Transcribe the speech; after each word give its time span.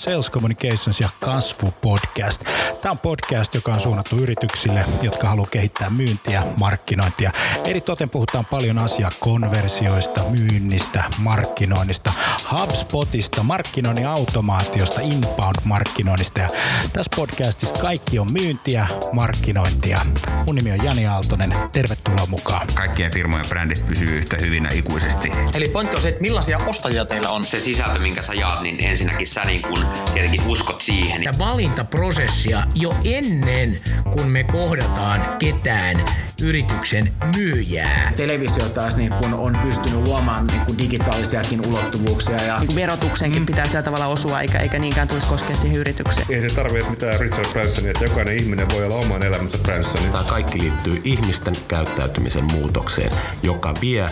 Sales 0.00 0.30
Communications 0.30 1.00
ja 1.00 1.08
kasvu 1.20 1.74
podcast. 1.80 2.42
Tämä 2.82 2.90
on 2.90 2.98
podcast, 2.98 3.54
joka 3.54 3.72
on 3.72 3.80
suunnattu 3.80 4.16
yrityksille, 4.16 4.84
jotka 5.02 5.28
haluaa 5.28 5.48
kehittää 5.50 5.90
myyntiä, 5.90 6.42
markkinointia. 6.56 7.32
Eri 7.64 7.80
toten 7.80 8.10
puhutaan 8.10 8.46
paljon 8.46 8.78
asiaa 8.78 9.10
konversioista, 9.20 10.24
myynnistä, 10.24 11.04
markkinoinnista, 11.18 12.12
HubSpotista, 12.52 13.42
markkinoinnin 13.42 14.06
automaatiosta, 14.06 15.00
inbound-markkinoinnista. 15.00 16.40
Ja 16.40 16.48
tässä 16.92 17.10
podcastissa 17.16 17.74
kaikki 17.74 18.18
on 18.18 18.32
myyntiä, 18.32 18.86
markkinointia. 19.12 20.00
Mun 20.46 20.54
nimi 20.54 20.72
on 20.72 20.84
Jani 20.84 21.06
Aaltonen. 21.06 21.52
Tervetuloa 21.72 22.26
mukaan. 22.26 22.66
Kaikkien 22.74 23.12
firmojen 23.12 23.46
brändit 23.48 23.86
pysyy 23.86 24.18
yhtä 24.18 24.36
hyvinä 24.36 24.70
ikuisesti. 24.70 25.32
Eli 25.54 25.68
pointti 25.68 25.96
on 25.96 26.02
se, 26.02 26.08
että 26.08 26.20
millaisia 26.20 26.58
ostajia 26.66 27.04
teillä 27.04 27.30
on. 27.30 27.46
Se 27.46 27.60
sisältö, 27.60 27.98
minkä 27.98 28.22
sä 28.22 28.34
jaat, 28.34 28.62
niin 28.62 28.86
ensinnäkin 28.86 29.26
sä 29.26 29.44
niin 29.44 29.62
kun 29.62 29.89
tietenkin 30.12 30.46
uskot 30.46 30.82
siihen. 30.82 31.22
Ja 31.22 31.32
valintaprosessia 31.38 32.62
jo 32.74 32.94
ennen, 33.04 33.80
kun 34.10 34.26
me 34.26 34.44
kohdataan 34.44 35.36
ketään 35.38 36.04
yrityksen 36.42 37.12
myyjää. 37.36 38.12
Televisio 38.16 38.68
taas 38.68 38.96
niin 38.96 39.12
kun 39.22 39.34
on 39.34 39.58
pystynyt 39.62 40.06
luomaan 40.06 40.46
niin 40.46 40.60
kun 40.60 40.78
digitaalisiakin 40.78 41.66
ulottuvuuksia. 41.66 42.42
Ja... 42.42 42.58
Niin 42.58 42.74
verotuksenkin 42.74 43.46
pitää 43.46 43.66
sillä 43.66 43.82
tavalla 43.82 44.06
osua, 44.06 44.40
eikä, 44.40 44.58
eikä 44.58 44.78
niinkään 44.78 45.08
tulisi 45.08 45.26
koskea 45.26 45.56
siihen 45.56 45.78
yritykseen. 45.78 46.26
Ei 46.30 46.50
se 46.50 46.56
tarvitse 46.56 46.90
mitään 46.90 47.20
Richard 47.20 47.48
Bransonia, 47.52 47.90
että 47.90 48.04
jokainen 48.04 48.36
ihminen 48.36 48.68
voi 48.70 48.84
olla 48.84 48.96
oman 48.96 49.22
elämänsä 49.22 49.58
Bransonin. 49.58 50.12
Tämä 50.12 50.24
kaikki 50.24 50.60
liittyy 50.60 51.00
ihmisten 51.04 51.54
käyttäytymisen 51.68 52.44
muutokseen, 52.44 53.10
joka 53.42 53.74
vie 53.80 54.04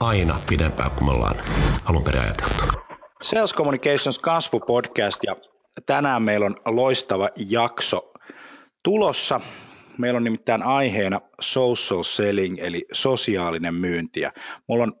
aina 0.00 0.36
pidempään 0.48 0.90
kuin 0.90 1.04
me 1.04 1.10
ollaan 1.10 1.36
alun 1.84 2.02
perin 2.02 2.22
ajateltu. 2.22 2.85
Sales 3.22 3.54
Communications 3.54 4.18
kasvupodcast 4.18 5.20
ja 5.26 5.36
tänään 5.86 6.22
meillä 6.22 6.46
on 6.46 6.56
loistava 6.64 7.28
jakso 7.48 8.10
tulossa. 8.82 9.40
Meillä 9.98 10.16
on 10.16 10.24
nimittäin 10.24 10.62
aiheena 10.62 11.20
social 11.40 12.02
selling 12.02 12.58
eli 12.58 12.84
sosiaalinen 12.92 13.74
myynti 13.74 14.20
ja 14.20 14.32
mulla 14.68 14.84
on 14.84 14.92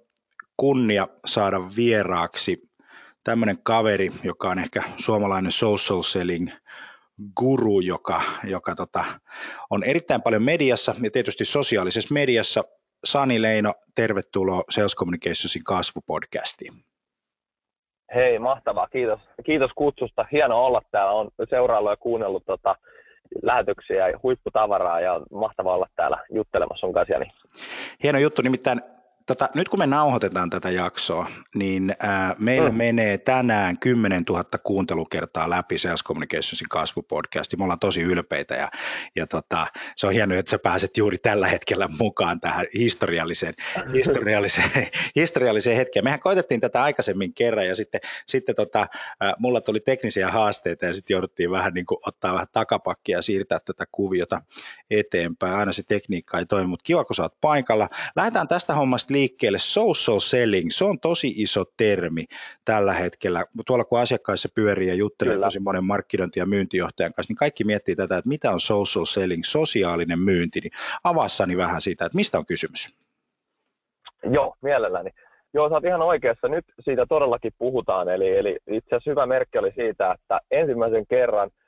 kunnia 0.56 1.08
saada 1.26 1.60
vieraaksi 1.76 2.70
tämmöinen 3.24 3.62
kaveri, 3.62 4.12
joka 4.22 4.50
on 4.50 4.58
ehkä 4.58 4.82
suomalainen 4.96 5.52
social 5.52 6.02
selling 6.02 6.48
guru, 7.36 7.80
joka, 7.80 8.22
joka 8.44 8.74
tota, 8.74 9.04
on 9.70 9.84
erittäin 9.84 10.22
paljon 10.22 10.42
mediassa 10.42 10.94
ja 11.02 11.10
tietysti 11.10 11.44
sosiaalisessa 11.44 12.14
mediassa. 12.14 12.64
Sani 13.04 13.42
Leino, 13.42 13.74
tervetuloa 13.94 14.62
Sales 14.70 14.96
Communicationsin 14.96 15.64
kasvupodcastiin. 15.64 16.72
Hei, 18.14 18.38
mahtavaa. 18.38 18.86
Kiitos, 18.86 19.20
kiitos 19.44 19.70
kutsusta. 19.74 20.26
Hienoa 20.32 20.66
olla 20.66 20.82
täällä. 20.90 21.12
on 21.12 21.30
seuraillut 21.50 21.92
ja 21.92 21.96
kuunnellut 21.96 22.46
tota, 22.46 22.76
lähetyksiä 23.42 24.08
ja 24.08 24.18
huipputavaraa 24.22 25.00
ja 25.00 25.12
on 25.12 25.26
mahtavaa 25.32 25.74
olla 25.74 25.88
täällä 25.96 26.18
juttelemassa 26.30 26.86
sun 26.86 26.94
kanssa. 26.94 27.14
Hieno 28.02 28.18
juttu. 28.18 28.42
Nimittäin 28.42 28.80
Tota, 29.26 29.48
nyt 29.54 29.68
kun 29.68 29.78
me 29.78 29.86
nauhoitetaan 29.86 30.50
tätä 30.50 30.70
jaksoa, 30.70 31.26
niin 31.54 31.94
ää, 31.98 32.34
meillä 32.38 32.70
mm. 32.70 32.76
menee 32.76 33.18
tänään 33.18 33.78
10 33.78 34.22
000 34.28 34.44
kuuntelukertaa 34.62 35.50
läpi 35.50 35.78
Sales 35.78 36.04
Communicationsin 36.04 36.68
kasvupodcasti. 36.70 37.56
Me 37.56 37.64
ollaan 37.64 37.78
tosi 37.78 38.02
ylpeitä 38.02 38.54
ja, 38.54 38.68
ja 39.16 39.26
tota, 39.26 39.66
se 39.96 40.06
on 40.06 40.12
hienoa, 40.12 40.38
että 40.38 40.50
sä 40.50 40.58
pääset 40.58 40.96
juuri 40.96 41.18
tällä 41.18 41.48
hetkellä 41.48 41.88
mukaan 41.98 42.40
tähän 42.40 42.66
historialliseen, 42.74 43.54
historialliseen, 43.98 44.88
historialliseen 45.16 45.76
hetkeen. 45.76 46.04
Mehän 46.04 46.20
koitettiin 46.20 46.60
tätä 46.60 46.82
aikaisemmin 46.82 47.34
kerran 47.34 47.66
ja 47.66 47.76
sitten, 47.76 48.00
sitten 48.26 48.54
tota, 48.54 48.86
ää, 49.20 49.34
mulla 49.38 49.60
tuli 49.60 49.80
teknisiä 49.80 50.30
haasteita 50.30 50.86
ja 50.86 50.94
sitten 50.94 51.14
jouduttiin 51.14 51.50
vähän 51.50 51.74
niin 51.74 51.86
kuin 51.86 51.98
ottaa 52.06 52.32
vähän 52.32 52.46
takapakkia 52.52 53.18
ja 53.18 53.22
siirtää 53.22 53.58
tätä 53.60 53.84
kuviota 53.92 54.42
eteenpäin. 54.90 55.54
Aina 55.54 55.72
se 55.72 55.82
tekniikka 55.82 56.38
ei 56.38 56.46
toimi, 56.46 56.66
mutta 56.66 56.84
kiva 56.84 57.04
kun 57.04 57.16
sä 57.16 57.22
oot 57.22 57.40
paikalla. 57.40 57.88
Lähdetään 58.16 58.48
tästä 58.48 58.74
hommasta 58.74 59.15
liikkeelle. 59.16 59.58
Social 59.60 60.18
selling, 60.18 60.68
se 60.70 60.84
on 60.84 60.96
tosi 61.00 61.28
iso 61.44 61.62
termi 61.76 62.24
tällä 62.64 62.92
hetkellä. 62.92 63.40
Tuolla 63.66 63.84
kun 63.84 64.00
asiakkaissa 64.00 64.48
pyörii 64.54 64.88
ja 64.88 64.94
juttelee 64.94 65.34
Kyllä. 65.34 65.46
tosi 65.46 65.60
monen 65.60 65.84
markkinointi- 65.84 66.40
ja 66.40 66.46
myyntijohtajan 66.46 67.12
kanssa, 67.14 67.30
niin 67.30 67.44
kaikki 67.44 67.64
miettii 67.64 67.96
tätä, 67.96 68.16
että 68.18 68.28
mitä 68.28 68.50
on 68.50 68.60
social 68.60 69.04
selling, 69.04 69.44
sosiaalinen 69.44 70.18
myynti. 70.18 70.60
Niin 70.60 70.72
avassani 71.04 71.56
vähän 71.56 71.80
siitä, 71.80 72.06
että 72.06 72.16
mistä 72.16 72.38
on 72.38 72.46
kysymys? 72.46 72.82
Joo, 74.30 74.54
mielelläni. 74.62 75.10
Joo, 75.54 75.68
sä 75.68 75.74
oot 75.74 75.84
ihan 75.84 76.02
oikeassa. 76.02 76.48
Nyt 76.48 76.64
siitä 76.80 77.06
todellakin 77.08 77.52
puhutaan. 77.58 78.08
Eli, 78.08 78.36
eli 78.36 78.58
itse 78.70 78.88
asiassa 78.88 79.10
hyvä 79.10 79.26
merkki 79.26 79.58
oli 79.58 79.72
siitä, 79.74 80.12
että 80.12 80.40
ensimmäisen 80.50 81.06
kerran– 81.06 81.50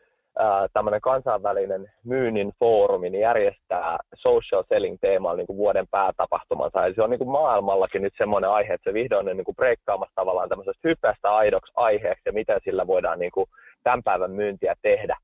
tämmöinen 0.72 1.00
kansainvälinen 1.00 1.92
myynnin 2.04 2.52
foorumi 2.58 3.10
niin 3.10 3.20
järjestää 3.20 3.98
social 4.14 4.64
selling 4.68 4.96
teemalla 5.00 5.36
niin 5.36 5.56
vuoden 5.56 5.86
päätapahtumansa. 5.90 6.86
Eli 6.86 6.94
se 6.94 7.02
on 7.02 7.10
niin 7.10 7.18
kuin 7.18 7.30
maailmallakin 7.30 8.02
nyt 8.02 8.14
semmoinen 8.18 8.50
aihe, 8.50 8.74
että 8.74 8.90
se 8.90 8.94
vihdoin 8.94 9.28
on 9.28 9.36
niin 9.36 9.44
kuin 9.44 9.56
breikkaamassa 9.56 10.14
tavallaan 10.14 10.48
tämmöisestä 10.48 10.88
hypeästä 10.88 11.34
aidoksi 11.34 11.72
aiheeksi 11.76 12.22
ja 12.26 12.32
miten 12.32 12.60
sillä 12.64 12.86
voidaan 12.86 13.18
niin 13.18 13.32
kuin 13.32 13.46
tämän 13.82 14.02
päivän 14.02 14.30
myyntiä 14.30 14.74
tehdä. 14.82 15.16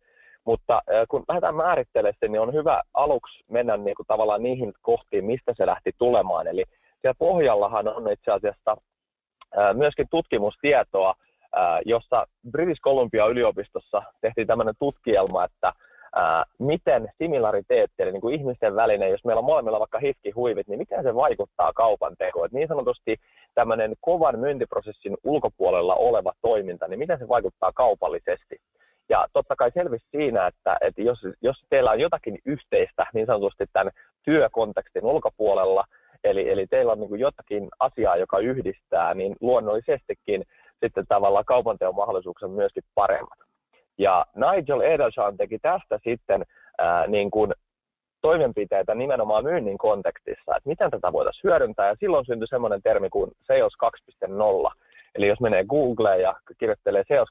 Mutta 0.44 0.82
kun 1.08 1.24
lähdetään 1.28 1.54
määrittelemään 1.54 2.14
sen, 2.20 2.32
niin 2.32 2.40
on 2.40 2.52
hyvä 2.52 2.82
aluksi 2.94 3.44
mennä 3.48 3.76
niin 3.76 3.96
kuin 3.96 4.06
tavallaan 4.06 4.42
niihin 4.42 4.72
kohtiin, 4.82 5.24
mistä 5.24 5.54
se 5.56 5.66
lähti 5.66 5.92
tulemaan. 5.98 6.46
Eli 6.46 6.64
siellä 7.00 7.16
pohjallahan 7.18 7.88
on 7.88 8.12
itse 8.12 8.30
asiassa 8.32 8.76
myöskin 9.72 10.06
tutkimustietoa 10.10 11.14
jossa 11.84 12.26
British 12.50 12.80
Columbia 12.80 13.26
yliopistossa 13.26 14.02
tehtiin 14.20 14.46
tämmöinen 14.46 14.74
tutkielma, 14.78 15.44
että 15.44 15.72
ää, 16.14 16.44
miten 16.58 17.08
similariteetti, 17.18 18.02
eli 18.02 18.12
niin 18.12 18.20
kuin 18.20 18.34
ihmisten 18.34 18.76
välinen, 18.76 19.10
jos 19.10 19.24
meillä 19.24 19.38
on 19.38 19.44
molemmilla 19.44 19.78
vaikka 19.78 19.98
hiskihuivit, 19.98 20.68
niin 20.68 20.78
miten 20.78 21.02
se 21.02 21.14
vaikuttaa 21.14 21.72
kaupan 21.72 22.14
tekoon. 22.18 22.48
Niin 22.52 22.68
sanotusti 22.68 23.16
tämmöinen 23.54 23.94
kovan 24.00 24.38
myyntiprosessin 24.38 25.16
ulkopuolella 25.24 25.94
oleva 25.94 26.32
toiminta, 26.42 26.88
niin 26.88 26.98
miten 26.98 27.18
se 27.18 27.28
vaikuttaa 27.28 27.72
kaupallisesti. 27.72 28.56
Ja 29.08 29.26
totta 29.32 29.56
kai 29.56 29.70
selvisi 29.74 30.06
siinä, 30.10 30.46
että, 30.46 30.76
että 30.80 31.02
jos, 31.02 31.18
jos 31.42 31.56
teillä 31.70 31.90
on 31.90 32.00
jotakin 32.00 32.38
yhteistä 32.44 33.06
niin 33.14 33.26
sanotusti 33.26 33.64
tämän 33.72 33.92
työkontekstin 34.22 35.04
ulkopuolella, 35.04 35.84
eli, 36.24 36.50
eli 36.50 36.66
teillä 36.66 36.92
on 36.92 37.00
niin 37.00 37.20
jotakin 37.20 37.68
asiaa, 37.78 38.16
joka 38.16 38.38
yhdistää, 38.38 39.14
niin 39.14 39.36
luonnollisestikin 39.40 40.44
sitten 40.84 41.04
tavallaan 41.08 41.44
kaupanteon 41.44 41.94
mahdollisuuksia 41.94 42.48
myöskin 42.48 42.82
paremmat. 42.94 43.38
Ja 43.98 44.26
Nigel 44.34 44.80
Edelson 44.80 45.36
teki 45.36 45.58
tästä 45.58 45.98
sitten 46.04 46.44
ää, 46.78 47.06
niin 47.06 47.30
kuin 47.30 47.52
toimenpiteitä 48.20 48.94
nimenomaan 48.94 49.44
myynnin 49.44 49.78
kontekstissa, 49.78 50.56
että 50.56 50.68
miten 50.68 50.90
tätä 50.90 51.12
voitaisiin 51.12 51.50
hyödyntää, 51.50 51.88
ja 51.88 51.96
silloin 52.00 52.26
syntyi 52.26 52.48
semmoinen 52.48 52.82
termi 52.82 53.08
kuin 53.10 53.30
Sales 53.46 53.72
2.0. 54.66 54.72
Eli 55.14 55.28
jos 55.28 55.40
menee 55.40 55.64
Googleen 55.64 56.20
ja 56.20 56.34
kirjoittelee 56.58 57.04
Sales 57.08 57.28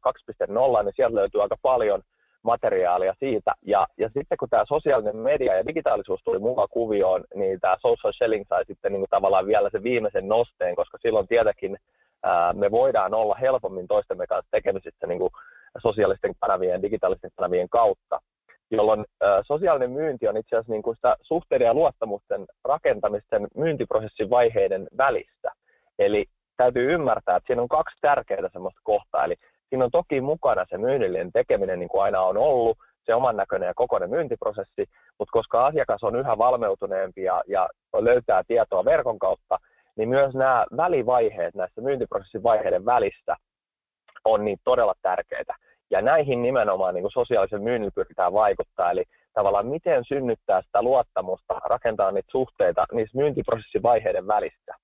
2.0, 0.80 0.84
niin 0.84 0.94
sieltä 0.96 1.16
löytyy 1.16 1.42
aika 1.42 1.58
paljon 1.62 2.02
materiaalia 2.44 3.14
siitä. 3.20 3.54
Ja, 3.62 3.88
ja 3.98 4.10
sitten 4.10 4.38
kun 4.38 4.50
tämä 4.50 4.66
sosiaalinen 4.66 5.18
media 5.18 5.56
ja 5.56 5.68
digitaalisuus 5.68 6.22
tuli 6.24 6.40
mukaan 6.40 6.68
kuvioon, 6.72 7.24
niin 7.36 7.60
tämä 7.60 7.78
social 7.82 8.14
selling 8.18 8.46
sai 8.50 8.66
sitten 8.66 8.92
niin 8.92 9.02
kuin 9.02 9.10
tavallaan 9.10 9.48
vielä 9.48 9.70
se 9.70 9.84
viimeisen 9.84 10.28
nosteen, 10.28 10.76
koska 10.76 10.98
silloin 11.02 11.28
tietenkin 11.28 11.78
me 12.54 12.72
voidaan 12.72 13.14
olla 13.14 13.36
helpommin 13.36 13.88
toistemme 13.88 14.28
kanssa 14.28 14.52
tekemisissä 14.52 15.08
niin 15.08 15.20
kuin 15.20 15.32
sosiaalisten 15.82 16.34
kanavien 16.40 16.82
digitaalisten 16.82 17.32
kanavien 17.36 17.70
kautta, 17.70 18.20
jolloin 18.72 19.06
sosiaalinen 19.48 19.92
myynti 19.92 20.28
on 20.28 20.38
itse 20.38 20.56
asiassa 20.56 20.72
niin 20.72 20.84
kuin 20.84 20.96
sitä 20.96 21.16
suhteiden 21.22 21.66
ja 21.66 21.74
luottamusten 21.74 22.46
rakentamisten 22.64 23.48
myyntiprosessin 23.56 24.30
vaiheiden 24.30 24.88
välissä. 24.98 25.52
Eli 26.00 26.26
täytyy 26.58 26.94
ymmärtää, 26.94 27.36
että 27.36 27.48
siinä 27.48 27.62
on 27.62 27.68
kaksi 27.68 27.98
tärkeää 28.02 28.50
semmoista 28.54 28.82
kohtaa. 28.84 29.26
Eli 29.26 29.36
siinä 29.70 29.86
on 29.86 29.92
toki 29.92 30.22
mukana 30.22 30.66
se 30.70 30.78
myynnillinen 30.78 31.32
tekeminen, 31.32 31.80
niin 31.80 31.90
kuin 31.90 32.04
aina 32.04 32.22
on 32.22 32.38
ollut, 32.38 32.78
se 33.06 33.16
oman 33.16 33.38
näköinen 33.38 33.68
ja 33.68 33.74
kokoinen 33.74 34.10
myyntiprosessi, 34.10 34.86
mutta 35.20 35.32
koska 35.32 35.66
asiakas 35.66 36.04
on 36.04 36.16
yhä 36.16 36.38
valmeutuneempi 36.38 37.24
ja, 37.24 37.44
ja 37.48 37.70
löytää 37.94 38.44
tietoa 38.48 38.86
verkon 38.86 39.20
kautta, 39.20 39.58
niin 39.96 40.10
myös 40.10 40.34
nämä 40.34 40.66
välivaiheet 40.78 41.56
näissä 41.56 41.82
myyntiprosessin 41.82 42.44
vaiheiden 42.44 42.86
välissä 42.86 43.36
on 44.26 44.46
niin 44.46 44.58
todella 44.64 44.94
tärkeitä. 45.02 45.56
Ja 45.92 46.02
näihin 46.02 46.42
nimenomaan 46.42 46.94
niin 46.94 47.04
kuin 47.04 47.12
sosiaalisen 47.12 47.64
myynnin 47.64 47.92
pyritään 47.96 48.34
vaikuttaa, 48.34 48.92
eli 48.92 49.04
tavallaan 49.34 49.68
miten 49.68 50.04
synnyttää 50.08 50.62
sitä 50.62 50.82
luottamusta, 50.82 51.62
rakentaa 51.66 52.12
niitä 52.12 52.32
suhteita 52.32 52.86
niissä 52.92 53.18
myyntiprosessin 53.18 53.84
vaiheiden 53.84 54.28
välissä. 54.28 54.76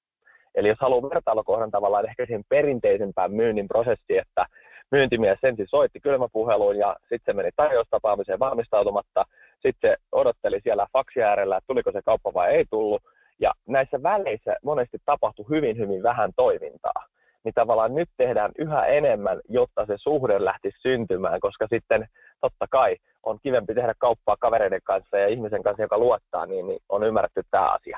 Eli 0.55 0.67
jos 0.67 0.77
haluaa 0.81 1.09
vertailukohdan 1.09 1.71
tavallaan 1.71 2.09
ehkä 2.09 2.25
siihen 2.25 2.43
perinteisempään 2.49 3.31
myynnin 3.31 3.67
prosessiin, 3.67 4.21
että 4.21 4.45
myyntimies 4.91 5.39
ensin 5.43 5.67
soitti 5.69 5.99
kylmäpuheluun 5.99 6.77
ja 6.77 6.95
sitten 7.01 7.19
se 7.25 7.33
meni 7.33 7.49
tarjoustapaamiseen 7.55 8.39
valmistautumatta, 8.39 9.25
sitten 9.61 9.91
se 9.91 9.97
odotteli 10.11 10.59
siellä 10.63 10.87
faksi 10.93 11.23
äärellä, 11.23 11.57
että 11.57 11.67
tuliko 11.67 11.91
se 11.91 12.01
kauppa 12.05 12.33
vai 12.33 12.49
ei 12.55 12.65
tullut, 12.69 13.01
ja 13.39 13.51
näissä 13.67 14.03
väleissä 14.03 14.55
monesti 14.63 14.97
tapahtui 15.05 15.45
hyvin, 15.49 15.77
hyvin 15.77 16.03
vähän 16.03 16.31
toimintaa. 16.35 17.05
niin 17.43 17.53
tavallaan 17.53 17.95
nyt 17.95 18.09
tehdään 18.17 18.51
yhä 18.57 18.85
enemmän, 18.85 19.39
jotta 19.49 19.85
se 19.85 19.93
suhde 19.97 20.45
lähtisi 20.45 20.77
syntymään, 20.81 21.39
koska 21.39 21.67
sitten 21.69 22.07
totta 22.41 22.65
kai 22.71 22.95
on 23.23 23.39
kivempi 23.43 23.75
tehdä 23.75 23.93
kauppaa 23.97 24.37
kavereiden 24.39 24.81
kanssa 24.83 25.17
ja 25.17 25.27
ihmisen 25.27 25.63
kanssa, 25.63 25.83
joka 25.83 25.97
luottaa, 25.97 26.45
niin, 26.45 26.67
niin 26.67 26.79
on 26.89 27.03
ymmärretty 27.03 27.41
tämä 27.51 27.71
asia. 27.71 27.97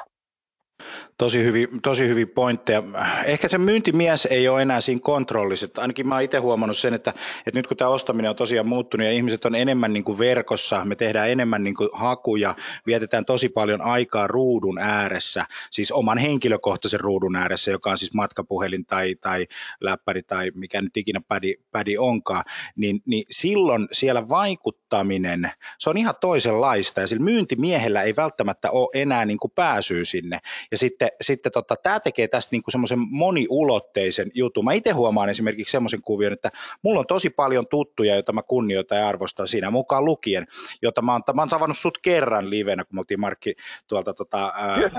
Tosi 1.21 1.43
hyvin, 1.43 1.67
tosi 1.83 2.07
hyvin 2.07 2.29
pointteja. 2.29 2.83
Ehkä 3.25 3.47
se 3.47 3.57
myyntimies 3.57 4.25
ei 4.25 4.47
ole 4.47 4.61
enää 4.61 4.81
siinä 4.81 5.01
kontrollissa. 5.03 5.67
Ainakin 5.77 6.07
mä 6.07 6.19
itse 6.19 6.37
huomannut 6.37 6.77
sen, 6.77 6.93
että, 6.93 7.13
että 7.47 7.59
nyt 7.59 7.67
kun 7.67 7.77
tämä 7.77 7.89
ostaminen 7.89 8.29
on 8.29 8.35
tosiaan 8.35 8.67
muuttunut 8.67 9.05
ja 9.05 9.11
ihmiset 9.11 9.45
on 9.45 9.55
enemmän 9.55 9.93
niin 9.93 10.03
kuin 10.03 10.17
verkossa, 10.17 10.85
me 10.85 10.95
tehdään 10.95 11.29
enemmän 11.29 11.63
niin 11.63 11.75
kuin 11.75 11.89
hakuja, 11.93 12.55
vietetään 12.85 13.25
tosi 13.25 13.49
paljon 13.49 13.81
aikaa 13.81 14.27
ruudun 14.27 14.77
ääressä, 14.77 15.45
siis 15.71 15.91
oman 15.91 16.17
henkilökohtaisen 16.17 16.99
ruudun 16.99 17.35
ääressä, 17.35 17.71
joka 17.71 17.91
on 17.91 17.97
siis 17.97 18.13
matkapuhelin 18.13 18.85
tai, 18.85 19.15
tai 19.15 19.47
läppäri 19.81 20.23
tai 20.23 20.51
mikä 20.55 20.81
nyt 20.81 20.97
ikinä 20.97 21.21
pädi, 21.27 21.53
pädi 21.71 21.97
onkaan, 21.97 22.43
niin, 22.75 23.01
niin 23.05 23.23
silloin 23.31 23.87
siellä 23.91 24.29
vaikuttaminen, 24.29 25.51
se 25.79 25.89
on 25.89 25.97
ihan 25.97 26.15
toisenlaista 26.21 27.01
ja 27.01 27.07
sillä 27.07 27.23
myyntimiehellä 27.23 28.01
ei 28.01 28.15
välttämättä 28.15 28.71
ole 28.71 28.89
enää 28.93 29.25
niin 29.25 29.39
kuin 29.39 29.51
pääsyä 29.55 30.05
sinne. 30.05 30.39
Ja 30.71 30.77
sitten, 30.77 31.10
sitten 31.21 31.51
tota, 31.51 31.75
tämä 31.83 31.99
tekee 31.99 32.27
tästä 32.27 32.55
niin 32.55 32.63
semmoisen 32.69 32.99
moniulotteisen 33.11 34.31
jutun. 34.33 34.65
Mä 34.65 34.73
itse 34.73 34.91
huomaan 34.91 35.29
esimerkiksi 35.29 35.71
semmoisen 35.71 36.01
kuvion, 36.01 36.33
että 36.33 36.51
mulla 36.81 36.99
on 36.99 37.07
tosi 37.07 37.29
paljon 37.29 37.67
tuttuja, 37.67 38.13
joita 38.13 38.33
mä 38.33 38.43
kunnioitan 38.43 38.97
ja 38.97 39.07
arvostan 39.07 39.47
siinä 39.47 39.71
mukaan 39.71 40.05
lukien, 40.05 40.47
jota 40.81 41.01
mä 41.01 41.11
oon, 41.11 41.21
mä 41.33 41.41
oon 41.41 41.49
tavannut 41.49 41.77
sut 41.77 41.97
kerran 41.97 42.49
livenä, 42.49 42.83
kun 42.83 42.95
me 42.95 42.99
oltiin 42.99 43.19
Markki 43.19 43.53
tuolta 43.87 44.13
tota, 44.13 44.53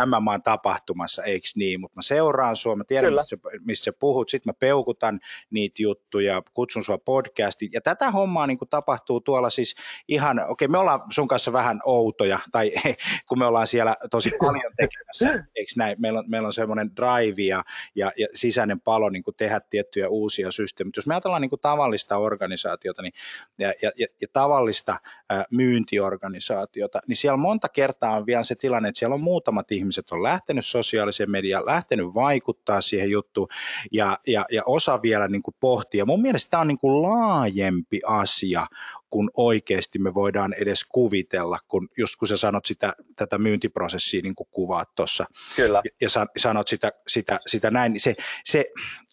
MMA 0.06 0.38
tapahtumassa, 0.38 1.22
eikö 1.22 1.46
niin, 1.56 1.80
mutta 1.80 1.98
mä 1.98 2.02
seuraan 2.02 2.56
sua, 2.56 2.76
mä 2.76 2.84
tiedän, 2.84 3.14
missä, 3.14 3.36
missä 3.64 3.84
sä 3.84 3.92
puhut, 3.92 4.28
sitten 4.28 4.50
mä 4.50 4.54
peukutan 4.58 5.20
niitä 5.50 5.82
juttuja, 5.82 6.42
kutsun 6.54 6.82
sua 6.82 6.98
podcastiin, 6.98 7.70
ja 7.74 7.80
tätä 7.80 8.10
hommaa 8.10 8.46
niin 8.46 8.58
tapahtuu 8.70 9.20
tuolla 9.20 9.50
siis 9.50 9.74
ihan, 10.08 10.38
okei, 10.38 10.52
okay, 10.52 10.68
me 10.68 10.78
ollaan 10.78 11.00
sun 11.10 11.28
kanssa 11.28 11.52
vähän 11.52 11.80
outoja, 11.84 12.38
tai 12.52 12.72
kun 13.28 13.38
me 13.38 13.46
ollaan 13.46 13.66
siellä 13.66 13.96
tosi 14.10 14.30
paljon 14.40 14.72
tekemässä, 14.76 15.44
eikö 15.62 15.72
näin, 15.76 15.96
meillä 16.00 16.18
on, 16.18 16.24
meillä 16.28 16.46
on 16.46 16.52
semmoinen 16.52 16.90
drive 16.96 17.42
ja, 17.42 17.64
ja, 17.94 18.12
ja 18.18 18.26
sisäinen 18.34 18.80
palo 18.80 19.10
niin 19.10 19.22
kuin 19.22 19.34
tehdä 19.36 19.60
tiettyjä 19.60 20.08
uusia 20.08 20.50
systeemejä. 20.50 20.92
Jos 20.96 21.06
me 21.06 21.14
ajatellaan 21.14 21.42
niin 21.42 21.50
kuin 21.50 21.60
tavallista 21.60 22.16
organisaatiota 22.16 23.02
niin, 23.02 23.12
ja, 23.58 23.72
ja, 23.82 23.90
ja, 23.98 24.06
ja 24.20 24.28
tavallista 24.32 24.96
ää, 25.30 25.44
myyntiorganisaatiota, 25.50 26.98
niin 27.08 27.16
siellä 27.16 27.36
monta 27.36 27.68
kertaa 27.68 28.16
on 28.16 28.26
vielä 28.26 28.42
se 28.42 28.54
tilanne, 28.54 28.88
että 28.88 28.98
siellä 28.98 29.14
on 29.14 29.20
muutamat 29.20 29.72
ihmiset 29.72 30.12
on 30.12 30.22
lähtenyt 30.22 30.66
sosiaaliseen 30.66 31.30
mediaan, 31.30 31.66
lähtenyt 31.66 32.06
vaikuttaa 32.14 32.80
siihen 32.80 33.10
juttuun 33.10 33.48
ja, 33.92 34.18
ja, 34.26 34.46
ja 34.50 34.62
osa 34.66 35.02
vielä 35.02 35.28
niin 35.28 35.42
kuin 35.42 35.54
pohtia. 35.60 36.06
Mun 36.06 36.22
mielestä 36.22 36.50
tämä 36.50 36.60
on 36.60 36.68
niin 36.68 36.78
kuin 36.78 37.02
laajempi 37.02 38.00
asia 38.06 38.66
kun 39.12 39.30
oikeasti 39.36 39.98
me 39.98 40.14
voidaan 40.14 40.52
edes 40.62 40.84
kuvitella, 40.84 41.58
kun 41.68 41.88
just 41.98 42.16
kun 42.16 42.28
sä 42.28 42.36
sanot 42.36 42.64
sitä, 42.64 42.92
tätä 43.16 43.38
myyntiprosessia 43.38 44.20
niin 44.22 44.34
kuin 44.34 44.48
kuvaat 44.50 44.94
tuossa 44.94 45.24
ja, 45.58 45.82
ja 46.00 46.08
sanot 46.36 46.68
sitä, 46.68 46.92
sitä, 47.08 47.40
sitä 47.46 47.70
näin, 47.70 47.92
niin 47.92 48.00
se, 48.00 48.14
se, 48.44 48.64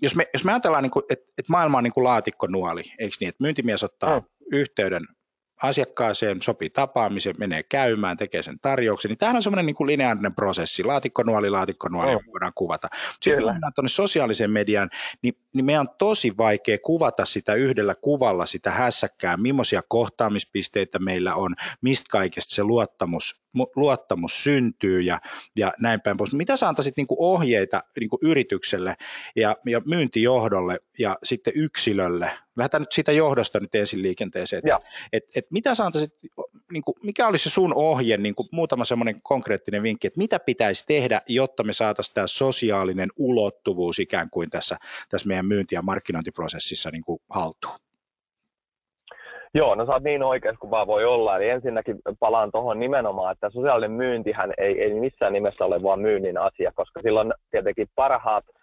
jos, 0.02 0.16
me, 0.16 0.28
jos 0.34 0.44
me 0.44 0.52
ajatellaan, 0.52 0.84
niin 0.84 0.92
että, 1.10 1.26
että 1.38 1.52
maailma 1.52 1.78
on 1.78 1.84
niin 1.84 1.94
kuin 1.94 2.04
laatikkonuoli, 2.04 2.84
eikö 3.00 3.16
niin, 3.20 3.30
että 3.30 3.44
myyntimies 3.44 3.84
ottaa 3.84 4.20
mm. 4.20 4.26
yhteyden 4.52 5.02
asiakkaaseen, 5.64 6.42
sopii 6.42 6.70
tapaamisen, 6.70 7.36
menee 7.38 7.64
käymään, 7.64 8.18
tekee 8.18 8.44
sen 8.44 8.60
tarjouksen, 8.60 9.10
niin 9.10 9.18
tämähän 9.18 9.36
on 9.36 9.44
semmoinen 9.44 9.66
niin 9.66 9.88
lineaarinen 9.88 10.36
prosessi, 10.36 10.84
laatikkonuoli, 10.84 11.50
laatikkonuoli 11.50 12.16
oh. 12.16 12.22
voidaan 12.34 12.52
kuvata. 12.56 12.88
Sitten 13.22 13.44
kun 13.44 13.54
mennään 13.54 13.74
tuonne 13.74 13.90
sosiaaliseen 13.90 14.52
mediaan, 14.52 14.90
niin, 15.22 15.34
niin 15.56 15.66
meidän 15.66 15.82
on 15.82 15.96
tosi 15.98 16.38
vaikea 16.38 16.78
kuvata 16.78 17.26
sitä 17.26 17.54
yhdellä 17.54 17.96
kuvalla, 17.96 18.46
sitä 18.46 18.72
hässäkkää, 18.72 19.38
millaisia 19.38 19.82
kohtaamispisteitä 19.88 21.00
meillä 21.00 21.36
on, 21.36 21.56
mistä 21.82 22.06
kaikesta 22.12 22.56
se 22.56 22.64
luottamus, 22.64 23.42
luottamus 23.76 24.44
syntyy 24.44 25.02
ja, 25.02 25.22
ja 25.56 25.72
näin 25.80 26.02
päin 26.02 26.18
pois. 26.18 26.34
Mitä 26.34 26.58
sä 26.58 26.68
antaisit 26.68 26.98
niin 26.98 27.08
kuin 27.08 27.18
ohjeita 27.20 27.84
niin 28.00 28.10
kuin 28.10 28.20
yritykselle 28.24 28.96
ja, 29.36 29.56
ja 29.66 29.82
myyntijohdolle 29.86 30.80
ja 31.00 31.18
sitten 31.24 31.54
yksilölle 31.56 32.32
lähdetään 32.56 32.82
nyt 32.82 32.92
siitä 32.92 33.12
johdosta 33.12 33.60
nyt 33.60 33.76
ensin 33.76 34.02
liikenteeseen, 34.02 34.62
että 34.66 34.90
et, 35.14 35.24
et 35.36 35.46
mitä 35.52 35.76
sä 35.76 35.86
antaisit, 35.86 36.14
niin 36.72 36.84
kuin, 36.84 36.96
mikä 37.04 37.28
olisi 37.28 37.44
se 37.44 37.54
sun 37.54 37.74
ohje, 37.74 38.18
niin 38.18 38.36
kuin 38.36 38.50
muutama 38.52 38.86
semmoinen 38.86 39.22
konkreettinen 39.24 39.84
vinkki, 39.84 40.08
että 40.08 40.18
mitä 40.18 40.40
pitäisi 40.40 40.86
tehdä, 40.88 41.22
jotta 41.28 41.64
me 41.64 41.74
saataisiin 41.74 42.14
tämä 42.14 42.28
sosiaalinen 42.28 43.10
ulottuvuus 43.18 44.00
ikään 44.00 44.30
kuin 44.30 44.50
tässä, 44.50 44.78
tässä 45.10 45.28
meidän 45.28 45.46
myynti- 45.46 45.76
ja 45.76 45.82
markkinointiprosessissa 45.82 46.92
niin 46.92 47.04
kuin 47.04 47.20
haltuun? 47.30 47.89
Joo, 49.54 49.76
no 49.76 49.86
sä 49.86 49.92
oot 49.92 50.04
niin 50.04 50.24
oikeassa 50.24 50.60
kuin 50.60 50.72
vaan 50.72 50.88
voi 50.88 51.06
olla. 51.06 51.38
Eli 51.38 51.50
ensinnäkin 51.50 51.96
palaan 52.20 52.52
tuohon 52.52 52.80
nimenomaan, 52.80 53.32
että 53.32 53.50
sosiaalinen 53.50 53.92
myyntihän 53.92 54.54
ei, 54.58 54.82
ei 54.82 54.94
missään 54.94 55.34
nimessä 55.34 55.66
ole 55.66 55.84
vaan 55.84 56.00
myynnin 56.00 56.38
asia, 56.38 56.72
koska 56.76 57.00
silloin 57.00 57.34
tietenkin 57.52 57.88
parhaat– 57.96 58.46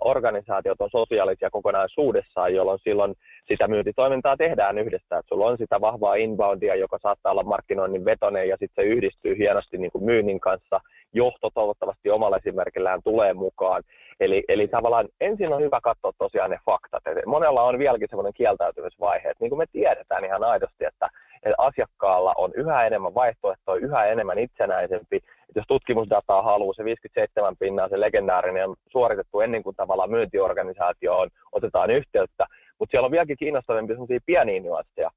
organisaatiot 0.00 0.80
on 0.80 0.90
sosiaalisia 0.90 1.50
kokonaisuudessaan, 1.50 2.54
jolloin 2.54 2.78
silloin 2.84 3.14
sitä 3.48 3.68
myyntitoimintaa 3.68 4.36
tehdään 4.36 4.78
yhdessä. 4.78 5.18
Että 5.18 5.28
sulla 5.28 5.46
on 5.46 5.58
sitä 5.58 5.80
vahvaa 5.80 6.14
inboundia, 6.14 6.74
joka 6.74 6.98
saattaa 7.02 7.32
olla 7.32 7.42
markkinoinnin 7.42 8.04
vetonen 8.04 8.48
ja 8.48 8.56
sitten 8.56 8.84
se 8.84 8.88
yhdistyy 8.88 9.38
hienosti 9.38 9.78
niin 9.78 9.90
kuin 9.90 10.04
myynnin 10.04 10.40
kanssa. 10.40 10.80
Johto 11.12 11.50
toivottavasti 11.54 12.10
omalla 12.10 12.36
esimerkillään 12.36 13.02
tulee 13.02 13.34
mukaan. 13.34 13.82
Eli, 14.20 14.44
eli 14.48 14.68
tavallaan 14.68 15.08
ensin 15.20 15.52
on 15.52 15.62
hyvä 15.62 15.80
katsoa 15.82 16.12
tosiaan 16.18 16.50
ne 16.50 16.58
faktat. 16.66 17.06
Et 17.06 17.26
monella 17.26 17.62
on 17.62 17.78
vieläkin 17.78 18.08
semmoinen 18.10 18.32
kieltäytymisvaihe, 18.32 19.28
että 19.30 19.44
niin 19.44 19.50
kuin 19.50 19.58
me 19.58 19.66
tiedetään 19.72 20.24
ihan 20.24 20.44
aidosti, 20.44 20.84
että, 20.84 21.08
että 21.42 21.54
asiakkaalla 21.58 22.34
on 22.36 22.52
yhä 22.54 22.86
enemmän 22.86 23.14
vaihtoehtoja, 23.14 23.86
yhä 23.86 24.06
enemmän 24.06 24.38
itsenäisempi. 24.38 25.20
Jos 25.56 25.64
tutkimusdataa 25.68 26.42
haluaa, 26.42 26.74
se 26.74 26.84
57 26.84 27.56
pinnaa, 27.56 27.88
se 27.88 28.00
legendaarinen 28.00 28.68
on 28.68 28.76
suoritettu 28.92 29.40
ennen 29.40 29.62
kuin 29.62 29.76
tavallaan 29.76 30.10
myyntiorganisaatioon 30.10 31.30
otetaan 31.52 31.90
yhteyttä, 31.90 32.46
mutta 32.78 32.90
siellä 32.90 33.06
on 33.06 33.10
vieläkin 33.10 33.36
kiinnostavampi 33.36 33.92
sellaisia 33.92 34.20
pieniä 34.26 34.60
nyansseja. 34.60 35.10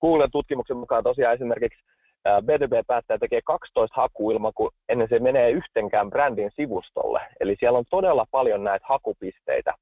Googlen 0.00 0.30
tutkimuksen 0.32 0.76
mukaan 0.76 1.04
tosiaan 1.04 1.34
esimerkiksi 1.34 1.78
B2B-päättäjä 2.24 3.18
tekee 3.18 3.40
12 3.44 4.00
hakua 4.00 4.32
ilman 4.32 4.52
kuin 4.54 4.70
ennen 4.88 5.08
se 5.08 5.18
menee 5.18 5.50
yhtenkään 5.50 6.10
brändin 6.10 6.50
sivustolle. 6.56 7.20
Eli 7.40 7.56
siellä 7.58 7.78
on 7.78 7.84
todella 7.90 8.24
paljon 8.30 8.64
näitä 8.64 8.86
hakupisteitä. 8.88 9.74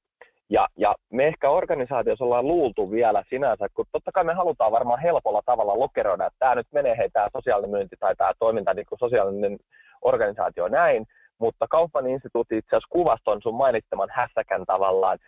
Ja, 0.51 0.69
ja 0.77 0.95
me 1.13 1.27
ehkä 1.27 1.51
organisaatiossa 1.51 2.25
ollaan 2.25 2.47
luultu 2.47 2.91
vielä 2.91 3.23
sinänsä, 3.29 3.67
kun 3.75 3.85
totta 3.93 4.13
kai 4.13 4.25
me 4.25 4.35
halutaan 4.35 4.73
varmaan 4.73 5.01
helpolla 5.01 5.43
tavalla 5.47 5.79
lokeroida, 5.79 6.27
että 6.27 6.39
tämä 6.39 6.55
nyt 6.55 6.67
menee, 6.73 6.97
hei 6.97 7.11
tämä 7.11 7.29
sosiaalinen 7.33 7.71
myynti 7.71 7.97
tai 8.01 8.17
tämä 8.17 8.33
toiminta, 8.39 8.75
niin 8.75 8.87
kuin 8.87 8.99
sosiaalinen 8.99 9.59
organisaatio 10.03 10.69
näin, 10.69 11.07
mutta 11.39 11.67
Kaupman 11.71 12.07
instituutti 12.07 12.57
itse 12.57 12.77
asiassa 12.77 12.93
kuvaston 12.93 13.43
sun 13.43 13.55
mainittaman 13.55 14.09
hässäkän 14.13 14.65
tavallaan, 14.67 15.19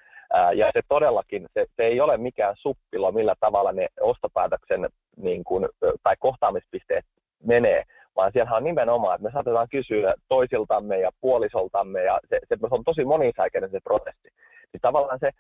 ja 0.54 0.70
se 0.72 0.80
todellakin, 0.88 1.46
se, 1.54 1.66
se 1.76 1.82
ei 1.82 2.00
ole 2.00 2.16
mikään 2.16 2.54
suppilo, 2.56 3.12
millä 3.12 3.34
tavalla 3.40 3.72
ne 3.72 3.86
ostopäätöksen 4.00 4.88
niin 5.16 5.44
kuin, 5.44 5.68
tai 6.02 6.16
kohtaamispisteet 6.18 7.04
menee, 7.44 7.82
vaan 8.16 8.32
siellä 8.32 8.56
on 8.56 8.64
nimenomaan, 8.64 9.14
että 9.14 9.24
me 9.24 9.32
saatetaan 9.32 9.68
kysyä 9.70 10.14
toisiltamme 10.28 10.98
ja 10.98 11.10
puolisoltamme, 11.20 12.02
ja 12.02 12.20
se, 12.28 12.38
se 12.48 12.56
on 12.70 12.84
tosi 12.84 13.04
monisäikeinen 13.04 13.70
se 13.70 13.80
prosessi. 13.84 14.28
Niin 14.72 14.80
tavallaan 14.80 15.18
se, 15.18 15.30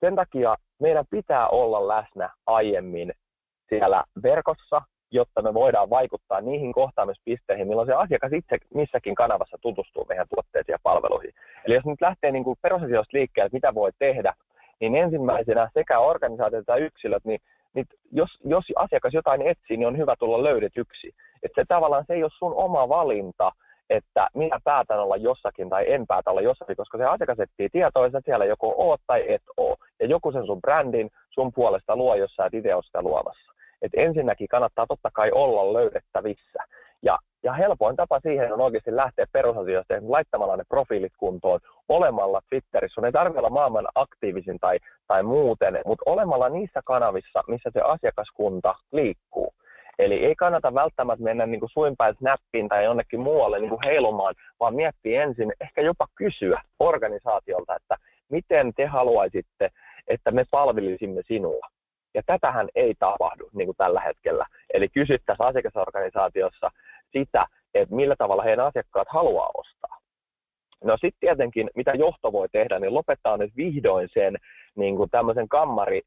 sen 0.00 0.14
takia 0.14 0.56
meidän 0.80 1.04
pitää 1.10 1.48
olla 1.48 1.88
läsnä 1.88 2.30
aiemmin 2.46 3.12
siellä 3.68 4.04
verkossa, 4.22 4.82
jotta 5.10 5.42
me 5.42 5.54
voidaan 5.54 5.90
vaikuttaa 5.90 6.40
niihin 6.40 6.72
kohtaamispisteihin, 6.72 7.68
milloin 7.68 7.88
se 7.88 7.94
asiakas 7.94 8.32
itse 8.32 8.58
missäkin 8.74 9.14
kanavassa 9.14 9.58
tutustuu 9.60 10.06
meidän 10.08 10.26
tuotteisiin 10.34 10.72
ja 10.72 10.78
palveluihin. 10.82 11.32
Eli 11.64 11.74
jos 11.74 11.84
nyt 11.84 12.00
lähtee 12.00 12.32
niin 12.32 12.44
kuin 12.44 12.58
perusasioista 12.62 13.16
liikkeelle, 13.16 13.50
mitä 13.52 13.74
voi 13.74 13.90
tehdä, 13.98 14.34
niin 14.80 14.94
ensimmäisenä 14.96 15.70
sekä 15.74 15.98
organisaatiot 15.98 16.60
että 16.60 16.76
yksilöt, 16.76 17.24
niin, 17.24 17.40
niin 17.74 17.86
jos, 18.12 18.30
jos 18.44 18.64
asiakas 18.76 19.14
jotain 19.14 19.42
etsii, 19.42 19.76
niin 19.76 19.86
on 19.86 19.98
hyvä 19.98 20.14
tulla 20.18 20.42
löydetyksi. 20.42 21.14
Että 21.42 21.62
se 21.62 21.64
tavallaan 21.68 22.04
se 22.06 22.14
ei 22.14 22.22
ole 22.22 22.30
sun 22.38 22.54
oma 22.54 22.88
valinta, 22.88 23.52
että 23.90 24.28
minä 24.34 24.60
päätän 24.64 24.98
olla 24.98 25.16
jossakin 25.16 25.68
tai 25.68 25.92
en 25.92 26.06
päätä 26.06 26.30
olla 26.30 26.40
jossakin, 26.40 26.76
koska 26.76 26.98
se 26.98 27.04
asiakas 27.04 27.40
etsii 27.40 27.68
tietoa, 27.68 28.06
että 28.06 28.20
siellä 28.24 28.44
joko 28.44 28.74
oot 28.76 29.00
tai 29.06 29.32
et 29.32 29.42
oo. 29.56 29.76
Ja 30.00 30.06
joku 30.06 30.32
sen 30.32 30.46
sun 30.46 30.60
brändin 30.60 31.10
sun 31.30 31.52
puolesta 31.52 31.96
luo, 31.96 32.14
jos 32.14 32.34
sä 32.36 32.46
et 32.46 32.54
itse 32.54 32.74
ole 32.74 32.82
sitä 32.82 33.02
luomassa. 33.02 33.52
Et 33.82 33.92
ensinnäkin 33.96 34.48
kannattaa 34.48 34.86
totta 34.86 35.10
kai 35.12 35.30
olla 35.30 35.72
löydettävissä. 35.72 36.62
Ja, 37.02 37.18
ja 37.42 37.52
helpoin 37.52 37.96
tapa 37.96 38.20
siihen 38.20 38.52
on 38.52 38.60
oikeasti 38.60 38.96
lähteä 38.96 39.26
perusasioista 39.32 39.94
laittamalla 40.08 40.56
ne 40.56 40.64
profiilit 40.68 41.12
kuntoon, 41.18 41.60
olemalla 41.88 42.40
Twitterissä. 42.48 42.94
Sun 42.94 43.04
ei 43.04 43.12
tarvitse 43.12 43.38
olla 43.38 43.50
maailman 43.50 43.88
aktiivisin 43.94 44.58
tai, 44.58 44.78
tai 45.06 45.22
muuten, 45.22 45.78
mutta 45.86 46.10
olemalla 46.10 46.48
niissä 46.48 46.80
kanavissa, 46.84 47.42
missä 47.48 47.70
se 47.72 47.80
asiakaskunta 47.80 48.74
liikkuu. 48.92 49.45
Eli 49.98 50.24
ei 50.26 50.34
kannata 50.34 50.74
välttämättä 50.74 51.24
mennä 51.24 51.46
niin 51.46 51.60
kuin 51.60 51.70
suinpäin 51.70 52.14
snappiin 52.18 52.68
tai 52.68 52.84
jonnekin 52.84 53.20
muualle 53.20 53.58
niin 53.58 53.68
kuin 53.68 53.84
heilumaan, 53.84 54.34
vaan 54.60 54.74
miettiä 54.74 55.22
ensin, 55.22 55.52
ehkä 55.60 55.80
jopa 55.80 56.06
kysyä 56.14 56.60
organisaatiolta, 56.80 57.76
että 57.76 57.96
miten 58.28 58.72
te 58.74 58.86
haluaisitte, 58.86 59.70
että 60.08 60.30
me 60.30 60.44
palvelisimme 60.50 61.22
sinua. 61.26 61.68
Ja 62.14 62.22
tätähän 62.26 62.68
ei 62.74 62.94
tapahdu 62.98 63.48
niin 63.54 63.66
kuin 63.66 63.76
tällä 63.76 64.00
hetkellä. 64.00 64.46
Eli 64.74 64.88
kysyttäisiin 64.88 65.46
asiakasorganisaatiossa 65.46 66.70
sitä, 67.12 67.46
että 67.74 67.94
millä 67.94 68.14
tavalla 68.18 68.42
heidän 68.42 68.66
asiakkaat 68.66 69.08
haluaa 69.10 69.50
ostaa. 69.54 69.98
No 70.84 70.96
sitten 70.96 71.20
tietenkin, 71.20 71.70
mitä 71.74 71.90
johto 71.94 72.32
voi 72.32 72.48
tehdä, 72.52 72.78
niin 72.78 72.94
lopettaa 72.94 73.36
nyt 73.36 73.56
vihdoin 73.56 74.08
sen 74.14 74.36
niin 74.76 74.96
kuin 74.96 75.10
tämmöisen 75.10 75.48
kammari 75.48 76.02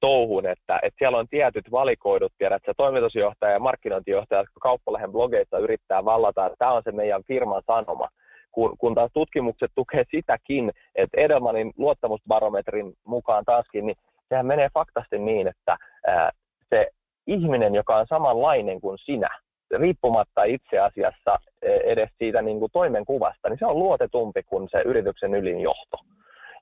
touhun, 0.00 0.46
että, 0.46 0.78
että 0.82 0.98
siellä 0.98 1.18
on 1.18 1.28
tietyt 1.28 1.70
valikoidut, 1.70 2.32
tiedät, 2.38 2.56
että 2.56 2.72
toimitusjohtaja 2.76 3.52
ja 3.52 3.58
markkinointijohtaja, 3.58 4.40
jotka 4.40 4.60
kauppalehen 4.60 5.12
blogeissa 5.12 5.58
yrittää 5.58 6.04
vallata, 6.04 6.46
että 6.46 6.56
tämä 6.58 6.72
on 6.72 6.82
se 6.84 6.92
meidän 6.92 7.22
firman 7.26 7.62
sanoma, 7.66 8.08
kun, 8.52 8.78
kun 8.78 8.94
taas 8.94 9.10
tutkimukset 9.12 9.70
tukee 9.74 10.04
sitäkin, 10.10 10.72
että 10.94 11.20
Edelmanin 11.20 11.72
luottamusbarometrin 11.76 12.92
mukaan 13.06 13.44
taaskin, 13.44 13.86
niin 13.86 13.96
sehän 14.28 14.46
menee 14.46 14.68
faktasti 14.74 15.18
niin, 15.18 15.48
että 15.48 15.76
ää, 16.06 16.30
se 16.70 16.88
ihminen, 17.26 17.74
joka 17.74 17.96
on 17.96 18.06
samanlainen 18.06 18.80
kuin 18.80 18.98
sinä, 18.98 19.28
riippumatta 19.78 20.44
itse 20.44 20.78
asiassa 20.78 21.38
edes 21.62 22.10
siitä 22.18 22.42
niin 22.42 22.58
kuin 22.58 22.72
toimenkuvasta, 22.72 23.48
niin 23.48 23.58
se 23.58 23.66
on 23.66 23.78
luotetumpi 23.78 24.42
kuin 24.42 24.68
se 24.70 24.82
yrityksen 24.84 25.34
ylin 25.34 25.60
johto. 25.60 25.96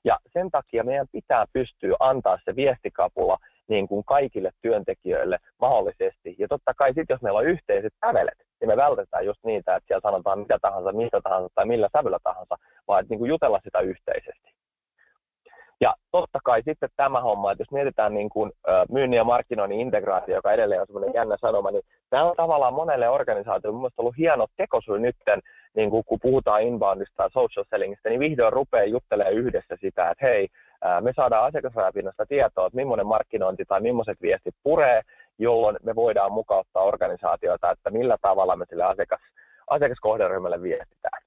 Ja 0.05 0.19
sen 0.33 0.51
takia 0.51 0.83
meidän 0.83 1.07
pitää 1.11 1.45
pystyä 1.53 1.95
antaa 1.99 2.37
se 2.45 2.55
viestikapula 2.55 3.37
niin 3.67 3.87
kuin 3.87 4.03
kaikille 4.05 4.51
työntekijöille 4.61 5.37
mahdollisesti. 5.61 6.35
Ja 6.39 6.47
totta 6.47 6.73
kai 6.73 6.89
sitten, 6.89 7.13
jos 7.13 7.21
meillä 7.21 7.39
on 7.39 7.45
yhteiset 7.45 7.93
sävelet, 8.05 8.37
niin 8.59 8.69
me 8.69 8.77
vältetään 8.77 9.25
just 9.25 9.39
niitä, 9.43 9.75
että 9.75 9.87
siellä 9.87 10.09
sanotaan 10.09 10.39
mitä 10.39 10.57
tahansa, 10.61 10.91
mistä 10.91 11.21
tahansa 11.23 11.49
tai 11.55 11.65
millä 11.65 11.89
sävyllä 11.97 12.19
tahansa, 12.23 12.55
vaan 12.87 13.01
että 13.01 13.11
niin 13.11 13.19
kuin 13.19 13.29
jutella 13.29 13.59
sitä 13.63 13.79
yhteisesti. 13.79 14.53
Ja 15.81 15.93
totta 16.11 16.39
kai 16.43 16.61
sitten 16.63 16.89
tämä 16.95 17.21
homma, 17.21 17.51
että 17.51 17.61
jos 17.61 17.71
mietitään 17.71 18.13
niin 18.13 18.29
kuin, 18.29 18.51
myynnin 18.91 19.17
ja 19.17 19.23
markkinoinnin 19.23 19.79
integraatio, 19.79 20.35
joka 20.35 20.51
edelleen 20.51 20.81
on 20.81 20.87
semmoinen 20.87 21.13
jännä 21.13 21.37
sanoma, 21.37 21.71
niin 21.71 21.83
tämä 22.09 22.23
on 22.23 22.35
tavallaan 22.35 22.73
monelle 22.73 23.09
organisaatiolle 23.09 23.77
mun 23.79 23.89
ollut 23.97 24.17
hieno 24.17 24.47
tekosyy 24.57 24.99
nytten, 24.99 25.39
niin 25.75 25.89
kuin, 25.89 26.03
kun 26.05 26.19
puhutaan 26.21 26.61
inboundista 26.61 27.23
ja 27.23 27.29
social 27.33 27.65
sellingistä, 27.69 28.09
niin 28.09 28.19
vihdoin 28.19 28.53
rupeaa 28.53 28.85
juttelemaan 28.85 29.33
yhdessä 29.33 29.75
sitä, 29.81 30.09
että 30.09 30.25
hei, 30.25 30.47
me 31.01 31.13
saadaan 31.15 31.45
asiakasrajapinnasta 31.45 32.25
tietoa, 32.25 32.67
että 32.67 32.75
millainen 32.77 33.07
markkinointi 33.07 33.65
tai 33.65 33.81
millaiset 33.81 34.21
viestit 34.21 34.55
puree, 34.63 35.01
jolloin 35.39 35.77
me 35.83 35.95
voidaan 35.95 36.31
mukauttaa 36.31 36.83
organisaatioita, 36.83 37.71
että 37.71 37.89
millä 37.89 38.17
tavalla 38.21 38.55
me 38.55 38.65
sille 38.69 38.83
asiakas, 38.83 39.21
asiakaskohderyhmälle 39.69 40.61
viestitään. 40.61 41.21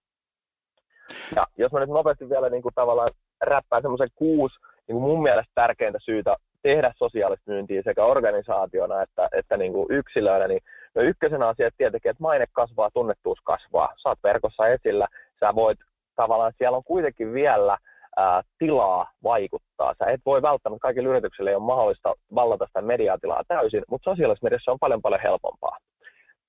Ja 1.36 1.42
jos 1.58 1.72
mä 1.72 1.80
nyt 1.80 1.88
nopeasti 1.88 2.28
vielä 2.28 2.50
niin 2.50 2.62
kuin 2.62 2.74
tavallaan 2.74 3.08
räppään 3.40 3.82
semmoisen 3.82 4.10
kuusi 4.14 4.56
niin 4.88 4.94
kuin 4.96 5.02
mun 5.02 5.22
mielestä 5.22 5.52
tärkeintä 5.54 5.98
syytä 6.02 6.36
tehdä 6.62 6.92
sosiaalista 6.96 7.50
myyntiä 7.50 7.82
sekä 7.82 8.04
organisaationa 8.04 9.02
että, 9.02 9.28
että 9.32 9.56
niin 9.56 9.72
kuin 9.72 9.86
yksilöinä, 9.90 10.48
niin 10.48 10.60
no 10.94 11.02
ykkösenä 11.02 11.48
asia 11.48 11.70
tietenkin, 11.76 12.10
että 12.10 12.22
maine 12.22 12.46
kasvaa, 12.52 12.90
tunnettuus 12.90 13.38
kasvaa. 13.44 13.94
Saat 13.96 14.18
verkossa 14.24 14.68
esillä, 14.68 15.06
sä 15.40 15.54
voit 15.54 15.78
tavallaan, 16.16 16.52
siellä 16.58 16.76
on 16.76 16.84
kuitenkin 16.84 17.32
vielä 17.32 17.76
ää, 18.16 18.42
tilaa 18.58 19.10
vaikuttaa. 19.22 19.94
Sä 19.98 20.10
et 20.10 20.20
voi 20.26 20.42
välttämättä, 20.42 20.82
kaikille 20.82 21.08
yrityksille 21.08 21.50
ei 21.50 21.56
ole 21.56 21.64
mahdollista 21.64 22.14
vallata 22.34 22.66
sitä 22.66 22.80
mediatilaa 22.82 23.42
täysin, 23.48 23.82
mutta 23.90 24.10
sosiaalisessa 24.10 24.44
mediassa 24.44 24.72
on 24.72 24.78
paljon 24.78 25.02
paljon 25.02 25.22
helpompaa. 25.22 25.76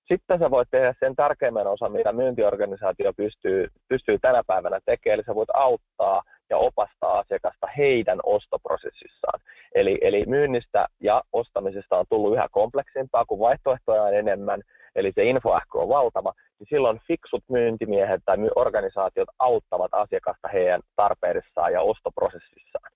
Sitten 0.07 0.39
sä 0.39 0.51
voit 0.51 0.67
tehdä 0.71 0.93
sen 0.99 1.15
tärkeimmän 1.15 1.67
osan, 1.67 1.91
mitä 1.91 2.11
myyntiorganisaatio 2.11 3.13
pystyy, 3.17 3.67
pystyy 3.89 4.19
tänä 4.19 4.41
päivänä 4.47 4.79
tekemään, 4.85 5.13
eli 5.13 5.23
sä 5.23 5.35
voit 5.35 5.49
auttaa 5.53 6.21
ja 6.49 6.57
opastaa 6.57 7.19
asiakasta 7.19 7.67
heidän 7.77 8.19
ostoprosessissaan. 8.23 9.39
Eli, 9.75 9.97
eli 10.01 10.23
myynnistä 10.27 10.87
ja 10.99 11.23
ostamisesta 11.33 11.97
on 11.97 12.05
tullut 12.09 12.33
yhä 12.33 12.47
kompleksimpaa, 12.51 13.25
kun 13.25 13.39
vaihtoehtoja 13.39 14.03
on 14.03 14.13
enemmän, 14.13 14.61
eli 14.95 15.11
se 15.15 15.23
infoähkö 15.23 15.77
on 15.77 15.89
valtava, 15.89 16.33
niin 16.59 16.67
silloin 16.69 16.99
fiksut 17.07 17.43
myyntimiehet 17.49 18.21
tai 18.25 18.37
organisaatiot 18.55 19.29
auttavat 19.39 19.93
asiakasta 19.93 20.47
heidän 20.47 20.81
tarpeidessaan 20.95 21.73
ja 21.73 21.81
ostoprosessissaan. 21.81 22.91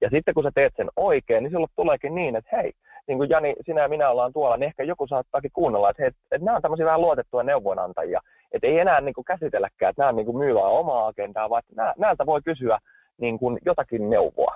Ja 0.00 0.10
sitten 0.10 0.34
kun 0.34 0.44
sä 0.44 0.50
teet 0.54 0.72
sen 0.76 0.88
oikein, 0.96 1.42
niin 1.42 1.50
silloin 1.50 1.72
tuleekin 1.76 2.14
niin, 2.14 2.36
että 2.36 2.56
hei, 2.56 2.72
niin 3.06 3.18
kuin 3.18 3.30
Jani, 3.30 3.54
sinä 3.66 3.82
ja 3.82 3.88
minä 3.88 4.10
ollaan 4.10 4.32
tuolla, 4.32 4.56
niin 4.56 4.66
ehkä 4.66 4.82
joku 4.82 5.06
saattaakin 5.06 5.50
kuunnella, 5.52 5.90
että, 5.90 6.02
hei, 6.02 6.08
että 6.08 6.44
nämä 6.44 6.56
on 6.56 6.62
tämmöisiä 6.62 6.86
vähän 6.86 7.00
luotettuja 7.00 7.42
neuvonantajia. 7.42 8.20
Että 8.52 8.66
ei 8.66 8.78
enää 8.78 9.00
niin 9.00 9.14
kuin 9.14 9.24
käsitelläkään, 9.24 9.90
että 9.90 10.02
nämä 10.02 10.12
niin 10.12 10.26
kuin 10.26 10.38
myyvää 10.38 10.62
omaa 10.62 11.06
agendaa, 11.06 11.50
vaan 11.50 11.62
että 11.68 11.94
näiltä 11.98 12.26
voi 12.26 12.40
kysyä 12.44 12.78
niin 13.20 13.38
kuin 13.38 13.58
jotakin 13.64 14.10
neuvoa. 14.10 14.54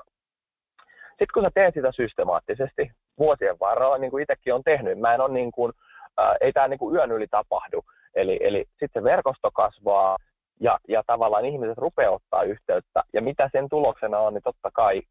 Sitten 1.08 1.34
kun 1.34 1.42
sä 1.42 1.50
teet 1.54 1.74
sitä 1.74 1.92
systemaattisesti 1.92 2.90
vuosien 3.18 3.56
varrella, 3.60 3.98
niin 3.98 4.10
kuin 4.10 4.22
itsekin 4.22 4.54
on 4.54 4.62
tehnyt, 4.64 4.98
mä 4.98 5.14
en 5.14 5.20
ole 5.20 5.32
niin 5.32 5.52
kuin, 5.52 5.72
ää, 6.18 6.36
ei 6.40 6.52
tämä 6.52 6.68
niin 6.68 6.78
kuin 6.78 6.94
yön 6.94 7.12
yli 7.12 7.26
tapahdu. 7.30 7.84
Eli, 8.14 8.38
eli 8.40 8.64
sitten 8.70 9.02
se 9.02 9.04
verkosto 9.04 9.50
kasvaa 9.50 10.16
ja, 10.60 10.78
ja 10.88 11.02
tavallaan 11.06 11.44
ihmiset 11.44 11.78
rupeaa 11.78 12.10
ottaa 12.12 12.42
yhteyttä. 12.42 13.02
Ja 13.12 13.22
mitä 13.22 13.48
sen 13.52 13.68
tuloksena 13.68 14.18
on, 14.18 14.34
niin 14.34 14.42
totta 14.42 14.70
kai 14.72 15.02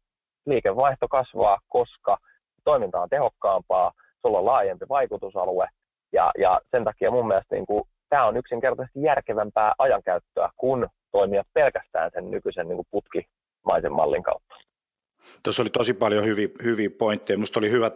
liikevaihto 0.46 1.08
kasvaa, 1.08 1.58
koska 1.68 2.16
toiminta 2.64 3.00
on 3.00 3.08
tehokkaampaa, 3.08 3.92
sulla 4.22 4.38
on 4.38 4.46
laajempi 4.46 4.86
vaikutusalue, 4.88 5.68
ja, 6.12 6.30
ja 6.38 6.60
sen 6.70 6.84
takia 6.84 7.10
mun 7.10 7.28
mielestä 7.28 7.54
niin 7.54 7.66
kuin, 7.66 7.82
tämä 8.12 8.26
on 8.26 8.36
yksinkertaisesti 8.36 9.02
järkevämpää 9.02 9.74
ajankäyttöä, 9.78 10.48
kun 10.56 10.88
toimia 11.12 11.42
pelkästään 11.54 12.10
sen 12.14 12.30
nykyisen 12.30 12.68
niin 12.68 12.76
kuin 12.76 12.86
putkimaisen 12.90 13.92
mallin 13.92 14.22
kautta. 14.22 14.54
Tuossa 15.42 15.62
oli 15.62 15.70
tosi 15.70 15.94
paljon 15.94 16.24
hyviä, 16.24 16.48
hyviä 16.62 16.90
pointteja. 16.90 17.36
Minusta 17.36 17.60
oli 17.60 17.70
hyvä, 17.70 17.90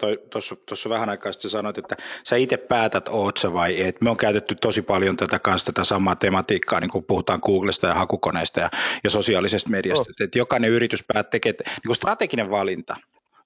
tuossa 0.68 0.90
vähän 0.90 1.08
aikaa 1.08 1.32
sitten 1.32 1.50
sanoit, 1.50 1.78
että 1.78 1.96
sä 2.25 2.37
itse 2.37 2.56
päätät, 2.56 3.08
oot 3.08 3.37
sä 3.37 3.52
vai 3.52 3.80
et. 3.80 4.00
Me 4.00 4.11
on 4.11 4.16
käytetty 4.16 4.54
tosi 4.54 4.82
paljon 4.82 5.16
tätä 5.16 5.38
kanssa 5.38 5.73
tätä 5.73 5.85
samaa 5.85 6.16
tematiikkaa, 6.16 6.80
niin 6.80 6.90
kun 6.90 7.04
puhutaan 7.04 7.40
Googlesta 7.42 7.87
ja 7.87 7.94
hakukoneista 7.94 8.61
ja, 8.61 8.68
ja 9.04 9.11
sosiaalisesta 9.11 9.70
mediasta. 9.70 10.11
Oh. 10.11 10.25
Että 10.25 10.38
jokainen 10.38 10.70
yritys 10.70 11.04
päät 11.12 11.30
tekee, 11.30 11.52
niin 11.52 11.87
kuin 11.87 11.96
strateginen 11.96 12.50
valinta, 12.50 12.96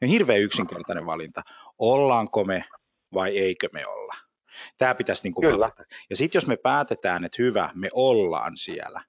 on 0.02 0.08
hirveän 0.08 0.40
yksinkertainen 0.40 1.06
valinta. 1.06 1.42
Ollaanko 1.78 2.44
me 2.44 2.64
vai 3.14 3.38
eikö 3.38 3.68
me 3.72 3.86
olla? 3.86 4.29
Tämä 4.78 4.94
pitäisi 4.94 5.22
niin 5.22 5.34
kuin. 5.34 5.46
Ja 6.10 6.16
sitten 6.16 6.36
jos 6.36 6.46
me 6.46 6.56
päätetään, 6.56 7.24
että 7.24 7.42
hyvä, 7.42 7.70
me 7.74 7.88
ollaan 7.92 8.56
siellä, 8.56 9.00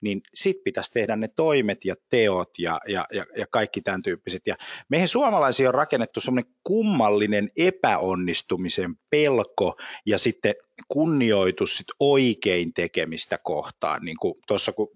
niin 0.00 0.20
sitten 0.34 0.64
pitäisi 0.64 0.92
tehdä 0.92 1.16
ne 1.16 1.28
toimet 1.28 1.84
ja 1.84 1.94
teot 2.08 2.50
ja, 2.58 2.80
ja, 2.88 3.06
ja, 3.12 3.26
ja 3.36 3.46
kaikki 3.50 3.80
tämän 3.80 4.02
tyyppiset. 4.02 4.42
Ja 4.46 4.54
meihin 4.88 5.08
suomalaisiin 5.08 5.68
on 5.68 5.74
rakennettu 5.74 6.20
semmoinen 6.20 6.52
kummallinen 6.64 7.48
epäonnistumisen 7.56 8.94
pelko 9.10 9.76
ja 10.06 10.18
sitten 10.18 10.54
kunnioitus 10.88 11.76
sit 11.76 11.86
oikein 12.00 12.74
tekemistä 12.74 13.38
kohtaan. 13.42 14.02
Niin 14.02 14.16
kuin 14.20 14.34
tuossa 14.46 14.72
kun 14.72 14.88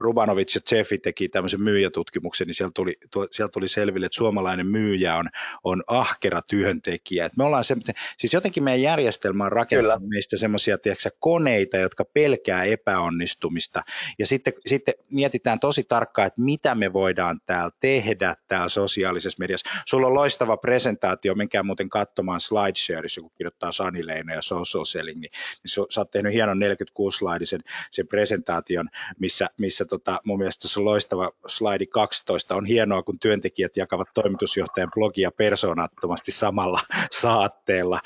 Rubanovic 0.00 0.54
ja 0.54 0.76
Jeffi 0.76 0.98
teki 0.98 1.28
tämmöisen 1.28 1.60
myyjätutkimuksen, 1.60 2.46
niin 2.46 2.54
sieltä 2.54 2.72
tuli, 2.74 2.92
sieltä 3.30 3.52
tuli 3.52 3.68
selville, 3.68 4.06
että 4.06 4.16
suomalainen 4.16 4.66
myyjä 4.66 5.16
on, 5.16 5.28
on 5.64 5.82
ahkera 5.86 6.42
työntekijä. 6.42 7.26
Et 7.26 7.36
me 7.36 7.44
ollaan 7.44 7.64
se, 7.64 7.76
siis 8.18 8.32
jotenkin 8.32 8.64
meidän 8.64 8.82
järjestelmä 8.82 9.44
on 9.44 9.52
rakentanut 9.52 9.98
Kyllä. 9.98 10.08
meistä 10.08 10.36
semmoisia 10.36 10.78
koneita, 11.18 11.76
jotka 11.76 12.04
pelkää 12.04 12.64
epäonnistumista. 12.64 13.82
Ja 14.18 14.26
sitten, 14.26 14.52
sitten 14.66 14.94
mietitään 15.10 15.60
tosi 15.60 15.84
tarkkaan, 15.88 16.26
että 16.26 16.42
mitä 16.42 16.74
me 16.74 16.92
voidaan 16.92 17.40
täällä 17.46 17.70
tehdä 17.80 18.36
täällä 18.48 18.68
sosiaalisessa 18.68 19.38
mediassa. 19.38 19.70
Sulla 19.86 20.06
on 20.06 20.14
loistava 20.14 20.56
presentaatio, 20.56 21.34
menkää 21.34 21.62
muuten 21.62 21.88
katsomaan 21.88 22.40
SlideShareissa, 22.40 23.20
kun 23.20 23.30
kirjoittaa 23.36 23.72
Sani 23.72 24.06
Leino 24.06 24.34
ja 24.34 24.42
Social 24.42 24.84
Selling, 24.84 25.20
niin, 25.20 25.30
niin 25.62 25.86
sä 25.90 26.00
oot 26.00 26.10
tehnyt 26.10 26.32
hienon 26.32 26.58
46-slaidisen 26.58 27.60
sen 27.90 28.08
presentaation, 28.08 28.88
missä, 29.18 29.50
missä 29.64 29.84
tota, 29.84 30.20
mun 30.26 30.38
mielestä 30.38 30.68
se 30.68 30.80
on 30.80 30.84
loistava 30.84 31.30
slaidi 31.46 31.86
12. 31.86 32.54
On 32.54 32.66
hienoa, 32.66 33.02
kun 33.02 33.18
työntekijät 33.18 33.76
jakavat 33.76 34.08
toimitusjohtajan 34.14 34.90
blogia 34.94 35.30
persoonattomasti 35.30 36.32
samalla 36.32 36.80
saatteella. 37.20 38.00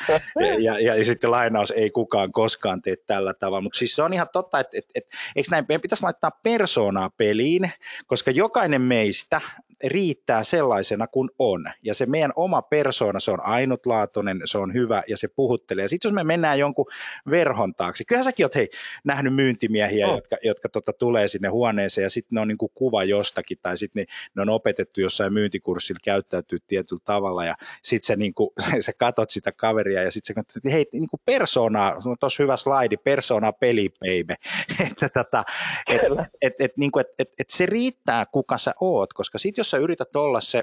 Ja, 0.60 0.80
ja, 0.80 0.96
ja, 0.96 1.04
sitten 1.04 1.30
lainaus, 1.30 1.70
ei 1.70 1.90
kukaan 1.90 2.32
koskaan 2.32 2.82
tee 2.82 2.96
tällä 2.96 3.34
tavalla. 3.34 3.60
Mutta 3.60 3.78
siis 3.78 3.94
se 3.94 4.02
on 4.02 4.12
ihan 4.12 4.28
totta, 4.32 4.60
että 4.60 4.78
et, 4.78 4.84
et, 4.94 5.04
eikö 5.36 5.48
näin, 5.50 5.64
meidän 5.68 5.80
pitäisi 5.80 6.02
laittaa 6.02 6.30
persoonaa 6.42 7.10
peliin, 7.10 7.70
koska 8.06 8.30
jokainen 8.30 8.82
meistä 8.82 9.40
riittää 9.84 10.44
sellaisena 10.44 11.06
kuin 11.06 11.30
on. 11.38 11.64
Ja 11.82 11.94
se 11.94 12.06
meidän 12.06 12.32
oma 12.36 12.62
persoona, 12.62 13.20
se 13.20 13.30
on 13.30 13.46
ainutlaatuinen, 13.46 14.40
se 14.44 14.58
on 14.58 14.74
hyvä 14.74 15.02
ja 15.08 15.16
se 15.16 15.28
puhuttelee. 15.28 15.84
Ja 15.84 15.88
sitten 15.88 16.08
jos 16.08 16.14
me 16.14 16.24
mennään 16.24 16.58
jonkun 16.58 16.86
verhon 17.30 17.74
taakse, 17.74 18.04
kyllähän 18.04 18.24
säkin 18.24 18.46
oot 18.46 18.54
hei, 18.54 18.68
nähnyt 19.04 19.34
myyntimiehiä, 19.34 20.08
oh. 20.08 20.14
jotka, 20.14 20.36
jotka 20.42 20.68
tota, 20.68 20.92
tulee 20.92 21.28
sinne 21.28 21.48
huoneeseen 21.48 22.02
ja 22.02 22.10
sitten 22.10 22.36
ne 22.36 22.40
on 22.40 22.48
niin 22.48 22.58
kuin 22.58 22.72
kuva 22.74 23.04
jostakin 23.04 23.58
tai 23.62 23.78
sitten 23.78 24.00
ne, 24.00 24.06
ne, 24.34 24.42
on 24.42 24.48
opetettu 24.48 25.00
jossain 25.00 25.32
myyntikurssilla 25.32 26.00
käyttäytyy 26.04 26.58
tietyllä 26.66 27.02
tavalla 27.04 27.44
ja 27.44 27.54
sitten 27.82 28.06
se, 28.06 28.16
niin 28.16 28.34
kuin, 28.34 28.50
sä 28.80 28.92
katot 28.92 29.30
sitä 29.30 29.52
kaveria 29.52 30.02
ja 30.02 30.10
sitten 30.10 30.38
että 30.38 30.70
hei, 30.70 30.86
niin 30.92 31.08
kuin 31.08 31.20
persoonaa, 31.24 31.96
on 32.04 32.16
tosi 32.20 32.38
hyvä 32.38 32.56
slaidi, 32.56 32.96
persoonaa 32.96 33.52
peli, 33.52 33.88
baby. 34.00 34.34
että 34.90 35.08
tota, 35.08 35.44
et, 35.90 36.00
et, 36.42 36.54
et, 36.58 36.76
niin 36.76 36.92
kuin, 36.92 37.00
et, 37.00 37.12
et, 37.18 37.34
et 37.38 37.50
se 37.50 37.66
riittää, 37.66 38.26
kuka 38.32 38.58
sä 38.58 38.74
oot, 38.80 39.12
koska 39.12 39.38
sitten 39.38 39.60
jos 39.60 39.67
sä 39.70 39.76
yrität 39.76 40.16
olla 40.16 40.40
se 40.40 40.62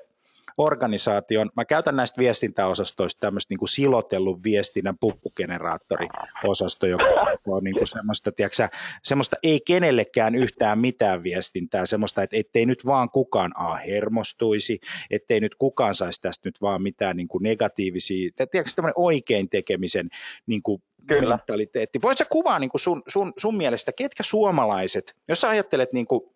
organisaation, 0.57 1.49
mä 1.55 1.65
käytän 1.65 1.95
näistä 1.95 2.21
viestintäosastoista 2.21 3.19
tämmöistä 3.19 3.53
niin 3.53 3.67
silotellun 3.67 4.43
viestinnän 4.43 4.97
puppugeneraattoriosasto, 4.99 6.87
joka 6.87 7.03
on 7.47 7.63
niin 7.63 7.75
kuin 7.77 7.87
semmoista, 7.87 8.31
tiedätkö, 8.31 8.69
semmoista 9.03 9.35
ei 9.43 9.59
kenellekään 9.67 10.35
yhtään 10.35 10.79
mitään 10.79 11.23
viestintää, 11.23 11.85
semmoista, 11.85 12.23
että 12.23 12.37
ettei 12.37 12.65
nyt 12.65 12.85
vaan 12.85 13.09
kukaan 13.09 13.51
A 13.55 13.75
hermostuisi, 13.75 14.79
ettei 15.11 15.39
nyt 15.39 15.55
kukaan 15.55 15.95
saisi 15.95 16.21
tästä 16.21 16.47
nyt 16.47 16.61
vaan 16.61 16.81
mitään 16.81 17.17
niin 17.17 17.27
kuin 17.27 17.43
negatiivisia, 17.43 18.29
tiedätkö, 18.35 18.71
tämmöinen 18.75 18.93
oikein 18.95 19.49
tekemisen 19.49 20.09
niin 20.45 20.63
kuin 20.63 20.83
Kyllä. 21.07 21.29
mentaliteetti. 21.29 22.01
Voitko 22.01 22.23
kuvaa 22.29 22.59
niin 22.59 22.69
kuin 22.69 22.81
sun, 22.81 23.03
sun, 23.07 23.33
sun 23.37 23.57
mielestä, 23.57 23.91
ketkä 23.97 24.23
suomalaiset, 24.23 25.15
jos 25.29 25.41
sä 25.41 25.49
ajattelet 25.49 25.93
niin 25.93 26.07
kuin 26.07 26.34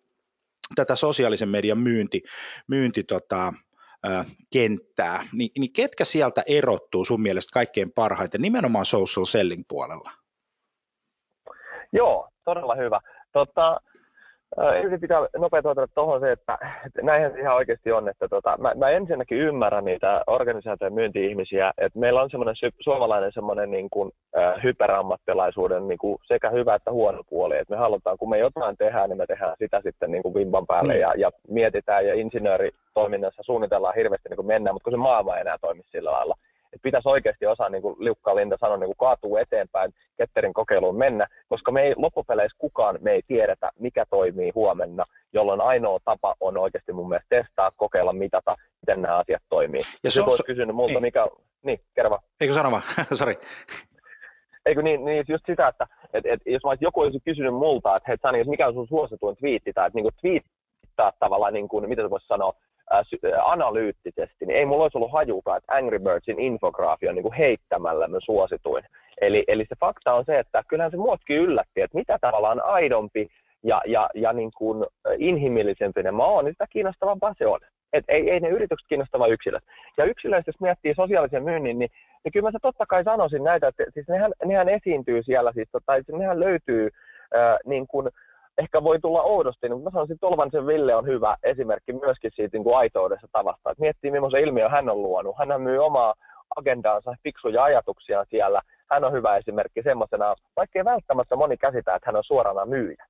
tätä 0.74 0.96
sosiaalisen 0.96 1.48
median 1.48 1.78
myynti, 1.78 2.22
myynti 2.68 3.02
tota, 3.04 3.52
kenttää, 4.52 5.28
niin, 5.32 5.50
niin 5.58 5.72
ketkä 5.72 6.04
sieltä 6.04 6.42
erottuu 6.46 7.04
sun 7.04 7.22
mielestä 7.22 7.50
kaikkein 7.52 7.92
parhaiten 7.92 8.42
nimenomaan 8.42 8.86
social 8.86 9.24
selling 9.24 9.62
puolella? 9.68 10.10
Joo, 11.92 12.28
todella 12.44 12.74
hyvä. 12.74 13.00
Tota, 13.32 13.80
Ensin 14.56 15.00
pitää 15.00 15.20
nopeasti 15.38 15.68
ottaa 15.68 15.86
tuohon 15.94 16.20
se, 16.20 16.32
että, 16.32 16.58
näinhän 17.02 17.32
se 17.32 17.40
ihan 17.40 17.56
oikeasti 17.56 17.92
on, 17.92 18.08
että 18.08 18.28
tota, 18.28 18.56
mä, 18.58 18.72
mä 18.76 18.90
ensinnäkin 18.90 19.38
ymmärrän 19.38 19.84
niitä 19.84 20.22
organisaation 20.26 20.92
myynti-ihmisiä, 20.92 21.72
että 21.78 21.98
meillä 21.98 22.22
on 22.22 22.30
semmoinen 22.30 22.56
sy- 22.56 22.70
suomalainen 22.80 23.32
semmoinen 23.32 23.70
niin 23.70 23.90
kuin, 23.90 24.10
äh, 24.38 24.62
hyperammattilaisuuden 24.62 25.88
niin 25.88 25.98
kuin 25.98 26.18
sekä 26.26 26.50
hyvä 26.50 26.74
että 26.74 26.92
huono 26.92 27.22
puoli, 27.30 27.58
että 27.58 27.74
me 27.74 27.78
halutaan, 27.78 28.18
kun 28.18 28.30
me 28.30 28.38
jotain 28.38 28.76
tehdään, 28.76 29.10
niin 29.10 29.18
me 29.18 29.26
tehdään 29.26 29.56
sitä 29.58 29.80
sitten 29.84 30.10
niin 30.10 30.22
kuin 30.22 30.34
vimpan 30.34 30.66
päälle 30.66 30.96
ja, 30.96 31.14
ja 31.16 31.30
mietitään 31.48 32.06
ja 32.06 32.14
insinööritoiminnassa 32.14 33.42
suunnitellaan 33.42 33.94
hirveästi 33.94 34.28
niin 34.28 34.36
kuin 34.36 34.46
mennään, 34.46 34.74
mutta 34.74 34.84
kun 34.84 34.92
se 34.92 34.96
maailma 34.96 35.36
ei 35.36 35.40
enää 35.40 35.56
toimi 35.60 35.82
sillä 35.92 36.12
lailla, 36.12 36.34
että 36.72 36.82
pitäisi 36.82 37.08
oikeasti 37.08 37.46
osaa, 37.46 37.68
niin 37.68 37.82
kuin 37.82 37.96
Liukka 37.98 38.36
Linda 38.36 38.56
sanoi, 38.60 38.78
niin 38.78 38.88
kuin 38.88 38.96
kaatuu 38.96 39.36
eteenpäin 39.36 39.92
Ketterin 40.16 40.52
kokeiluun 40.52 40.98
mennä, 40.98 41.26
koska 41.48 41.72
me 41.72 41.82
ei 41.82 41.94
loppupeleissä 41.96 42.58
kukaan 42.58 42.98
me 43.00 43.12
ei 43.12 43.22
tiedetä, 43.26 43.70
mikä 43.78 44.04
toimii 44.10 44.52
huomenna, 44.54 45.04
jolloin 45.32 45.60
ainoa 45.60 45.98
tapa 46.04 46.34
on 46.40 46.58
oikeasti 46.58 46.92
mun 46.92 47.08
mielestä 47.08 47.36
testaa, 47.42 47.70
kokeilla, 47.76 48.12
mitata, 48.12 48.56
miten 48.80 49.02
nämä 49.02 49.18
asiat 49.18 49.42
toimii. 49.48 49.82
Ja 50.04 50.10
se 50.10 50.22
on 50.22 50.38
kysynyt 50.46 50.76
multa, 50.76 50.94
niin. 50.94 51.02
mikä... 51.02 51.26
Niin, 51.62 51.80
kerro 51.94 52.10
vaan. 52.10 52.22
Eikö 52.40 52.54
sano 52.54 52.70
vaan? 52.70 52.82
Sori. 53.12 53.38
Eikö 54.66 54.82
niin, 54.82 55.04
niin 55.04 55.24
just 55.28 55.44
sitä, 55.46 55.68
että 55.68 55.86
et, 56.12 56.26
et, 56.26 56.40
jos 56.46 56.62
mä 56.64 56.76
joku 56.80 57.00
olisi 57.00 57.18
kysynyt 57.24 57.54
multa, 57.54 57.96
että 57.96 58.04
hei 58.08 58.16
Sani, 58.22 58.44
mikä 58.44 58.66
on 58.66 58.74
sun 58.74 58.88
suosituin 58.88 59.36
twiitti, 59.36 59.72
tai 59.72 59.86
että 59.86 59.96
niin 59.96 60.04
kuin 60.04 60.14
twiittaa 60.20 61.12
tavallaan, 61.18 61.52
niin 61.52 61.68
kuin, 61.68 61.88
mitä 61.88 62.02
se 62.02 62.10
voisi 62.10 62.26
sanoa, 62.26 62.52
analyyttisesti, 63.44 64.46
niin 64.46 64.58
ei 64.58 64.66
mulla 64.66 64.82
olisi 64.82 64.98
ollut 64.98 65.12
hajukaan, 65.12 65.58
että 65.58 65.74
Angry 65.74 65.98
Birdsin 65.98 66.40
infograafi 66.40 67.08
on 67.08 67.14
niin 67.14 67.22
kuin 67.22 67.34
heittämällä 67.34 68.08
mä 68.08 68.18
suosituin. 68.20 68.84
Eli, 69.20 69.44
eli 69.48 69.66
se 69.68 69.74
fakta 69.80 70.14
on 70.14 70.24
se, 70.24 70.38
että 70.38 70.62
kyllähän 70.68 70.90
se 70.90 70.96
muotkin 70.96 71.36
yllätti, 71.36 71.80
että 71.80 71.98
mitä 71.98 72.18
tavallaan 72.20 72.64
aidompi 72.64 73.28
ja, 73.62 73.82
ja, 73.86 74.10
ja 74.14 74.32
niin 74.32 74.50
kuin 74.56 74.86
inhimillisempi 75.18 76.02
ne 76.02 76.10
mä 76.10 76.24
oon, 76.24 76.44
niin 76.44 76.54
sitä 76.54 76.66
kiinnostavampaa 76.70 77.34
se 77.38 77.46
on. 77.46 77.60
Et 77.92 78.04
ei, 78.08 78.30
ei 78.30 78.40
ne 78.40 78.48
yritykset 78.48 78.88
kiinnostava 78.88 79.26
yksilöt. 79.26 79.64
Ja 79.98 80.04
yksilöistä, 80.04 80.48
jos 80.48 80.60
miettii 80.60 80.94
sosiaalisen 80.94 81.42
myynnin, 81.42 81.78
niin, 81.78 81.90
niin 82.24 82.32
kyllä 82.32 82.50
mä 82.50 82.58
totta 82.62 82.86
kai 82.86 83.04
sanoisin 83.04 83.44
näitä, 83.44 83.68
että 83.68 83.84
siis 83.94 84.08
nehän, 84.08 84.32
nehän 84.44 84.68
esiintyy 84.68 85.22
siellä, 85.22 85.52
siis, 85.52 85.68
tai 85.86 86.02
siis 86.02 86.18
nehän 86.18 86.40
löytyy 86.40 86.88
äh, 87.36 87.56
niin 87.66 87.86
kuin, 87.86 88.08
ehkä 88.58 88.82
voi 88.82 89.00
tulla 89.00 89.22
oudosti, 89.22 89.68
niin 89.68 89.82
mä 89.82 89.90
sanoisin, 89.90 90.14
että 90.14 90.26
Tolvansen 90.26 90.66
Ville 90.66 90.94
on 90.94 91.06
hyvä 91.06 91.36
esimerkki 91.42 91.92
myöskin 91.92 92.30
siitä 92.34 92.56
niin 92.56 92.64
kuin 92.64 92.76
aitoudessa 92.76 93.26
tavasta. 93.32 93.70
Että 93.70 93.80
miettii, 93.80 94.10
millaisen 94.10 94.40
ilmiö 94.40 94.68
hän 94.68 94.88
on 94.88 95.02
luonut. 95.02 95.36
Hän 95.38 95.60
myy 95.60 95.78
omaa 95.78 96.14
agendaansa, 96.56 97.14
fiksuja 97.22 97.64
ajatuksia 97.64 98.24
siellä. 98.30 98.60
Hän 98.90 99.04
on 99.04 99.12
hyvä 99.12 99.36
esimerkki 99.36 99.82
semmoisena, 99.82 100.34
vaikkei 100.56 100.84
välttämättä 100.84 101.36
moni 101.36 101.56
käsitä, 101.56 101.94
että 101.94 102.08
hän 102.08 102.16
on 102.16 102.24
suorana 102.24 102.66
myyjä. 102.66 103.06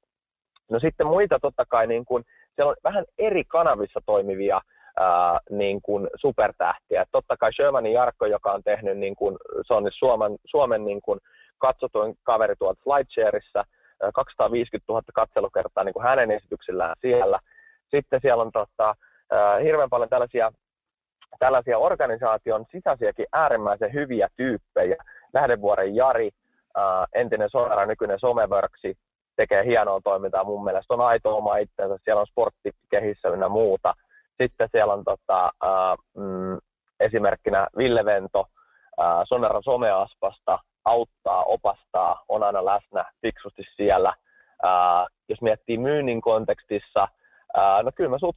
No 0.71 0.81
sitten 0.81 1.07
muita 1.07 1.39
totta 1.41 1.65
kai, 1.69 1.87
niin 1.87 2.05
kuin, 2.05 2.25
siellä 2.55 2.71
on 2.71 2.77
vähän 2.85 3.05
eri 3.19 3.45
kanavissa 3.45 4.01
toimivia 4.07 4.61
ää, 4.97 5.41
niin 5.51 5.83
kuin 5.83 6.09
supertähtiä. 6.17 7.05
Totta 7.13 7.37
kai 7.37 7.53
Shermanin 7.53 7.93
Jarkko, 7.93 8.27
joka 8.27 8.53
on 8.53 8.63
tehnyt, 8.63 8.99
niin 8.99 9.17
kuin, 9.17 9.37
se 9.67 9.75
on 9.75 9.89
Suomen, 9.93 10.37
Suomen 10.45 10.85
niin 10.85 11.03
kuin, 11.03 11.21
katsotuin 11.59 12.15
kaveri 12.23 12.55
tuolta 12.57 12.83
Flightshareissa– 12.85 13.65
250 14.15 14.93
000 14.93 15.03
katselukertaa 15.15 15.85
niin 15.85 15.93
kuin 15.93 16.05
hänen 16.05 16.31
esityksillään 16.31 16.97
siellä. 17.01 17.39
Sitten 17.91 18.21
siellä 18.23 18.43
on 18.43 18.53
tota, 18.53 18.95
hirveän 19.63 19.91
paljon 19.91 20.09
tällaisia, 20.09 20.53
tällaisia 21.39 21.79
organisaation 21.79 22.65
sisäisiäkin 22.73 23.27
äärimmäisen 23.33 23.93
hyviä 23.93 24.29
tyyppejä. 24.37 24.97
Lähdevuoren 25.35 25.97
Jari, 25.97 26.31
entinen 27.15 27.51
Sonara, 27.51 27.87
nykyinen 27.87 28.21
Someworksi, 28.21 28.97
tekee 29.37 29.65
hienoa 29.65 30.01
toimintaa 30.05 30.45
mun 30.45 30.65
mielestä. 30.65 30.95
On 30.95 31.01
aito 31.01 31.37
oma 31.37 31.57
itsensä, 31.57 31.97
siellä 32.05 32.21
on 32.21 32.27
sporttikehissä 32.27 33.29
ynnä 33.29 33.49
muuta. 33.49 33.95
Sitten 34.43 34.69
siellä 34.73 34.93
on 34.93 35.05
tota, 35.05 35.53
mm, 36.17 36.59
esimerkkinä 37.01 37.67
Ville 37.77 38.05
Vento, 38.05 38.45
Sonera 39.25 39.61
Someaspasta, 39.63 40.59
auttaa, 40.85 41.45
opastaa, 41.45 42.25
on 42.29 42.43
aina 42.43 42.65
läsnä 42.65 43.05
fiksusti 43.23 43.63
siellä. 43.77 44.15
Ää, 44.63 45.07
jos 45.29 45.43
miettii 45.43 45.79
myynnin 45.79 46.21
kontekstissa, 46.21 47.09
ää, 47.57 47.83
no 47.83 47.91
kyllä 47.95 48.11
mä 48.11 48.19
sut, 48.19 48.37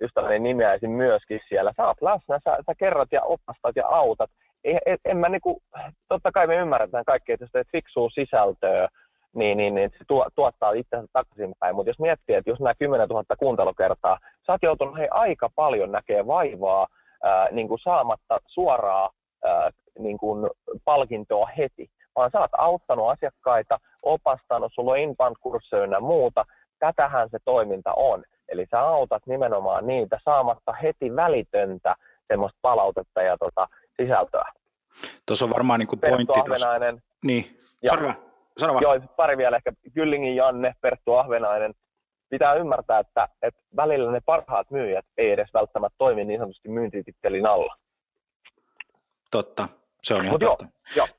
ystäväni 0.00 0.38
nimeäisin 0.38 0.90
myöskin 0.90 1.40
siellä. 1.48 1.72
Sä 1.76 1.86
oot 1.86 2.02
läsnä, 2.02 2.38
sä, 2.44 2.56
sä 2.66 2.74
kerrot 2.78 3.12
ja 3.12 3.22
opastat 3.22 3.76
ja 3.76 3.86
autat. 3.86 4.30
Ei, 4.64 4.78
en, 4.86 4.98
en 5.04 5.16
mä 5.16 5.28
niinku, 5.28 5.62
totta 6.08 6.32
kai 6.32 6.46
me 6.46 6.56
ymmärretään 6.56 7.04
kaikki, 7.04 7.32
että 7.32 7.44
jos 7.44 7.50
teet 7.52 7.68
fiksua 7.72 8.10
sisältöä, 8.10 8.88
niin, 9.34 9.56
niin, 9.56 9.74
niin 9.74 9.90
se 9.90 10.04
tuo, 10.08 10.26
tuottaa 10.34 10.72
itsensä 10.72 11.06
takaisinpäin. 11.12 11.74
Mutta 11.74 11.90
jos 11.90 11.98
miettii, 11.98 12.36
että 12.36 12.50
jos 12.50 12.60
nämä 12.60 12.74
10 12.74 13.08
000 13.08 13.24
kuuntelukertaa, 13.38 14.18
sä 14.46 14.52
oot 14.52 14.62
joutunut 14.62 14.98
hei, 14.98 15.08
aika 15.10 15.48
paljon 15.54 15.92
näkee 15.92 16.26
vaivaa 16.26 16.86
ää, 17.22 17.48
niin 17.50 17.68
kuin 17.68 17.78
saamatta 17.78 18.38
suoraa 18.46 19.10
ää, 19.44 19.70
niin 19.98 20.18
kuin 20.18 20.50
palkintoa 20.84 21.46
heti, 21.58 21.90
vaan 22.16 22.30
sä 22.30 22.40
oot 22.40 22.50
auttanut 22.58 23.10
asiakkaita, 23.10 23.78
opastanut, 24.02 24.72
sulla 24.74 24.92
on 24.92 24.98
inbound-kursseja 24.98 25.92
ja 25.92 26.00
muuta. 26.00 26.44
Tätähän 26.78 27.28
se 27.30 27.38
toiminta 27.44 27.92
on. 27.92 28.24
Eli 28.48 28.66
sä 28.70 28.80
autat 28.80 29.26
nimenomaan 29.26 29.86
niitä 29.86 30.18
saamatta 30.24 30.72
heti 30.72 31.16
välitöntä 31.16 31.94
semmoista 32.28 32.58
palautetta 32.62 33.22
ja 33.22 33.36
tota, 33.38 33.68
sisältöä. 33.96 34.52
Tuossa 35.26 35.44
on 35.44 35.50
varmaan 35.50 35.80
niin 35.80 35.88
kuin 35.88 36.00
pointti 36.00 36.40
tuossa. 36.46 36.68
Niin, 37.24 37.44
sano, 37.88 38.12
sano 38.58 38.72
vaan. 38.72 38.82
Joo, 38.82 39.00
pari 39.16 39.36
vielä 39.36 39.56
ehkä. 39.56 39.72
Kyllingin 39.94 40.36
Janne, 40.36 40.74
Perttu 40.80 41.14
Ahvenainen. 41.14 41.74
Pitää 42.30 42.54
ymmärtää, 42.54 42.98
että, 42.98 43.28
että 43.42 43.60
välillä 43.76 44.12
ne 44.12 44.20
parhaat 44.26 44.70
myyjät 44.70 45.06
ei 45.18 45.30
edes 45.30 45.48
välttämättä 45.54 45.94
toimi 45.98 46.24
niin 46.24 46.40
sanotusti 46.40 46.68
myyntitittelin 46.68 47.46
alla. 47.46 47.76
Totta. 49.30 49.68
Se 50.02 50.14
on 50.14 50.24
ihan 50.24 50.38
totta. 50.38 50.66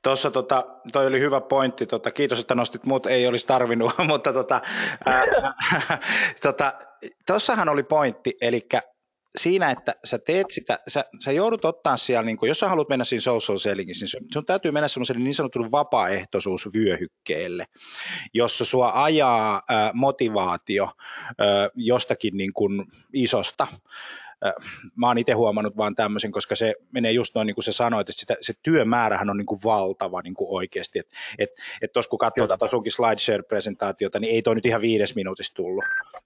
Tuossa 0.02 0.30
tota, 0.30 0.64
toi 0.92 1.06
oli 1.06 1.20
hyvä 1.20 1.40
pointti, 1.40 1.86
tota, 1.86 2.10
kiitos, 2.10 2.40
että 2.40 2.54
nostit 2.54 2.84
muut, 2.84 3.06
ei 3.06 3.26
olisi 3.26 3.46
tarvinnut, 3.46 3.92
mutta 4.08 4.32
tota, 4.32 4.60
tota, 6.42 6.72
tuossahan 7.26 7.68
oli 7.68 7.82
pointti, 7.82 8.36
eli 8.40 8.66
siinä, 9.38 9.70
että 9.70 9.94
sä 10.04 10.18
teet 10.18 10.46
sitä, 10.50 10.78
sä, 10.88 11.04
sä 11.24 11.32
joudut 11.32 11.64
ottaa 11.64 11.96
siellä, 11.96 12.22
niin 12.22 12.36
kun, 12.36 12.48
jos 12.48 12.60
sä 12.60 12.68
haluat 12.68 12.88
mennä 12.88 13.04
siinä 13.04 13.20
social 13.20 13.58
sellingissä, 13.58 14.04
niin 14.20 14.32
sun 14.32 14.46
täytyy 14.46 14.70
mennä 14.70 14.88
semmoiselle 14.88 15.24
niin 15.24 15.34
sanotun 15.34 15.70
vapaaehtoisuusvyöhykkeelle, 15.70 17.64
jossa 18.34 18.64
sua 18.64 19.04
ajaa 19.04 19.62
ää, 19.68 19.90
motivaatio 19.94 20.84
ää, 21.38 21.68
jostakin 21.74 22.36
niin 22.36 22.52
kuin 22.52 22.84
isosta, 23.12 23.66
mä 24.96 25.06
oon 25.06 25.18
itse 25.18 25.32
huomannut 25.32 25.76
vaan 25.76 25.94
tämmöisen, 25.94 26.32
koska 26.32 26.56
se 26.56 26.74
menee 26.92 27.12
just 27.12 27.34
noin 27.34 27.46
niin 27.46 27.54
kuin 27.54 27.64
sä 27.64 27.72
sanoit, 27.72 28.08
että 28.08 28.20
sitä, 28.20 28.36
se 28.40 28.52
työmäärähän 28.62 29.30
on 29.30 29.36
niin 29.36 29.46
kuin 29.46 29.60
valtava 29.64 30.22
niin 30.22 30.34
kuin 30.34 30.48
oikeasti, 30.50 30.98
että 30.98 31.16
et, 31.38 31.50
et 31.82 31.92
tuossa 31.92 32.08
kun 32.08 32.18
katsoo 32.18 32.46
tuota 32.46 32.66
sunkin 32.66 32.92
SlideShare-presentaatiota, 32.92 34.20
niin 34.20 34.34
ei 34.34 34.42
toi 34.42 34.54
nyt 34.54 34.66
ihan 34.66 34.80
viides 34.80 35.14
minuutissa 35.14 35.54
tullut, 35.54 35.84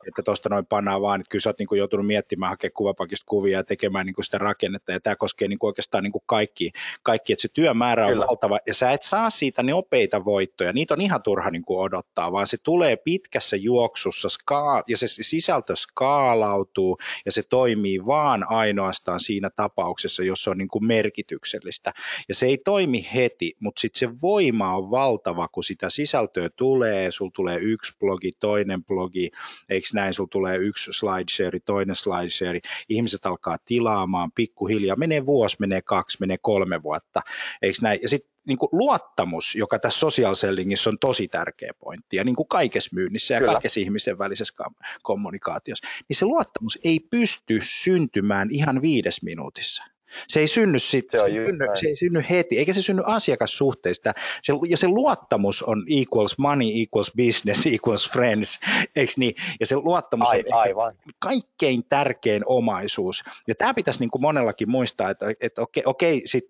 että 0.09 0.23
tuosta 0.23 0.49
noin 0.49 0.67
pannaan 0.67 1.03
vaan, 1.03 1.21
että 1.21 1.31
kyllä 1.31 1.43
sä 1.43 1.49
oot 1.49 1.59
niin 1.59 1.67
kuin 1.67 1.79
joutunut 1.79 2.07
miettimään, 2.07 2.51
hakea 2.51 2.71
kuvapakista 2.75 3.25
kuvia 3.29 3.59
ja 3.59 3.65
tekemään 3.65 4.07
niin 4.07 4.15
kuin 4.15 4.25
sitä 4.25 4.39
rakennetta, 4.39 4.93
ja 4.93 5.01
tämä 5.01 5.17
koskee 5.17 5.49
niin 5.49 5.59
kuin 5.59 5.69
oikeastaan 5.69 6.05
niin 6.05 6.13
kuin 6.13 6.23
kaikki, 6.27 6.71
kaikki, 7.03 7.33
että 7.33 7.43
se 7.43 7.49
työmäärä 7.49 8.07
on 8.07 8.13
kyllä. 8.13 8.27
valtava, 8.27 8.59
ja 8.67 8.75
sä 8.75 8.93
et 8.93 9.03
saa 9.03 9.31
siitä 9.31 9.63
nopeita 9.63 10.25
voittoja, 10.25 10.73
niitä 10.73 10.95
on 10.95 11.01
ihan 11.01 11.23
turha 11.23 11.51
niin 11.51 11.65
kuin 11.65 11.81
odottaa, 11.81 12.33
vaan 12.33 12.47
se 12.47 12.57
tulee 12.63 12.97
pitkässä 12.97 13.57
juoksussa, 13.57 14.29
ska- 14.29 14.83
ja 14.89 14.97
se 14.97 15.07
sisältö 15.09 15.77
skaalautuu, 15.77 16.99
ja 17.27 17.33
se 17.33 17.43
toimii 17.43 18.04
vaan 18.07 18.45
ainoastaan 18.49 19.21
siinä 19.21 19.51
tapauksessa, 19.57 20.23
jos 20.23 20.45
se 20.45 20.51
on 20.51 20.59
niin 20.59 20.69
kuin 20.69 20.87
merkityksellistä. 20.87 21.93
Ja 22.29 22.35
se 22.35 22.47
ei 22.47 22.59
toimi 22.59 23.07
heti, 23.15 23.53
mutta 23.61 23.81
sitten 23.81 23.99
se 23.99 24.21
voima 24.23 24.77
on 24.77 24.91
valtava, 24.91 25.49
kun 25.49 25.65
sitä 25.65 25.91
sisältöä 25.91 26.49
tulee, 26.57 27.11
sul 27.11 27.31
tulee 27.35 27.59
yksi 27.59 27.93
blogi, 27.99 28.33
toinen 28.41 28.85
blogi, 28.85 29.31
eikö 29.69 29.89
näin, 29.95 30.15
sul 30.15 30.27
tulee 30.27 30.57
yksi 30.57 30.91
slideshare, 30.93 31.61
toinen 31.61 31.97
slideshare, 31.97 32.61
ihmiset 32.89 33.27
alkaa 33.27 33.59
tilaamaan 33.65 34.33
pikkuhiljaa, 34.33 34.97
menee 34.97 35.27
vuosi, 35.27 35.57
menee 35.61 35.83
kaksi, 35.83 36.19
menee 36.21 36.39
kolme 36.43 36.83
vuotta, 36.83 37.23
eikö 37.63 37.79
näin, 37.83 37.99
ja 38.03 38.09
sitten 38.09 38.34
niin 38.47 38.59
kuin 38.59 38.69
luottamus, 38.73 39.55
joka 39.55 39.79
tässä 39.79 40.01
social 40.01 40.35
sellingissä 40.35 40.91
on 40.91 40.99
tosi 40.99 41.29
tärkeä 41.29 41.73
pointti, 41.79 42.17
ja 42.17 42.25
niin 42.25 42.37
kuin 42.37 42.49
kaikessa 42.49 42.91
myynnissä 42.95 43.35
ja 43.35 43.41
Kyllä. 43.41 43.53
kaikessa 43.53 43.81
ihmisen 43.81 44.19
välisessä 44.19 44.65
kommunikaatiossa, 45.03 45.89
niin 46.09 46.17
se 46.17 46.25
luottamus 46.25 46.79
ei 46.85 47.01
pysty 47.01 47.61
syntymään 47.63 48.49
ihan 48.51 48.83
viides 48.83 49.23
minuutissa. 49.23 49.85
Se 50.29 50.41
ei 50.41 50.47
synny, 50.47 50.79
sit, 50.79 51.05
se, 51.15 51.21
se, 51.21 51.27
synny, 51.27 51.67
se 51.75 51.87
ei 51.87 51.97
synny 51.97 52.25
heti, 52.31 52.59
eikä 52.59 52.73
se 52.73 52.83
synny 52.83 53.03
asiakassuhteista. 53.07 54.13
Se, 54.43 54.53
ja 54.69 54.77
se 54.77 54.89
luottamus 54.89 55.63
on 55.63 55.85
equals 55.91 56.39
money, 56.39 56.67
equals 56.83 57.13
business, 57.17 57.67
equals 57.75 58.11
friends, 58.11 58.59
eikö 58.97 59.13
niin? 59.17 59.35
Ja 59.61 59.67
se 59.67 59.77
luottamus 59.77 60.29
Ai, 60.29 60.45
on 60.53 60.61
aivan. 60.61 60.95
kaikkein 61.19 61.85
tärkein 61.89 62.43
omaisuus. 62.47 63.23
Ja 63.49 63.55
tämä 63.55 63.75
pitäisi 63.75 64.01
niin 64.01 64.11
kuin 64.11 64.23
monellakin 64.23 64.71
muistaa, 64.71 65.11
että, 65.11 65.27
että 65.41 65.63
okei, 65.63 65.83
okei 65.87 66.23
sit 66.25 66.45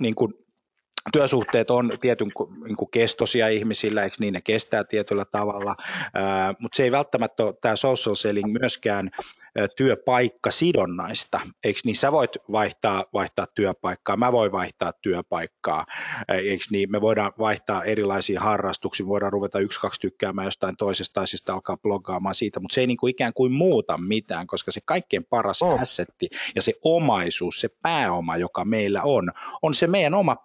niin 0.00 0.14
kuin 0.14 0.34
työsuhteet 1.12 1.70
on 1.70 1.98
tietyn 2.00 2.28
niin 2.64 2.76
kuin 2.76 2.90
kestoisia 2.90 3.48
ihmisillä, 3.48 4.02
eikö 4.02 4.16
niin, 4.20 4.34
ne 4.34 4.40
kestää 4.40 4.84
tietyllä 4.84 5.24
tavalla, 5.24 5.76
mutta 6.58 6.76
se 6.76 6.82
ei 6.82 6.92
välttämättä 6.92 7.44
ole 7.44 7.54
tämä 7.60 7.76
social 7.76 8.14
selling 8.14 8.52
myöskään 8.60 9.10
työpaikka 9.76 10.50
sidonnaista, 10.50 11.40
eikö 11.64 11.80
niin, 11.84 11.96
sä 11.96 12.12
voit 12.12 12.30
vaihtaa, 12.52 13.04
vaihtaa 13.12 13.46
työpaikkaa, 13.46 14.16
mä 14.16 14.32
voin 14.32 14.52
vaihtaa 14.52 14.92
työpaikkaa, 14.92 15.86
eikö 16.28 16.64
niin, 16.70 16.90
me 16.90 17.00
voidaan 17.00 17.32
vaihtaa 17.38 17.84
erilaisia 17.84 18.40
harrastuksia, 18.40 19.06
voidaan 19.06 19.32
ruveta 19.32 19.58
yksi, 19.58 19.80
kaksi 19.80 20.00
tykkäämään 20.00 20.46
jostain 20.46 20.76
toisesta 20.76 21.14
tai 21.14 21.26
siis 21.26 21.50
alkaa 21.50 21.76
bloggaamaan 21.76 22.34
siitä, 22.34 22.60
mutta 22.60 22.74
se 22.74 22.80
ei 22.80 22.86
niin 22.86 22.96
kuin 22.96 23.10
ikään 23.10 23.32
kuin 23.34 23.52
muuta 23.52 23.98
mitään, 23.98 24.46
koska 24.46 24.70
se 24.70 24.80
kaikkein 24.84 25.24
paras 25.24 25.62
oh. 25.62 25.80
assetti 25.80 26.28
ja 26.54 26.62
se 26.62 26.72
omaisuus, 26.84 27.60
se 27.60 27.68
pääoma, 27.82 28.36
joka 28.36 28.64
meillä 28.64 29.02
on, 29.02 29.28
on 29.62 29.74
se 29.74 29.86
meidän 29.86 30.14
oma 30.14 30.36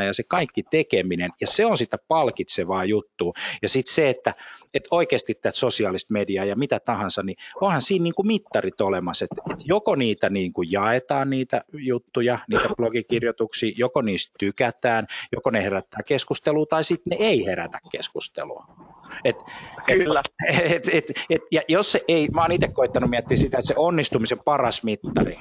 persona 0.00 0.06
ja 0.06 0.14
se 0.14 0.22
kaikki 0.28 0.62
tekeminen, 0.62 1.30
ja 1.40 1.46
se 1.46 1.66
on 1.66 1.78
sitä 1.78 1.96
palkitsevaa 2.08 2.84
juttua. 2.84 3.32
Ja 3.62 3.68
sitten 3.68 3.94
se, 3.94 4.10
että, 4.10 4.34
että 4.74 4.88
oikeasti 4.90 5.34
tätä 5.34 5.56
sosiaalista 5.56 6.12
mediaa 6.12 6.44
ja 6.44 6.56
mitä 6.56 6.80
tahansa, 6.80 7.22
niin 7.22 7.36
onhan 7.60 7.82
siinä 7.82 8.02
niin 8.02 8.14
kuin 8.14 8.26
mittarit 8.26 8.80
olemassa, 8.80 9.24
että, 9.24 9.42
että 9.52 9.64
joko 9.66 9.96
niitä 9.96 10.30
niin 10.30 10.52
kuin 10.52 10.72
jaetaan 10.72 11.30
niitä 11.30 11.60
juttuja, 11.72 12.38
niitä 12.48 12.68
blogikirjoituksia, 12.76 13.72
joko 13.76 14.02
niistä 14.02 14.32
tykätään, 14.38 15.06
joko 15.32 15.50
ne 15.50 15.62
herättää 15.62 16.02
keskustelua 16.06 16.66
tai 16.66 16.84
sitten 16.84 17.10
ne 17.10 17.26
ei 17.26 17.46
herätä 17.46 17.78
keskustelua. 17.92 18.64
Et, 19.24 19.36
Kyllä. 19.86 20.22
Et, 20.48 20.66
et, 20.76 20.88
et, 20.92 21.04
et, 21.30 21.42
ja 21.52 21.62
jos 21.68 21.92
se 21.92 22.00
ei, 22.08 22.28
mä 22.34 22.42
oon 22.42 22.52
itse 22.52 22.68
koittanut 22.68 23.10
miettiä 23.10 23.36
sitä, 23.36 23.58
että 23.58 23.68
se 23.68 23.74
onnistumisen 23.76 24.38
paras 24.44 24.82
mittari 24.84 25.36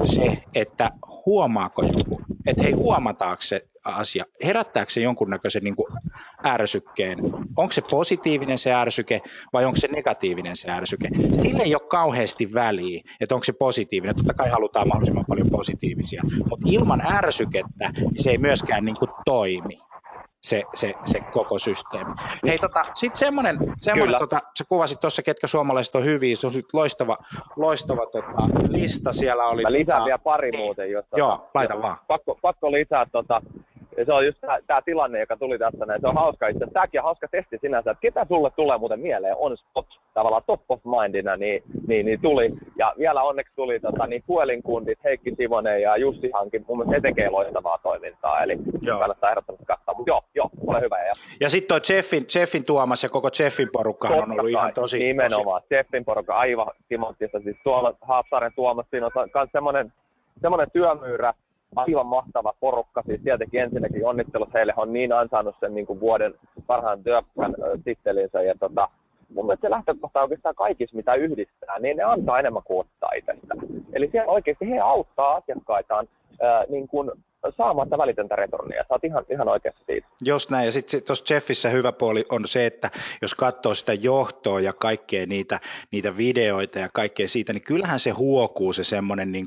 on 0.00 0.06
se, 0.06 0.42
että 0.54 0.90
huomaako 1.26 1.82
joku, 1.82 2.20
että 2.48 2.62
hei 2.62 2.72
huomataako 2.72 3.42
se 3.42 3.66
asia, 3.84 4.24
herättääkö 4.44 4.92
se 4.92 5.00
jonkunnäköisen 5.00 5.62
niin 5.62 5.76
kuin 5.76 5.92
ärsykkeen, 6.46 7.18
onko 7.56 7.72
se 7.72 7.82
positiivinen 7.90 8.58
se 8.58 8.74
ärsyke 8.74 9.20
vai 9.52 9.64
onko 9.64 9.76
se 9.76 9.88
negatiivinen 9.88 10.56
se 10.56 10.70
ärsyke. 10.70 11.08
Sille 11.32 11.62
ei 11.62 11.74
ole 11.74 11.88
kauheasti 11.88 12.54
väliä, 12.54 13.02
että 13.20 13.34
onko 13.34 13.44
se 13.44 13.52
positiivinen, 13.52 14.16
totta 14.16 14.34
kai 14.34 14.50
halutaan 14.50 14.88
mahdollisimman 14.88 15.24
paljon 15.28 15.50
positiivisia, 15.50 16.22
mutta 16.50 16.66
ilman 16.70 17.02
ärsykettä 17.06 17.90
niin 17.94 18.22
se 18.22 18.30
ei 18.30 18.38
myöskään 18.38 18.84
niin 18.84 18.96
kuin 18.96 19.10
toimi 19.24 19.78
se, 20.42 20.62
se, 20.74 20.94
se 21.04 21.20
koko 21.20 21.58
systeemi. 21.58 22.14
Hei, 22.46 22.58
tota, 22.58 22.84
sitten 22.94 23.18
semmoinen, 23.18 23.58
semmoinen 23.80 24.18
tota, 24.18 24.38
sä 24.58 24.64
kuvasit 24.68 25.00
tuossa, 25.00 25.22
ketkä 25.22 25.46
suomalaiset 25.46 25.94
on 25.94 26.04
hyviä, 26.04 26.36
se 26.36 26.46
on 26.46 26.52
loistava, 26.72 27.16
loistava 27.56 28.06
tota, 28.06 28.68
lista 28.68 29.12
siellä 29.12 29.44
oli. 29.44 29.62
Mä 29.62 29.72
lisään 29.72 29.96
tota, 29.96 30.04
vielä 30.04 30.18
pari 30.18 30.50
niin, 30.50 30.64
muuten, 30.64 30.90
jos 30.90 31.04
Joo, 31.16 31.30
tota, 31.30 31.50
laita 31.54 31.82
vaan. 31.82 31.96
Pakko, 32.06 32.38
pakko 32.42 32.72
lisää 32.72 33.06
tota, 33.12 33.42
ja 33.98 34.04
se 34.04 34.12
on 34.12 34.26
just 34.26 34.38
tämä 34.66 34.82
tilanne, 34.82 35.20
joka 35.20 35.36
tuli 35.36 35.58
tästä 35.58 35.86
näin. 35.86 36.00
Se 36.00 36.06
on 36.06 36.14
hauska 36.14 36.48
itse 36.48 36.66
Tämäkin 36.72 37.00
on 37.00 37.04
hauska 37.04 37.28
testi 37.30 37.58
sinänsä, 37.60 37.90
että 37.90 38.00
ketä 38.00 38.26
sulle 38.28 38.50
tulee 38.50 38.78
muuten 38.78 39.00
mieleen 39.00 39.36
on 39.38 39.56
spot 39.56 39.86
tavallaan 40.14 40.42
top 40.46 40.60
of 40.68 40.80
mindina, 40.84 41.36
niin, 41.36 41.62
niin, 41.86 42.06
niin 42.06 42.20
tuli. 42.20 42.52
Ja 42.76 42.94
vielä 42.98 43.22
onneksi 43.22 43.52
tuli 43.56 43.80
tota, 43.80 44.06
niin 44.06 44.22
puhelinkundit, 44.26 45.04
Heikki 45.04 45.34
Sivonen 45.36 45.82
ja 45.82 45.96
Jussi 45.96 46.30
Hankin. 46.34 46.64
Mun 46.68 46.78
mielestä 46.78 46.94
he 46.94 47.00
tekee 47.00 47.30
loistavaa 47.30 47.78
toimintaa, 47.82 48.42
eli 48.42 48.58
joo. 48.80 48.98
kannattaa 48.98 49.30
ehdottomasti 49.30 49.66
katsoa. 49.66 49.94
Mutta 49.94 50.10
joo, 50.10 50.22
joo, 50.34 50.50
ole 50.66 50.80
hyvä. 50.80 50.98
Ja, 50.98 51.12
ja 51.40 51.50
sitten 51.50 51.68
tuo 51.68 51.94
Jeffin, 51.94 52.26
Jeffin 52.34 52.64
Tuomas 52.64 53.02
ja 53.02 53.08
koko 53.08 53.28
Jeffin 53.40 53.68
porukka 53.72 54.08
on 54.08 54.32
ollut 54.32 54.50
ihan 54.50 54.74
tosi... 54.74 54.98
Nimenomaan, 54.98 55.62
tosi... 55.62 55.74
Jeffin 55.74 56.04
porukka 56.04 56.36
aivan 56.36 56.70
timanttista. 56.88 57.40
Siis 57.40 57.56
Tuomas, 57.64 57.94
Haapsaaren 58.00 58.52
Tuomas, 58.54 58.86
siinä 58.90 59.06
on 59.06 59.12
myös 59.14 59.48
semmoinen, 59.52 59.92
semmoinen 60.40 60.70
työmyyrä, 60.72 61.34
aivan 61.76 62.06
mahtava 62.06 62.52
porukka. 62.60 63.02
Siis 63.06 63.20
tietenkin 63.24 63.60
ensinnäkin 63.60 64.06
onnittelut 64.06 64.54
heille, 64.54 64.74
on 64.76 64.92
niin 64.92 65.12
ansainnut 65.12 65.56
sen 65.60 65.74
niin 65.74 65.86
kuin 65.86 66.00
vuoden 66.00 66.34
parhaan 66.66 67.02
työpän 67.02 67.54
tittelinsä. 67.84 68.42
Ja 68.42 68.54
tota, 68.60 68.88
mun 69.34 69.46
mielestä 69.46 69.66
se 69.66 69.70
lähtökohta 69.70 70.22
oikeastaan 70.22 70.54
kaikissa, 70.54 70.96
mitä 70.96 71.14
yhdistää, 71.14 71.78
niin 71.78 71.96
ne 71.96 72.02
antaa 72.02 72.38
enemmän 72.38 72.62
kuin 72.64 72.80
ottaa 72.80 73.10
itsestä. 73.16 73.54
Eli 73.92 74.08
siellä 74.12 74.32
oikeasti 74.32 74.70
he 74.70 74.78
auttaa 74.78 75.34
asiakkaitaan 75.34 76.08
ää, 76.42 76.64
niin 76.68 76.88
kuin 76.88 77.10
saamatta 77.56 77.98
välitöntä 77.98 78.36
returnia. 78.36 78.82
Sä 78.82 78.86
oot 78.90 79.04
ihan, 79.04 79.24
ihan 79.30 79.48
oikeassa 79.48 79.84
siitä. 79.86 80.08
Just 80.24 80.50
näin, 80.50 80.66
ja 80.66 80.72
sitten 80.72 81.02
tuossa 81.02 81.34
Jeffissä 81.34 81.68
hyvä 81.68 81.92
puoli 81.92 82.24
on 82.32 82.46
se, 82.46 82.66
että 82.66 82.90
jos 83.22 83.34
katsoo 83.34 83.74
sitä 83.74 83.92
johtoa 83.94 84.60
ja 84.60 84.72
kaikkea 84.72 85.26
niitä, 85.26 85.60
niitä 85.92 86.16
videoita 86.16 86.78
ja 86.78 86.88
kaikkea 86.94 87.28
siitä, 87.28 87.52
niin 87.52 87.62
kyllähän 87.62 88.00
se 88.00 88.10
huokuu 88.10 88.72
se 88.72 88.84
semmoinen, 88.84 89.32
niin 89.32 89.46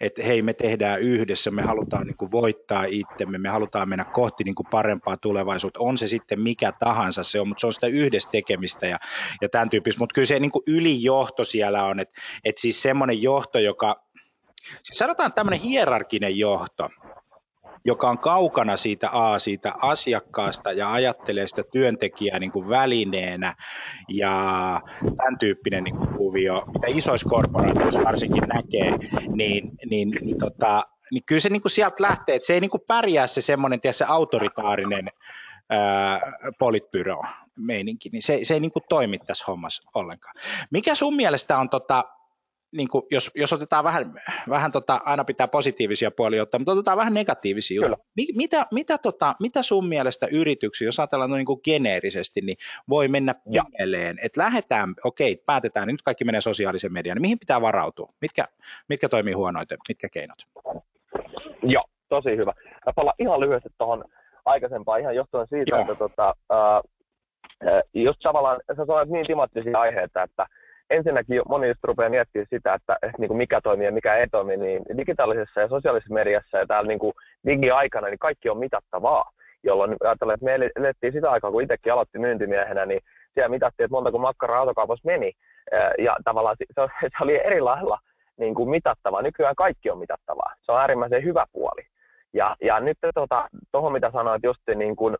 että 0.00 0.22
hei 0.22 0.42
me 0.42 0.52
tehdään 0.52 1.00
yhdessä, 1.00 1.50
me 1.50 1.62
halutaan 1.62 2.06
niin 2.06 2.16
kuin 2.16 2.30
voittaa 2.30 2.84
itsemme, 2.84 3.38
me 3.38 3.48
halutaan 3.48 3.88
mennä 3.88 4.04
kohti 4.04 4.44
niin 4.44 4.54
kuin 4.54 4.66
parempaa 4.70 5.16
tulevaisuutta, 5.16 5.80
on 5.80 5.98
se 5.98 6.08
sitten 6.08 6.40
mikä 6.40 6.72
tahansa 6.78 7.22
se 7.22 7.40
on, 7.40 7.48
mutta 7.48 7.60
se 7.60 7.66
on 7.66 7.72
sitä 7.72 7.86
yhdessä 7.86 8.30
tekemistä 8.32 8.86
ja, 8.86 8.98
ja 9.42 9.48
tämän 9.48 9.70
tyyppistä, 9.70 9.98
mutta 9.98 10.14
kyllä 10.14 10.26
se 10.26 10.40
niin 10.40 10.50
kuin 10.50 10.62
ylijohto 10.66 11.44
siellä 11.44 11.84
on, 11.84 12.00
että, 12.00 12.14
että 12.44 12.60
siis 12.60 12.82
semmoinen 12.82 13.22
johto, 13.22 13.58
joka, 13.58 14.02
siis 14.82 14.98
sanotaan 14.98 15.32
tämmöinen 15.32 15.60
hierarkinen 15.60 16.38
johto, 16.38 16.88
joka 17.84 18.08
on 18.08 18.18
kaukana 18.18 18.76
siitä 18.76 19.08
A, 19.12 19.38
siitä 19.38 19.74
asiakkaasta 19.82 20.72
ja 20.72 20.92
ajattelee 20.92 21.48
sitä 21.48 21.62
työntekijää 21.72 22.38
niin 22.38 22.52
kuin 22.52 22.68
välineenä 22.68 23.54
ja 24.08 24.80
tämän 25.02 25.38
tyyppinen 25.38 25.84
niin 25.84 25.96
kuin 25.96 26.08
kuvio, 26.16 26.62
mitä 26.72 26.86
isoissa 26.90 27.28
korporaatioissa 27.28 28.04
varsinkin 28.04 28.42
näkee, 28.42 28.90
niin, 29.34 29.70
niin, 29.90 30.10
niin, 30.20 30.38
tota, 30.38 30.84
niin 31.10 31.22
kyllä 31.26 31.40
se 31.40 31.48
niin 31.48 31.62
kuin 31.62 31.72
sieltä 31.72 32.02
lähtee, 32.02 32.34
että 32.34 32.46
se 32.46 32.54
ei 32.54 32.60
niin 32.60 32.70
kuin 32.70 32.82
pärjää 32.86 33.26
se 33.26 33.40
semmoinen, 33.40 33.80
se 33.90 34.04
autoritaarinen 34.08 35.10
politbyro 36.58 37.22
meininki, 37.56 38.08
niin 38.12 38.22
se, 38.22 38.38
se 38.42 38.54
ei 38.54 38.60
niin 38.60 38.72
kuin 38.72 38.82
toimi 38.88 39.18
tässä 39.18 39.44
hommassa 39.48 39.90
ollenkaan. 39.94 40.34
Mikä 40.70 40.94
sun 40.94 41.16
mielestä 41.16 41.58
on 41.58 41.68
tota, 41.68 42.04
niin 42.72 42.88
kuin, 42.88 43.04
jos, 43.10 43.30
jos 43.34 43.52
otetaan 43.52 43.84
vähän, 43.84 44.04
vähän 44.48 44.72
tota, 44.72 45.00
aina 45.04 45.24
pitää 45.24 45.48
positiivisia 45.48 46.10
puolia 46.10 46.42
ottaa, 46.42 46.58
mutta 46.58 46.72
otetaan 46.72 46.98
vähän 46.98 47.14
negatiivisia 47.14 47.74
juttuja. 47.76 47.96
Mitä, 48.36 48.66
mitä, 48.72 48.98
tota, 48.98 49.34
mitä 49.40 49.62
sun 49.62 49.88
mielestä 49.88 50.26
yrityksiä, 50.32 50.88
jos 50.88 51.00
ajatellaan 51.00 51.30
niin 51.30 51.46
kuin 51.46 51.60
geneerisesti, 51.64 52.40
niin 52.40 52.56
voi 52.88 53.08
mennä 53.08 53.34
pieleen, 53.34 54.16
että 54.24 54.40
lähdetään, 54.40 54.94
okei, 55.04 55.42
päätetään, 55.46 55.86
niin 55.86 55.94
nyt 55.94 56.02
kaikki 56.02 56.24
menee 56.24 56.40
sosiaalisen 56.40 56.92
median, 56.92 57.14
niin 57.14 57.22
mihin 57.22 57.38
pitää 57.38 57.60
varautua? 57.60 58.08
Mitkä, 58.20 58.44
mitkä 58.88 59.08
toimii 59.08 59.34
huonoiten, 59.34 59.78
mitkä 59.88 60.08
keinot? 60.08 60.38
Joo, 61.62 61.84
tosi 62.08 62.30
hyvä. 62.30 62.52
Mä 62.86 62.92
palaan 62.96 63.14
ihan 63.18 63.40
lyhyesti 63.40 63.68
tuohon 63.78 64.04
aikaisempaan 64.44 65.00
ihan 65.00 65.16
johtuen 65.16 65.46
siitä, 65.50 65.76
Joo. 65.76 65.80
että 65.80 65.94
tota, 65.94 66.34
äh, 66.52 67.82
jos 67.94 68.16
tavallaan, 68.22 68.60
sä 68.76 68.86
sanoit 68.86 69.08
niin 69.08 69.26
timattisia 69.26 69.78
aiheita, 69.78 70.22
että 70.22 70.46
ensinnäkin 70.90 71.42
moni 71.48 71.68
just 71.68 71.84
rupeaa 71.84 72.10
miettimään 72.10 72.46
sitä, 72.50 72.74
että, 72.74 72.96
että 73.02 73.18
niin 73.18 73.28
kuin 73.28 73.38
mikä 73.38 73.60
toimii 73.60 73.86
ja 73.86 73.92
mikä 73.92 74.16
ei 74.16 74.26
toimi, 74.26 74.56
niin 74.56 74.82
digitaalisessa 74.96 75.60
ja 75.60 75.68
sosiaalisessa 75.68 76.14
mediassa 76.14 76.58
ja 76.58 76.66
täällä 76.66 76.88
niin 76.88 76.98
kuin 76.98 77.12
digiaikana 77.46 78.08
niin 78.08 78.18
kaikki 78.18 78.48
on 78.48 78.58
mitattavaa, 78.58 79.30
jolloin 79.62 79.96
ajatellaan, 80.04 80.34
että 80.34 80.44
me 80.44 80.70
elettiin 80.76 81.12
sitä 81.12 81.30
aikaa, 81.30 81.50
kun 81.50 81.62
itsekin 81.62 81.92
aloitti 81.92 82.18
myyntimiehenä, 82.18 82.86
niin 82.86 83.00
siellä 83.34 83.48
mitattiin, 83.48 83.84
että 83.84 83.94
montako 83.94 84.18
makkaraa 84.18 84.58
autokaupassa 84.58 85.06
meni, 85.06 85.32
ja 85.98 86.16
tavallaan 86.24 86.56
se, 86.58 86.64
se 87.00 87.24
oli 87.24 87.46
eri 87.46 87.60
lailla 87.60 87.98
niin 88.38 88.54
kuin 88.54 88.70
mitattavaa. 88.70 89.22
Nykyään 89.22 89.54
kaikki 89.54 89.90
on 89.90 89.98
mitattavaa. 89.98 90.54
Se 90.60 90.72
on 90.72 90.80
äärimmäisen 90.80 91.24
hyvä 91.24 91.44
puoli. 91.52 91.82
Ja, 92.32 92.56
ja 92.60 92.80
nyt 92.80 92.98
tuohon, 93.14 93.48
tota, 93.72 93.90
mitä 93.90 94.10
sanoit 94.10 94.42
just 94.42 94.60
niin 94.74 94.96
kuin, 94.96 95.16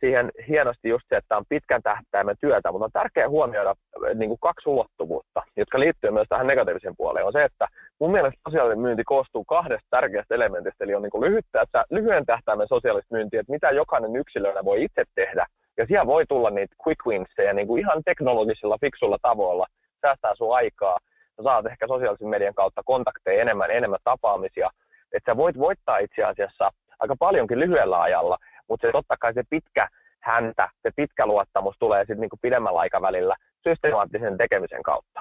siihen 0.00 0.30
hienosti 0.48 0.88
just 0.88 1.04
se, 1.08 1.16
että 1.16 1.36
on 1.36 1.44
pitkän 1.48 1.82
tähtäimen 1.82 2.36
työtä, 2.40 2.72
mutta 2.72 2.84
on 2.84 2.92
tärkeää 2.92 3.28
huomioida 3.28 3.74
niin 4.14 4.28
kuin 4.28 4.40
kaksi 4.40 4.68
ulottuvuutta, 4.68 5.42
jotka 5.56 5.80
liittyy 5.80 6.10
myös 6.10 6.26
tähän 6.28 6.46
negatiiviseen 6.46 6.96
puoleen. 6.96 7.26
On 7.26 7.32
se, 7.32 7.44
että 7.44 7.66
mun 8.00 8.12
mielestä 8.12 8.40
sosiaalinen 8.48 8.78
myynti 8.80 9.04
koostuu 9.04 9.44
kahdesta 9.44 9.86
tärkeästä 9.90 10.34
elementistä, 10.34 10.84
eli 10.84 10.94
on 10.94 11.02
niin 11.02 11.10
kuin 11.10 11.24
lyhyttä, 11.24 11.62
että 11.62 11.84
lyhyen 11.90 12.26
tähtäimen 12.26 12.68
sosiaalista 12.68 13.14
myyntiä, 13.14 13.40
että 13.40 13.52
mitä 13.52 13.70
jokainen 13.70 14.16
yksilönä 14.16 14.64
voi 14.64 14.84
itse 14.84 15.04
tehdä, 15.14 15.46
ja 15.76 15.86
siellä 15.86 16.06
voi 16.06 16.24
tulla 16.28 16.50
niitä 16.50 16.76
quick 16.86 17.06
winsseja 17.06 17.52
niin 17.52 17.66
kuin 17.66 17.80
ihan 17.80 18.02
teknologisilla, 18.04 18.78
fiksulla 18.80 19.18
tavoilla, 19.22 19.66
säästää 20.00 20.34
sun 20.34 20.56
aikaa, 20.56 20.98
sä 21.36 21.42
saat 21.42 21.66
ehkä 21.66 21.86
sosiaalisen 21.86 22.28
median 22.28 22.54
kautta 22.54 22.82
kontakteja 22.84 23.42
enemmän, 23.42 23.70
enemmän 23.70 23.98
tapaamisia, 24.04 24.70
että 25.12 25.32
sä 25.32 25.36
voit 25.36 25.58
voittaa 25.58 25.98
itse 25.98 26.24
asiassa 26.24 26.70
aika 26.98 27.14
paljonkin 27.18 27.60
lyhyellä 27.60 28.00
ajalla, 28.00 28.38
mutta 28.68 28.86
se 28.86 28.92
totta 28.92 29.16
kai 29.16 29.34
se 29.34 29.42
pitkä 29.50 29.88
häntä, 30.20 30.68
se 30.82 30.90
pitkä 30.96 31.26
luottamus 31.26 31.76
tulee 31.78 32.00
sitten 32.00 32.20
niin 32.20 32.40
pidemmällä 32.42 32.80
aikavälillä 32.80 33.36
systemaattisen 33.62 34.36
tekemisen 34.36 34.82
kautta. 34.82 35.20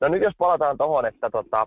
No 0.00 0.08
nyt 0.08 0.22
jos 0.22 0.34
palataan 0.38 0.76
tuohon, 0.76 1.06
että, 1.06 1.30
tota, 1.30 1.66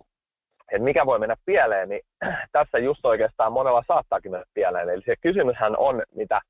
että 0.71 0.83
mikä 0.83 1.05
voi 1.05 1.19
mennä 1.19 1.35
pieleen, 1.45 1.89
niin 1.89 2.01
tässä 2.51 2.77
just 2.77 3.05
oikeastaan 3.05 3.53
monella 3.53 3.83
saattaakin 3.87 4.31
mennä 4.31 4.45
pieleen. 4.53 4.89
Eli 4.89 5.01
se 5.05 5.15
kysymyshän 5.21 5.77
on, 5.77 6.03
mitä, 6.15 6.41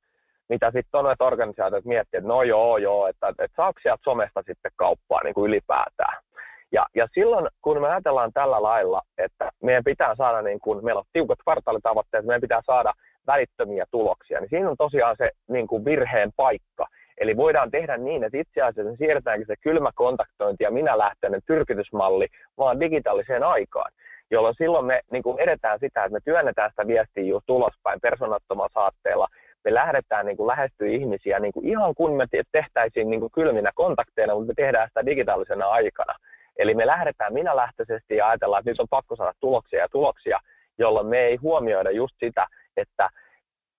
mitä 0.50 0.72
sitten 0.72 1.00
on, 1.00 1.12
että 1.12 1.26
organisaatiot 1.26 1.86
miettii, 1.86 2.18
että 2.18 2.28
no 2.28 2.44
joo, 2.44 2.78
joo, 2.78 3.08
että, 3.08 3.28
että 3.28 3.56
saako 3.56 3.80
sieltä 3.82 4.02
somesta 4.04 4.44
sitten 4.46 4.72
kauppaa 4.76 5.24
niin 5.24 5.34
kuin 5.34 5.50
ylipäätään. 5.50 6.24
Ja, 6.72 6.86
ja 6.96 7.08
silloin, 7.14 7.48
kun 7.62 7.82
me 7.82 7.90
ajatellaan 7.90 8.34
tällä 8.34 8.64
lailla, 8.64 9.02
että 9.18 9.52
meidän 9.64 9.84
pitää 9.84 10.16
saada, 10.16 10.42
niin 10.42 10.60
kun 10.60 10.86
meillä 10.86 11.00
on 11.00 11.06
tiukat 11.14 11.40
kvartaalitavoitteet, 11.44 12.26
meidän 12.26 12.42
pitää 12.42 12.62
saada 12.66 12.94
välittömiä 13.28 13.86
tuloksia, 13.92 14.40
niin 14.40 14.50
siinä 14.50 14.70
on 14.70 14.78
tosiaan 14.78 15.16
se 15.18 15.32
niin 15.48 15.68
kuin 15.68 15.86
virheen 15.86 16.32
paikka. 16.36 16.88
Eli 17.18 17.38
voidaan 17.38 17.72
tehdä 17.72 17.98
niin, 17.98 18.24
että 18.24 18.38
itse 18.38 18.62
asiassa 18.62 18.92
me 18.92 18.98
siirretäänkin 18.98 19.48
se 19.48 19.56
kylmä 19.62 19.92
kontaktointi 19.96 20.64
ja 20.64 20.72
minä 20.72 20.98
lähtöinen 20.98 21.42
tyrkytysmalli 21.46 22.28
vaan 22.58 22.80
digitaaliseen 22.80 23.44
aikaan 23.44 23.92
jolloin 24.32 24.56
silloin 24.58 24.86
me 24.86 25.02
niin 25.12 25.24
kuin 25.24 25.40
edetään 25.40 25.80
sitä, 25.80 26.04
että 26.04 26.14
me 26.14 26.20
työnnetään 26.26 26.70
sitä 26.70 26.88
viestiä 26.88 27.24
just 27.24 27.50
ulospäin 27.50 28.00
personattomalla 28.02 28.70
saatteella. 28.74 29.28
Me 29.66 29.74
lähdetään 29.74 30.26
niin 30.26 30.38
kuin 30.38 30.48
lähestyä 30.48 30.88
ihmisiä 30.88 31.40
niin 31.40 31.54
kuin 31.54 31.68
ihan 31.68 31.96
kun 31.96 32.18
me 32.18 32.26
tehtäisiin 32.52 33.10
niin 33.10 33.20
kuin 33.20 33.32
kylminä 33.32 33.72
kontakteina, 33.76 34.36
mutta 34.36 34.48
me 34.48 34.54
tehdään 34.56 34.88
sitä 34.88 35.06
digitaalisena 35.06 35.68
aikana. 35.68 36.14
Eli 36.58 36.74
me 36.76 36.88
lähdetään 36.88 37.34
minä-lähtöisesti 37.34 38.16
ja 38.16 38.30
ajatellaan, 38.30 38.60
että 38.60 38.72
nyt 38.72 38.80
on 38.80 38.88
pakko 38.90 39.16
saada 39.16 39.34
tuloksia 39.40 39.80
ja 39.80 39.90
tuloksia, 39.92 40.40
jolloin 40.78 41.08
me 41.08 41.20
ei 41.20 41.36
huomioida 41.36 41.92
just 41.92 42.16
sitä, 42.20 42.48
että 42.78 43.10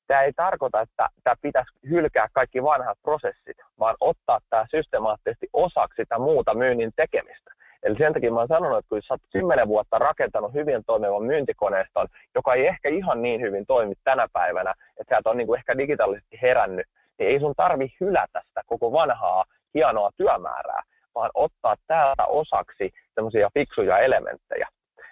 tämä 0.06 0.22
ei 0.22 0.32
tarkoita, 0.32 0.80
että 0.80 1.08
tämä 1.24 1.34
pitäisi 1.42 1.70
hylkää 1.88 2.28
kaikki 2.32 2.62
vanhat 2.62 2.98
prosessit, 3.02 3.56
vaan 3.78 3.96
ottaa 4.00 4.38
tämä 4.50 4.66
systemaattisesti 4.70 5.46
osaksi 5.52 6.02
sitä 6.02 6.18
muuta 6.18 6.54
myynnin 6.54 6.92
tekemistä. 6.96 7.50
Eli 7.82 7.98
sen 7.98 8.12
takia 8.12 8.32
mä 8.32 8.38
oon 8.38 8.48
sanonut, 8.48 8.78
että 8.78 8.88
kun 8.88 9.02
sä 9.02 9.14
oot 9.14 9.20
kymmenen 9.32 9.68
vuotta 9.68 9.98
rakentanut 9.98 10.54
hyvin 10.54 10.84
toimivan 10.86 11.22
myyntikoneiston, 11.22 12.06
joka 12.34 12.54
ei 12.54 12.66
ehkä 12.66 12.88
ihan 12.88 13.22
niin 13.22 13.40
hyvin 13.40 13.66
toimi 13.66 13.94
tänä 14.04 14.26
päivänä, 14.32 14.74
että 15.00 15.14
sä 15.14 15.18
et 15.18 15.26
ole 15.26 15.34
niin 15.34 15.46
kuin 15.46 15.58
ehkä 15.58 15.78
digitaalisesti 15.78 16.38
herännyt, 16.42 16.86
niin 17.18 17.30
ei 17.30 17.40
sun 17.40 17.54
tarvi 17.56 17.88
hylätä 18.00 18.42
sitä 18.48 18.60
koko 18.66 18.92
vanhaa 18.92 19.44
hienoa 19.74 20.10
työmäärää, 20.16 20.82
vaan 21.14 21.30
ottaa 21.34 21.76
täältä 21.86 22.26
osaksi 22.26 22.90
semmoisia 23.14 23.50
fiksuja 23.54 23.98
elementtejä. 23.98 24.68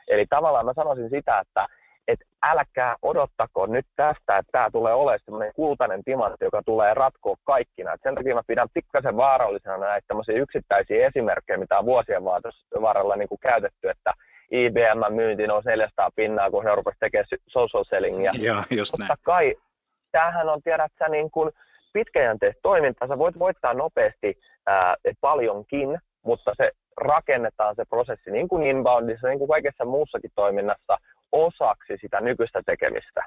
Eli 0.08 0.26
tavallaan 0.30 0.66
mä 0.66 0.72
sanoisin 0.74 1.10
sitä, 1.10 1.38
että 1.38 1.66
et 2.08 2.20
älkää 2.42 2.96
odottako 3.02 3.66
nyt 3.66 3.86
tästä, 3.96 4.38
että 4.38 4.52
tämä 4.52 4.70
tulee 4.70 4.94
olemaan 4.94 5.18
semmoinen 5.24 5.52
kultainen 5.54 6.04
timantti, 6.04 6.44
joka 6.44 6.62
tulee 6.66 6.94
ratkoa 6.94 7.36
kaikkina. 7.44 7.92
Et 7.92 8.00
sen 8.02 8.14
takia 8.14 8.34
mä 8.34 8.42
pidän 8.46 8.68
pikkasen 8.74 9.16
vaarallisena 9.16 9.76
näitä 9.76 10.06
tämmöisiä 10.08 10.34
yksittäisiä 10.34 11.06
esimerkkejä, 11.06 11.58
mitä 11.58 11.78
on 11.78 11.86
vuosien 11.86 12.24
varrella 12.82 13.16
niin 13.16 13.28
kuin 13.28 13.38
käytetty, 13.46 13.88
että 13.90 14.12
IBM-myynti 14.50 15.46
nousi 15.46 15.68
400 15.68 16.10
pinnaa, 16.16 16.50
kun 16.50 16.64
he 16.64 16.74
rupesivat 16.74 17.00
tekemään 17.00 17.26
social 17.48 17.84
sellingia. 17.84 18.32
Joo, 18.48 18.62
just 18.70 18.98
näin. 18.98 19.08
Totta 19.08 19.22
kai, 19.22 19.54
tämähän 20.12 20.48
on, 20.48 20.62
tiedät 20.62 20.92
sä, 20.98 21.08
niin 21.08 21.30
kuin 21.30 21.50
pitkäjänteistä 21.92 22.60
toimintaa. 22.62 23.08
Sä 23.08 23.18
voit 23.18 23.38
voittaa 23.38 23.74
nopeasti 23.74 24.38
ää, 24.66 24.94
paljonkin, 25.20 25.98
mutta 26.24 26.52
se 26.56 26.70
rakennetaan 26.96 27.74
se 27.76 27.84
prosessi 27.84 28.30
niin 28.30 28.48
kuin 28.48 28.68
inboundissa, 28.68 29.28
niin 29.28 29.38
kuin 29.38 29.48
kaikessa 29.48 29.84
muussakin 29.84 30.30
toiminnassa 30.34 30.98
osaksi 31.32 31.96
sitä 32.00 32.20
nykyistä 32.20 32.62
tekemistä. 32.66 33.22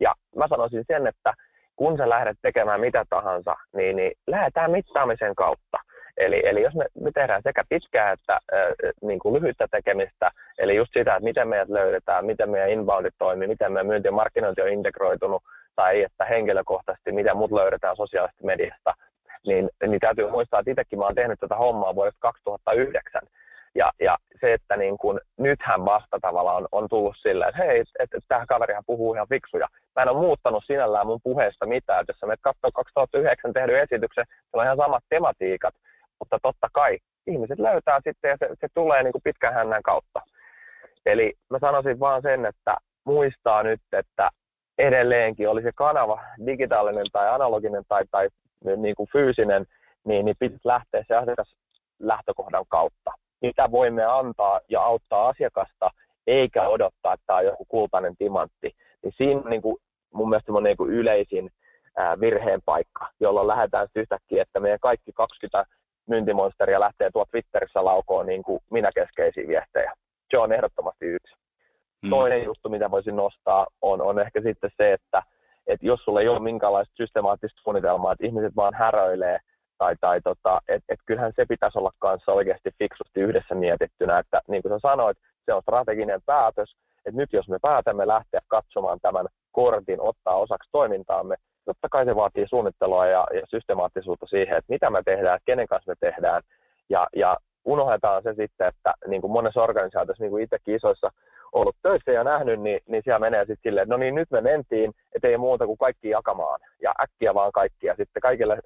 Ja 0.00 0.14
mä 0.36 0.48
sanoisin 0.48 0.84
sen, 0.86 1.06
että 1.06 1.34
kun 1.76 1.96
sä 1.96 2.08
lähdet 2.08 2.36
tekemään 2.42 2.80
mitä 2.80 3.04
tahansa, 3.10 3.56
niin, 3.76 3.96
niin 3.96 4.12
lähdetään 4.26 4.70
mittaamisen 4.70 5.34
kautta. 5.34 5.78
Eli, 6.16 6.42
eli 6.44 6.62
jos 6.62 6.74
me, 6.74 6.86
me 7.00 7.10
tehdään 7.14 7.42
sekä 7.42 7.64
pitkää 7.68 8.12
että 8.12 8.32
äh, 8.32 8.40
niin 9.02 9.18
kuin 9.18 9.34
lyhyttä 9.34 9.66
tekemistä, 9.70 10.30
eli 10.58 10.76
just 10.76 10.92
sitä, 10.92 11.16
että 11.16 11.24
miten 11.24 11.48
meidät 11.48 11.68
löydetään, 11.68 12.24
miten 12.24 12.50
meidän 12.50 12.70
inboundit 12.70 13.14
toimii, 13.18 13.48
miten 13.48 13.72
meidän 13.72 13.86
myynti 13.86 14.08
ja 14.08 14.12
markkinointi 14.12 14.62
on 14.62 14.68
integroitunut, 14.68 15.42
tai 15.76 16.02
että 16.02 16.24
henkilökohtaisesti, 16.24 17.12
miten 17.12 17.36
mut 17.36 17.52
löydetään 17.52 17.96
sosiaalisesta 17.96 18.46
mediasta, 18.46 18.94
niin, 19.46 19.70
niin 19.86 20.00
täytyy 20.00 20.30
muistaa, 20.30 20.60
että 20.60 20.70
itsekin 20.70 20.98
mä 20.98 21.04
oon 21.04 21.14
tehnyt 21.14 21.40
tätä 21.40 21.56
hommaa 21.56 21.94
vuodesta 21.94 22.18
2009. 22.20 23.22
Ja, 23.74 23.92
ja 24.00 24.18
se, 24.40 24.52
että 24.52 24.76
niin 24.76 24.98
kun, 24.98 25.20
nythän 25.38 25.84
vasta 25.84 26.18
tavallaan 26.22 26.56
on, 26.56 26.68
on 26.72 26.88
tullut 26.88 27.16
silleen, 27.22 27.48
että 27.48 27.64
hei, 27.64 27.80
että, 27.80 27.92
että 27.98 28.18
tämä 28.28 28.46
kaverihan 28.46 28.82
puhuu 28.86 29.14
ihan 29.14 29.28
fiksuja. 29.28 29.68
Mä 29.96 30.02
en 30.02 30.08
ole 30.08 30.20
muuttanut 30.20 30.64
sinällään 30.66 31.06
mun 31.06 31.20
puheesta 31.22 31.66
mitään. 31.66 32.04
Jos 32.08 32.16
sä 32.18 32.26
menet 32.26 32.40
katsoa 32.42 32.70
2009 32.74 33.52
tehdyn 33.52 33.82
esityksen, 33.82 34.24
se 34.28 34.50
on 34.52 34.64
ihan 34.64 34.76
samat 34.76 35.04
tematiikat, 35.08 35.74
mutta 36.18 36.38
totta 36.42 36.68
kai 36.72 36.98
ihmiset 37.26 37.58
löytää 37.58 38.00
sitten 38.04 38.28
ja 38.28 38.36
se, 38.38 38.48
se 38.60 38.66
tulee 38.74 39.02
niin 39.02 39.12
kuin 39.12 39.22
pitkän 39.22 39.54
hännän 39.54 39.82
kautta. 39.82 40.20
Eli 41.06 41.34
mä 41.50 41.58
sanoisin 41.58 42.00
vaan 42.00 42.22
sen, 42.22 42.46
että 42.46 42.76
muistaa 43.04 43.62
nyt, 43.62 43.80
että 43.92 44.30
edelleenkin 44.78 45.48
oli 45.48 45.62
se 45.62 45.70
kanava 45.74 46.20
digitaalinen 46.46 47.06
tai 47.12 47.28
analoginen 47.28 47.82
tai, 47.88 48.04
tai 48.10 48.28
niin 48.76 48.94
kuin 48.94 49.08
fyysinen, 49.12 49.66
niin, 50.04 50.24
niin 50.24 50.36
pitäisi 50.38 50.68
lähteä 50.68 51.04
se 51.08 51.14
asiakas 51.14 51.56
lähtökohdan 51.98 52.64
kautta. 52.68 53.12
Mitä 53.42 53.70
voimme 53.70 54.04
antaa 54.04 54.60
ja 54.68 54.82
auttaa 54.82 55.28
asiakasta, 55.28 55.90
eikä 56.26 56.68
odottaa, 56.68 57.12
että 57.14 57.24
tämä 57.26 57.38
on 57.38 57.44
joku 57.44 57.64
kultainen 57.64 58.16
timantti. 58.16 58.76
Niin 59.02 59.14
siinä 59.16 59.40
niin 59.40 59.62
kuin, 59.62 59.76
mun 60.14 60.28
mielestä 60.28 60.52
on 60.52 60.62
niin 60.62 60.76
kuin 60.76 60.90
yleisin 60.90 61.50
ää, 61.96 62.20
virheen 62.20 62.62
paikka, 62.64 63.08
jolloin 63.20 63.48
lähdetään 63.48 63.88
yhtäkkiä, 63.96 64.42
että 64.42 64.60
meidän 64.60 64.80
kaikki 64.80 65.12
20 65.12 65.64
myyntimonsteria 66.08 66.80
lähtee 66.80 67.10
tuo 67.12 67.24
Twitterissä 67.30 67.84
laukoon 67.84 68.26
niin 68.26 68.42
kuin 68.42 68.60
minä 68.70 68.90
keskeisiä 68.94 69.48
viestejä. 69.48 69.92
Se 70.30 70.38
on 70.38 70.52
ehdottomasti 70.52 71.06
yksi. 71.06 71.34
Mm. 72.02 72.10
Toinen 72.10 72.44
juttu, 72.44 72.68
mitä 72.68 72.90
voisin 72.90 73.16
nostaa, 73.16 73.66
on, 73.82 74.00
on 74.02 74.18
ehkä 74.18 74.40
sitten 74.42 74.70
se, 74.76 74.92
että, 74.92 75.22
että 75.66 75.86
jos 75.86 76.00
sulla 76.04 76.20
ei 76.20 76.28
ole 76.28 76.38
minkäänlaista 76.38 76.94
systemaattista 76.96 77.60
suunnitelmaa, 77.62 78.12
että 78.12 78.26
ihmiset 78.26 78.56
vaan 78.56 78.74
häröilee, 78.74 79.38
tai, 79.78 79.94
tai 80.00 80.20
tota, 80.20 80.60
että 80.68 80.94
et 80.94 81.00
kyllähän 81.06 81.32
se 81.36 81.46
pitäisi 81.48 81.78
olla 81.78 81.92
kanssa 81.98 82.32
oikeasti 82.32 82.70
fiksusti 82.78 83.20
yhdessä 83.20 83.54
mietittynä, 83.54 84.18
että 84.18 84.40
niin 84.48 84.62
kuin 84.62 84.72
sä 84.72 84.78
sanoit, 84.78 85.18
se 85.46 85.52
on 85.52 85.62
strateginen 85.62 86.20
päätös, 86.26 86.76
että 87.06 87.20
nyt 87.20 87.32
jos 87.32 87.48
me 87.48 87.58
päätämme 87.62 88.06
lähteä 88.06 88.40
katsomaan 88.48 88.98
tämän 89.02 89.26
kortin, 89.52 90.00
ottaa 90.00 90.34
osaksi 90.34 90.68
toimintaamme, 90.72 91.36
totta 91.64 91.88
kai 91.88 92.04
se 92.04 92.16
vaatii 92.16 92.46
suunnittelua 92.48 93.06
ja, 93.06 93.26
ja 93.34 93.42
systemaattisuutta 93.48 94.26
siihen, 94.26 94.56
että 94.58 94.72
mitä 94.72 94.90
me 94.90 95.02
tehdään, 95.04 95.38
kenen 95.44 95.66
kanssa 95.66 95.92
me 95.92 95.96
tehdään, 96.00 96.42
ja, 96.90 97.06
ja 97.16 97.36
unohdetaan 97.64 98.22
se 98.22 98.34
sitten, 98.34 98.66
että 98.66 98.94
niin 99.06 99.20
kuin 99.20 99.30
monessa 99.30 99.62
organisaatiossa, 99.62 100.24
niin 100.24 100.30
kuin 100.30 100.44
itsekin 100.44 100.76
isoissa 100.76 101.10
ollut 101.52 101.76
töissä 101.82 102.12
ja 102.12 102.24
nähnyt, 102.24 102.60
niin, 102.60 102.80
niin 102.86 103.02
siellä 103.04 103.18
menee 103.18 103.40
sitten 103.40 103.62
silleen, 103.62 103.82
että 103.82 103.94
no 103.94 103.98
niin 103.98 104.14
nyt 104.14 104.30
me 104.30 104.40
mentiin, 104.40 104.94
ettei 105.14 105.38
muuta 105.38 105.66
kuin 105.66 105.78
kaikki 105.78 106.08
jakamaan 106.08 106.60
ja 106.82 106.94
äkkiä 107.02 107.34
vaan 107.34 107.52
kaikki 107.52 107.86
ja 107.86 107.94
sitten 107.96 108.20
kaikille 108.20 108.58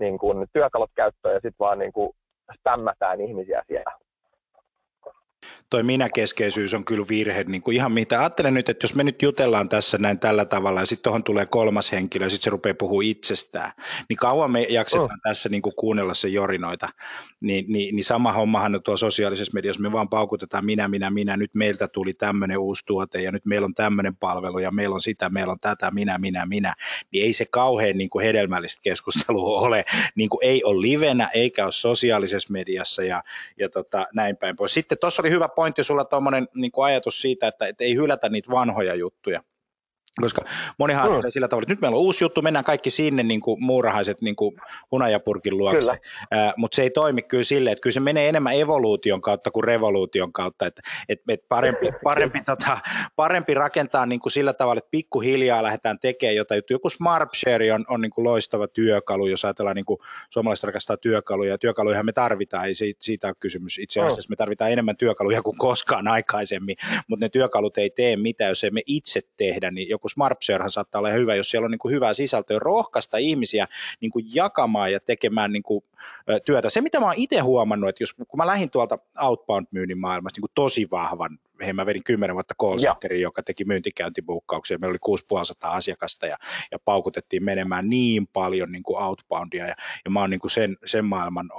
niin 0.00 0.18
kuin, 0.18 0.46
työkalut 0.52 0.90
käyttöön 0.94 1.34
ja 1.34 1.40
sitten 1.40 1.58
vaan 1.58 1.78
niin 1.78 1.92
kuin, 1.92 2.12
spämmätään 2.58 3.20
ihmisiä 3.20 3.62
siellä. 3.66 3.92
Toi 5.70 5.82
minäkeskeisyys 5.82 6.74
on 6.74 6.84
kyllä 6.84 7.06
virhe, 7.08 7.44
niin 7.44 7.62
kuin 7.62 7.76
ihan 7.76 7.92
mitä. 7.92 8.20
Ajattelen 8.20 8.54
nyt, 8.54 8.68
että 8.68 8.84
jos 8.84 8.94
me 8.94 9.04
nyt 9.04 9.22
jutellaan 9.22 9.68
tässä 9.68 9.98
näin 9.98 10.18
tällä 10.18 10.44
tavalla 10.44 10.80
ja 10.80 10.86
sitten 10.86 11.02
tuohon 11.02 11.24
tulee 11.24 11.46
kolmas 11.46 11.92
henkilö 11.92 12.26
ja 12.26 12.30
sitten 12.30 12.44
se 12.44 12.50
rupeaa 12.50 12.74
puhua 12.74 13.02
itsestään, 13.04 13.72
niin 14.08 14.16
kauan 14.16 14.50
me 14.50 14.62
jaksetaan 14.62 15.10
oh. 15.12 15.20
tässä 15.22 15.48
niin 15.48 15.62
kuin 15.62 15.74
kuunnella 15.76 16.14
se 16.14 16.28
jorinoita. 16.28 16.88
Niin, 17.40 17.64
niin, 17.68 17.96
niin 17.96 18.04
sama 18.04 18.32
hommahan 18.32 18.74
on 18.74 18.82
tuolla 18.82 18.96
sosiaalisessa 18.96 19.54
mediassa, 19.54 19.82
me 19.82 19.92
vaan 19.92 20.08
paukutetaan 20.08 20.64
minä, 20.64 20.88
minä, 20.88 21.10
minä, 21.10 21.36
nyt 21.36 21.54
meiltä 21.54 21.88
tuli 21.88 22.12
tämmöinen 22.12 22.58
uusi 22.58 22.86
tuote 22.86 23.22
ja 23.22 23.32
nyt 23.32 23.46
meillä 23.46 23.64
on 23.64 23.74
tämmöinen 23.74 24.16
palvelu 24.16 24.58
ja 24.58 24.70
meillä 24.70 24.94
on 24.94 25.02
sitä, 25.02 25.28
meillä 25.28 25.52
on 25.52 25.60
tätä, 25.60 25.90
minä, 25.90 26.18
minä, 26.18 26.46
minä, 26.46 26.74
niin 27.12 27.24
ei 27.24 27.32
se 27.32 27.44
kauhean 27.50 27.98
niin 27.98 28.10
kuin 28.10 28.24
hedelmällistä 28.24 28.80
keskustelua 28.82 29.60
ole, 29.66 29.84
niin 30.14 30.28
kuin 30.28 30.44
ei 30.44 30.64
ole 30.64 30.80
livenä 30.80 31.28
eikä 31.34 31.64
ole 31.64 31.72
sosiaalisessa 31.72 32.52
mediassa 32.52 33.02
ja, 33.02 33.24
ja 33.58 33.68
tota, 33.68 34.06
näin 34.14 34.36
päin 34.36 34.56
pois. 34.56 34.74
Sitten 34.74 34.98
tuossa 34.98 35.22
oli 35.22 35.30
hyvä 35.30 35.48
pointti 35.60 35.84
sulla 35.84 36.04
tuommoinen 36.04 36.48
niin 36.54 36.72
ajatus 36.82 37.20
siitä, 37.20 37.48
että, 37.48 37.66
että 37.66 37.84
ei 37.84 37.94
hylätä 37.94 38.28
niitä 38.28 38.50
vanhoja 38.50 38.94
juttuja. 38.94 39.40
Koska 40.20 40.42
monihan 40.78 41.10
mm. 41.10 41.22
sillä 41.28 41.48
tavalla, 41.48 41.64
että 41.64 41.72
nyt 41.72 41.80
meillä 41.80 41.96
on 41.96 42.02
uusi 42.02 42.24
juttu, 42.24 42.42
mennään 42.42 42.64
kaikki 42.64 42.90
sinne 42.90 43.22
niin 43.22 43.40
kuin 43.40 43.64
muurahaiset 43.64 44.20
niin 44.20 44.36
kuin 44.36 44.56
hunajapurkin 44.90 45.58
luokse, 45.58 45.90
äh, 45.90 45.98
mutta 46.56 46.76
se 46.76 46.82
ei 46.82 46.90
toimi 46.90 47.22
kyllä 47.22 47.44
silleen, 47.44 47.72
että 47.72 47.82
kyllä 47.82 47.94
se 47.94 48.00
menee 48.00 48.28
enemmän 48.28 48.54
evoluution 48.54 49.20
kautta 49.20 49.50
kuin 49.50 49.64
revoluution 49.64 50.32
kautta, 50.32 50.66
että 50.66 50.82
et, 51.08 51.20
et 51.28 51.40
parempi, 51.48 51.86
parempi, 52.04 52.40
tota, 52.40 52.78
parempi 53.16 53.54
rakentaa 53.54 54.06
niin 54.06 54.20
kuin 54.20 54.32
sillä 54.32 54.52
tavalla, 54.52 54.78
että 54.78 54.90
pikkuhiljaa 54.90 55.62
lähdetään 55.62 55.98
tekemään 55.98 56.36
jotain 56.36 56.58
juttuja. 56.58 56.74
Joku 56.74 56.90
SmartShare 56.90 57.72
on, 57.72 57.84
on 57.88 58.00
niin 58.00 58.10
kuin 58.10 58.24
loistava 58.24 58.68
työkalu, 58.68 59.26
jos 59.26 59.44
ajatellaan 59.44 59.76
niin 59.76 59.84
kuin 59.84 59.98
suomalaiset 60.30 60.64
rakastaa 60.64 60.96
työkaluja, 60.96 61.50
ja 61.50 61.58
työkaluja 61.58 62.02
me 62.02 62.12
tarvitaan, 62.12 62.66
ei 62.66 62.74
siitä, 62.74 63.04
siitä 63.04 63.26
ole 63.26 63.34
kysymys. 63.40 63.78
Itse 63.78 64.00
asiassa 64.00 64.30
me 64.30 64.36
tarvitaan 64.36 64.70
enemmän 64.72 64.96
työkaluja 64.96 65.42
kuin 65.42 65.58
koskaan 65.58 66.08
aikaisemmin, 66.08 66.76
mutta 67.08 67.24
ne 67.24 67.28
työkalut 67.28 67.78
ei 67.78 67.90
tee 67.90 68.16
mitään, 68.16 68.48
jos 68.48 68.64
emme 68.64 68.80
itse 68.86 69.20
tehdä, 69.36 69.70
niin 69.70 69.88
joku 70.00 70.08
SmartSharehan 70.08 70.70
saattaa 70.70 70.98
olla 70.98 71.10
hyvä, 71.10 71.34
jos 71.34 71.50
siellä 71.50 71.64
on 71.64 71.70
niin 71.70 71.78
kuin 71.78 71.94
hyvää 71.94 72.14
sisältöä, 72.14 72.58
rohkaista 72.58 73.16
ihmisiä 73.16 73.66
niin 74.00 74.10
kuin 74.10 74.24
jakamaan 74.34 74.92
ja 74.92 75.00
tekemään 75.00 75.52
niin 75.52 75.62
kuin, 75.62 75.84
työtä. 76.44 76.70
Se, 76.70 76.80
mitä 76.80 77.00
mä 77.00 77.06
oon 77.06 77.14
itse 77.16 77.38
huomannut, 77.38 77.88
että 77.88 78.02
jos, 78.02 78.12
kun 78.12 78.36
mä 78.36 78.46
lähdin 78.46 78.70
tuolta 78.70 78.98
outbound-myynnin 79.22 79.98
maailmasta 79.98 80.36
niin 80.36 80.42
kuin 80.42 80.52
tosi 80.54 80.88
vahvan, 80.90 81.38
hei 81.60 81.72
mä 81.72 81.86
vedin 81.86 82.04
kymmenen 82.04 82.36
vuotta 82.36 82.54
call 82.60 82.78
joka 83.20 83.42
teki 83.42 83.64
myyntikäyntibuukkauksia, 83.64 84.78
meillä 84.78 84.92
oli 84.92 84.98
6500 85.00 85.72
asiakasta 85.72 86.26
ja, 86.26 86.36
ja 86.70 86.78
paukutettiin 86.84 87.44
menemään 87.44 87.88
niin 87.88 88.26
paljon 88.26 88.72
niin 88.72 88.82
kuin 88.82 89.02
outboundia 89.02 89.66
ja, 89.66 89.74
ja 90.04 90.10
mä 90.10 90.20
oon 90.20 90.30
niin 90.30 90.40
kuin 90.40 90.50
sen, 90.50 90.76
sen 90.84 91.04
maailman 91.04 91.50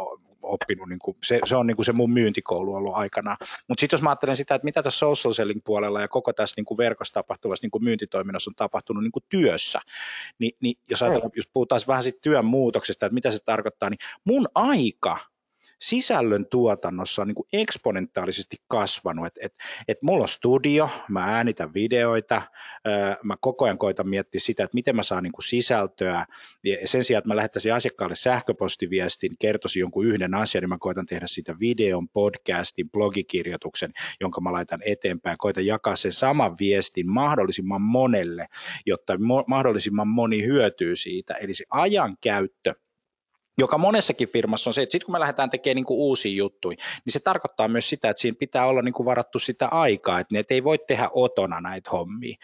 oppinut, 0.44 0.90
niin 0.90 1.00
kuin, 1.00 1.18
se, 1.24 1.40
se 1.46 1.56
on 1.56 1.68
niin 1.68 1.76
kuin 1.76 1.86
se 1.86 1.92
mun 1.92 2.14
myyntikoulu 2.14 2.76
ollut 2.76 2.96
aikana. 2.96 3.38
Mutta 3.68 3.82
sitten 3.82 3.98
jos 3.98 4.02
mä 4.02 4.10
ajattelen 4.10 4.36
sitä, 4.36 4.56
että 4.56 4.66
mitä 4.66 4.84
tässä 4.84 5.00
social 5.00 5.34
selling 5.34 5.62
puolella 5.64 6.02
ja 6.02 6.08
koko 6.08 6.34
tässä 6.34 6.54
niin 6.58 6.66
kuin 6.66 6.78
verkossa 6.78 7.14
tapahtuvassa 7.14 7.66
niin 7.66 7.72
kuin 7.72 7.84
myyntitoiminnassa 7.84 8.52
on 8.52 8.56
tapahtunut 8.56 9.04
niin 9.04 9.12
kuin 9.12 9.24
työssä, 9.30 9.82
niin, 10.40 10.52
niin 10.62 10.76
jos, 10.90 11.02
ajatellaan, 11.02 11.32
jos 11.36 11.50
puhutaan 11.54 11.82
vähän 11.88 12.04
siitä 12.04 12.20
työn 12.22 12.46
muutoksesta, 12.46 13.06
että 13.06 13.14
mitä 13.14 13.32
se 13.32 13.40
tarkoittaa, 13.46 13.90
niin 13.90 14.00
mun 14.26 14.48
aika– 14.56 15.18
sisällön 15.82 16.46
tuotannossa 16.46 17.22
on 17.22 17.28
niin 17.28 17.36
kuin 17.36 17.48
eksponentaalisesti 17.54 18.58
kasvanut. 18.68 19.26
Et, 19.26 19.34
et, 19.42 19.54
et 19.88 19.98
mulla 20.02 20.24
on 20.24 20.28
studio, 20.28 20.90
mä 21.10 21.24
äänitän 21.24 21.74
videoita, 21.74 22.42
mä 23.24 23.36
koko 23.42 23.66
ajan 23.66 23.78
koitan 23.78 24.10
miettiä 24.10 24.42
sitä, 24.42 24.64
että 24.64 24.76
miten 24.76 24.96
mä 24.96 25.04
saan 25.04 25.24
niin 25.24 25.32
kuin 25.32 25.44
sisältöä. 25.44 26.26
Ja 26.64 26.88
sen 26.88 27.04
sijaan, 27.04 27.20
että 27.20 27.28
mä 27.28 27.36
lähettäisin 27.36 27.74
asiakkaalle 27.74 28.16
sähköpostiviestin, 28.16 29.32
kertoisin 29.40 29.80
jonkun 29.80 30.06
yhden 30.06 30.34
asian, 30.34 30.62
niin 30.62 30.70
mä 30.70 30.78
koitan 30.80 31.06
tehdä 31.06 31.28
sitä 31.28 31.56
videon, 31.60 32.10
podcastin, 32.10 32.92
blogikirjoituksen, 32.92 33.92
jonka 34.20 34.42
mä 34.42 34.52
laitan 34.52 34.80
eteenpäin. 34.86 35.38
Koitan 35.38 35.66
jakaa 35.66 35.96
sen 35.96 36.12
saman 36.12 36.56
viestin 36.60 37.10
mahdollisimman 37.10 37.82
monelle, 37.82 38.46
jotta 38.86 39.14
mahdollisimman 39.48 40.08
moni 40.08 40.46
hyötyy 40.46 40.96
siitä. 40.96 41.34
Eli 41.34 41.54
se 41.54 41.66
ajan 41.70 42.18
käyttö 42.24 42.74
joka 43.58 43.78
monessakin 43.78 44.28
firmassa 44.28 44.70
on 44.70 44.74
se, 44.74 44.82
että 44.82 44.92
sitten 44.92 45.06
kun 45.06 45.16
me 45.16 45.20
lähdetään 45.20 45.50
tekemään 45.50 45.76
niin 45.76 45.86
kuin 45.86 45.98
uusia 45.98 46.38
juttuja, 46.38 46.78
niin 47.06 47.14
se 47.14 47.20
tarkoittaa 47.20 47.68
myös 47.68 47.90
sitä, 47.90 48.10
että 48.10 48.22
siinä 48.22 48.38
pitää 48.40 48.66
olla 48.66 48.82
niin 48.82 48.94
kuin 48.94 49.06
varattu 49.06 49.40
sitä 49.40 49.68
aikaa, 49.68 50.20
että 50.20 50.36
ne 50.36 50.44
ei 50.50 50.64
voi 50.64 50.78
tehdä 50.78 51.10
otona 51.14 51.62
näitä 51.62 51.90
hommia, 51.90 52.36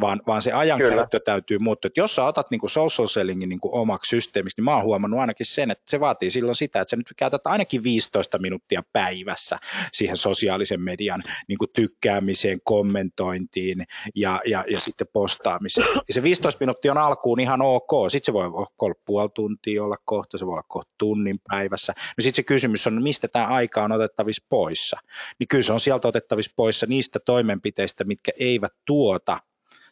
vaan, 0.00 0.20
vaan 0.26 0.42
se 0.42 0.52
ajankäyttö 0.52 1.20
täytyy 1.20 1.58
muuttua. 1.58 1.86
Että 1.88 2.00
jos 2.00 2.14
sä 2.14 2.24
otat 2.24 2.50
niin 2.50 2.60
kuin 2.60 2.70
social 2.70 3.08
sellingin 3.08 3.48
niin 3.48 3.60
kuin 3.60 3.74
omaksi 3.74 4.08
systeemiksi, 4.08 4.58
niin 4.58 4.64
mä 4.64 4.74
oon 4.74 4.84
huomannut 4.84 5.20
ainakin 5.20 5.46
sen, 5.46 5.70
että 5.70 5.84
se 5.90 6.00
vaatii 6.00 6.30
silloin 6.30 6.54
sitä, 6.54 6.80
että 6.80 6.90
sä 6.90 6.96
nyt 6.96 7.14
käytät 7.16 7.46
ainakin 7.46 7.82
15 7.82 8.38
minuuttia 8.38 8.82
päivässä 8.92 9.58
siihen 9.92 10.16
sosiaalisen 10.16 10.80
median 10.80 11.22
niin 11.48 11.58
kuin 11.58 11.70
tykkäämiseen, 11.74 12.60
kommentointiin 12.64 13.84
ja, 14.14 14.40
ja, 14.46 14.64
ja 14.70 14.80
sitten 14.80 15.06
postaamiseen. 15.12 15.86
Ja 16.08 16.14
se 16.14 16.22
15 16.22 16.60
minuuttia 16.60 16.92
on 16.92 16.98
alkuun 16.98 17.40
ihan 17.40 17.62
ok, 17.62 17.90
sitten 18.08 18.26
se 18.26 18.32
voi 18.32 18.46
olla 18.46 18.94
puoli 19.06 19.28
tuntia 19.34 19.84
olla 19.84 19.96
kohta, 20.04 20.38
se 20.38 20.46
voi 20.46 20.53
olla 20.54 20.64
kohta 20.68 20.92
tunnin 20.98 21.40
päivässä. 21.48 21.92
No 21.96 22.22
sitten 22.22 22.36
se 22.36 22.42
kysymys 22.42 22.86
on, 22.86 23.02
mistä 23.02 23.28
tämä 23.28 23.46
aika 23.46 23.82
on 23.82 23.92
otettavissa 23.92 24.46
poissa. 24.48 24.96
Niin 25.38 25.48
kyllä 25.48 25.62
se 25.62 25.72
on 25.72 25.80
sieltä 25.80 26.08
otettavissa 26.08 26.52
poissa 26.56 26.86
niistä 26.86 27.18
toimenpiteistä, 27.20 28.04
mitkä 28.04 28.32
eivät 28.40 28.72
tuota 28.86 29.38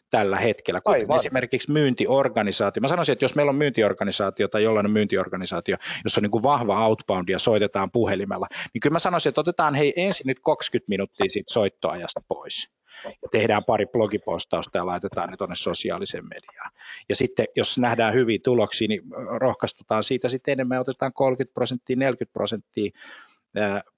tällä 0.09 0.37
hetkellä, 0.37 0.81
kuten 0.81 1.01
Aivan. 1.01 1.15
esimerkiksi 1.15 1.71
myyntiorganisaatio. 1.71 2.81
Mä 2.81 2.87
sanoisin, 2.87 3.13
että 3.13 3.25
jos 3.25 3.35
meillä 3.35 3.49
on 3.49 3.55
myyntiorganisaatio 3.55 4.47
tai 4.47 4.63
jollain 4.63 4.85
on 4.85 4.91
myyntiorganisaatio, 4.91 5.75
jossa 6.03 6.19
on 6.19 6.23
niin 6.23 6.31
kuin 6.31 6.43
vahva 6.43 6.87
outbound 6.87 7.29
ja 7.29 7.39
soitetaan 7.39 7.91
puhelimella, 7.91 8.47
niin 8.73 8.81
kyllä 8.81 8.93
mä 8.93 8.99
sanoisin, 8.99 9.29
että 9.29 9.41
otetaan 9.41 9.75
hei 9.75 9.93
ensin 9.95 10.27
nyt 10.27 10.39
20 10.45 10.89
minuuttia 10.89 11.29
siitä 11.29 11.53
soittoajasta 11.53 12.21
pois 12.27 12.72
ja 13.05 13.27
tehdään 13.31 13.63
pari 13.63 13.85
blogipostausta 13.85 14.77
ja 14.77 14.85
laitetaan 14.85 15.29
ne 15.29 15.37
tuonne 15.37 15.55
sosiaaliseen 15.55 16.23
mediaan. 16.23 16.71
Ja 17.09 17.15
sitten 17.15 17.45
jos 17.55 17.77
nähdään 17.77 18.13
hyviä 18.13 18.39
tuloksia, 18.43 18.87
niin 18.87 19.01
rohkaistutaan 19.39 20.03
siitä 20.03 20.29
sitten 20.29 20.51
enemmän, 20.51 20.79
otetaan 20.79 21.13
30 21.13 21.53
prosenttia, 21.53 21.95
40 21.95 22.33
prosenttia 22.33 22.91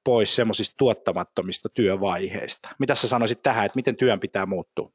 pois 0.04 0.36
semmoisista 0.36 0.76
tuottamattomista 0.78 1.70
työvaiheista. 1.70 2.70
Mitä 2.80 2.96
sä 2.96 3.08
sanoisit 3.08 3.44
tähän, 3.44 3.66
että 3.66 3.76
miten 3.76 3.96
työn 3.96 4.20
pitää 4.20 4.46
muuttua? 4.46 4.90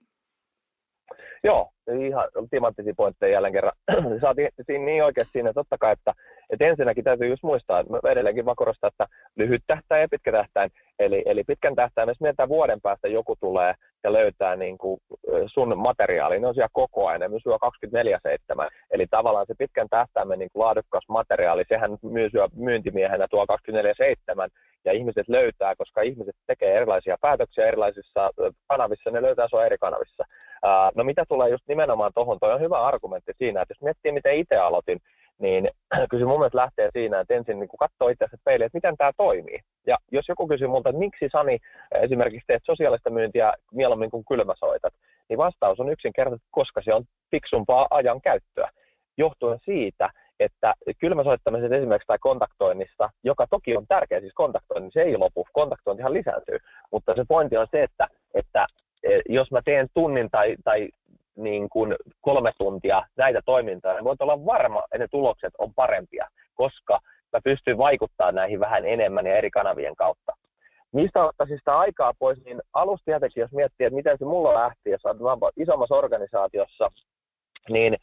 Joo, 1.44 1.70
ihan 2.08 2.28
timanttisia 2.50 2.94
pointteja 2.96 3.32
jälleen 3.32 3.52
kerran. 3.52 3.72
Saatiin 4.20 4.50
niin 4.84 5.04
oikeasti 5.04 5.32
siinä, 5.32 5.52
totta 5.52 5.78
kai, 5.78 5.92
että, 5.92 6.14
että 6.50 6.66
ensinnäkin 6.66 7.04
täytyy 7.04 7.28
just 7.28 7.42
muistaa, 7.42 7.80
että 7.80 8.10
edelleenkin 8.10 8.44
vaan 8.44 8.56
korostan, 8.56 8.88
että 8.88 9.06
lyhyt 9.36 9.62
tähtäin 9.66 10.00
ja 10.00 10.08
pitkä 10.10 10.32
tähtäin. 10.32 10.70
Eli, 10.98 11.22
eli 11.26 11.44
pitkän 11.44 11.74
tähtäin, 11.74 12.08
jos 12.08 12.20
mietitään 12.20 12.48
vuoden 12.48 12.80
päästä 12.80 13.08
joku 13.08 13.36
tulee 13.36 13.74
ja 14.04 14.12
löytää 14.12 14.56
niin 14.56 14.78
kuin 14.78 15.00
sun 15.46 15.78
materiaali, 15.78 16.40
ne 16.40 16.46
on 16.46 16.54
siellä 16.54 16.68
koko 16.72 17.06
ajan, 17.06 17.20
ne 17.20 17.28
myy 17.28 17.38
24-7. 18.66 18.70
Eli 18.90 19.06
tavallaan 19.10 19.46
se 19.46 19.54
pitkän 19.58 19.88
tähtäimen 19.90 20.38
niin 20.38 20.48
kuin 20.52 20.60
laadukkas 20.60 21.04
materiaali, 21.08 21.64
sehän 21.68 21.98
myy 22.02 22.30
myyntimiehenä 22.56 23.26
tuo 23.30 23.44
24-7, 23.44 23.46
ja 24.84 24.92
ihmiset 24.92 25.28
löytää, 25.28 25.76
koska 25.76 26.02
ihmiset 26.02 26.36
tekee 26.46 26.76
erilaisia 26.76 27.16
päätöksiä 27.20 27.66
erilaisissa 27.66 28.30
kanavissa, 28.68 29.10
ne 29.10 29.22
löytää 29.22 29.48
sua 29.48 29.66
eri 29.66 29.78
kanavissa. 29.80 30.24
No 30.94 31.04
mitä 31.04 31.24
tulee 31.28 31.50
just 31.50 31.64
nimenomaan 31.68 32.12
tuohon, 32.14 32.38
toi 32.40 32.52
on 32.52 32.60
hyvä 32.60 32.82
argumentti 32.82 33.32
siinä, 33.38 33.62
että 33.62 33.72
jos 33.72 33.82
miettii, 33.82 34.12
miten 34.12 34.36
itse 34.36 34.56
aloitin, 34.56 34.98
niin 35.38 35.70
kyllä 36.10 36.22
se 36.22 36.28
mun 36.28 36.38
mielestä 36.38 36.58
lähtee 36.58 36.90
siinä, 36.92 37.20
että 37.20 37.34
ensin 37.34 37.60
niin 37.60 37.68
katsoo 37.78 38.08
itse 38.08 38.24
asiassa 38.24 38.44
peiliin, 38.44 38.66
että 38.66 38.76
miten 38.76 38.96
tämä 38.96 39.12
toimii. 39.16 39.58
Ja 39.86 39.96
jos 40.12 40.28
joku 40.28 40.48
kysyy 40.48 40.68
multa, 40.68 40.88
että 40.88 40.98
miksi 40.98 41.28
Sani 41.32 41.58
esimerkiksi 42.02 42.46
teet 42.46 42.62
sosiaalista 42.66 43.10
myyntiä 43.10 43.52
mieluummin 43.72 44.10
kuin 44.10 44.24
kylmäsoitat, 44.28 44.94
niin 45.28 45.38
vastaus 45.38 45.80
on 45.80 45.92
yksinkertaisesti, 45.92 46.48
koska 46.50 46.82
se 46.84 46.94
on 46.94 47.04
fiksumpaa 47.30 47.86
ajan 47.90 48.20
käyttöä. 48.20 48.70
Johtuen 49.18 49.58
siitä, 49.64 50.10
että 50.40 50.74
kylmäsoittamisessa 50.98 51.76
esimerkiksi 51.76 52.06
tai 52.06 52.18
kontaktoinnissa, 52.18 53.10
joka 53.24 53.46
toki 53.50 53.76
on 53.76 53.86
tärkeä, 53.86 54.20
siis 54.20 54.34
kontaktointi, 54.34 54.90
se 54.92 55.02
ei 55.02 55.16
lopu, 55.16 55.46
kontaktointihan 55.52 56.12
lisääntyy, 56.12 56.58
mutta 56.92 57.12
se 57.16 57.24
pointti 57.28 57.56
on 57.56 57.66
se, 57.70 57.82
että, 57.82 58.08
että 58.34 58.66
e, 59.02 59.20
jos 59.28 59.50
mä 59.50 59.62
teen 59.64 59.88
tunnin 59.94 60.30
tai, 60.30 60.56
tai 60.64 60.88
niin 61.36 61.68
kuin 61.68 61.96
kolme 62.20 62.52
tuntia 62.58 63.02
näitä 63.16 63.40
toimintoja, 63.44 63.94
niin 63.94 64.04
voit 64.04 64.22
olla 64.22 64.44
varma, 64.44 64.82
että 64.84 64.98
ne 64.98 65.08
tulokset 65.10 65.52
on 65.58 65.74
parempia, 65.74 66.28
koska 66.54 67.00
mä 67.32 67.40
pystyn 67.44 67.78
vaikuttamaan 67.78 68.34
näihin 68.34 68.60
vähän 68.60 68.86
enemmän 68.86 69.26
ja 69.26 69.36
eri 69.36 69.50
kanavien 69.50 69.96
kautta. 69.96 70.32
Mistä 70.92 71.24
ottaisin 71.24 71.58
sitä 71.58 71.78
aikaa 71.78 72.12
pois, 72.18 72.44
niin 72.44 72.60
alusta 72.72 73.04
tietenkin, 73.04 73.40
jos 73.40 73.52
miettii, 73.52 73.86
että 73.86 73.96
miten 73.96 74.18
se 74.18 74.24
mulla 74.24 74.54
lähti, 74.54 74.90
jos 74.90 75.06
olet 75.06 75.54
isommassa 75.56 75.94
organisaatiossa, 75.94 76.90
niin 77.68 77.96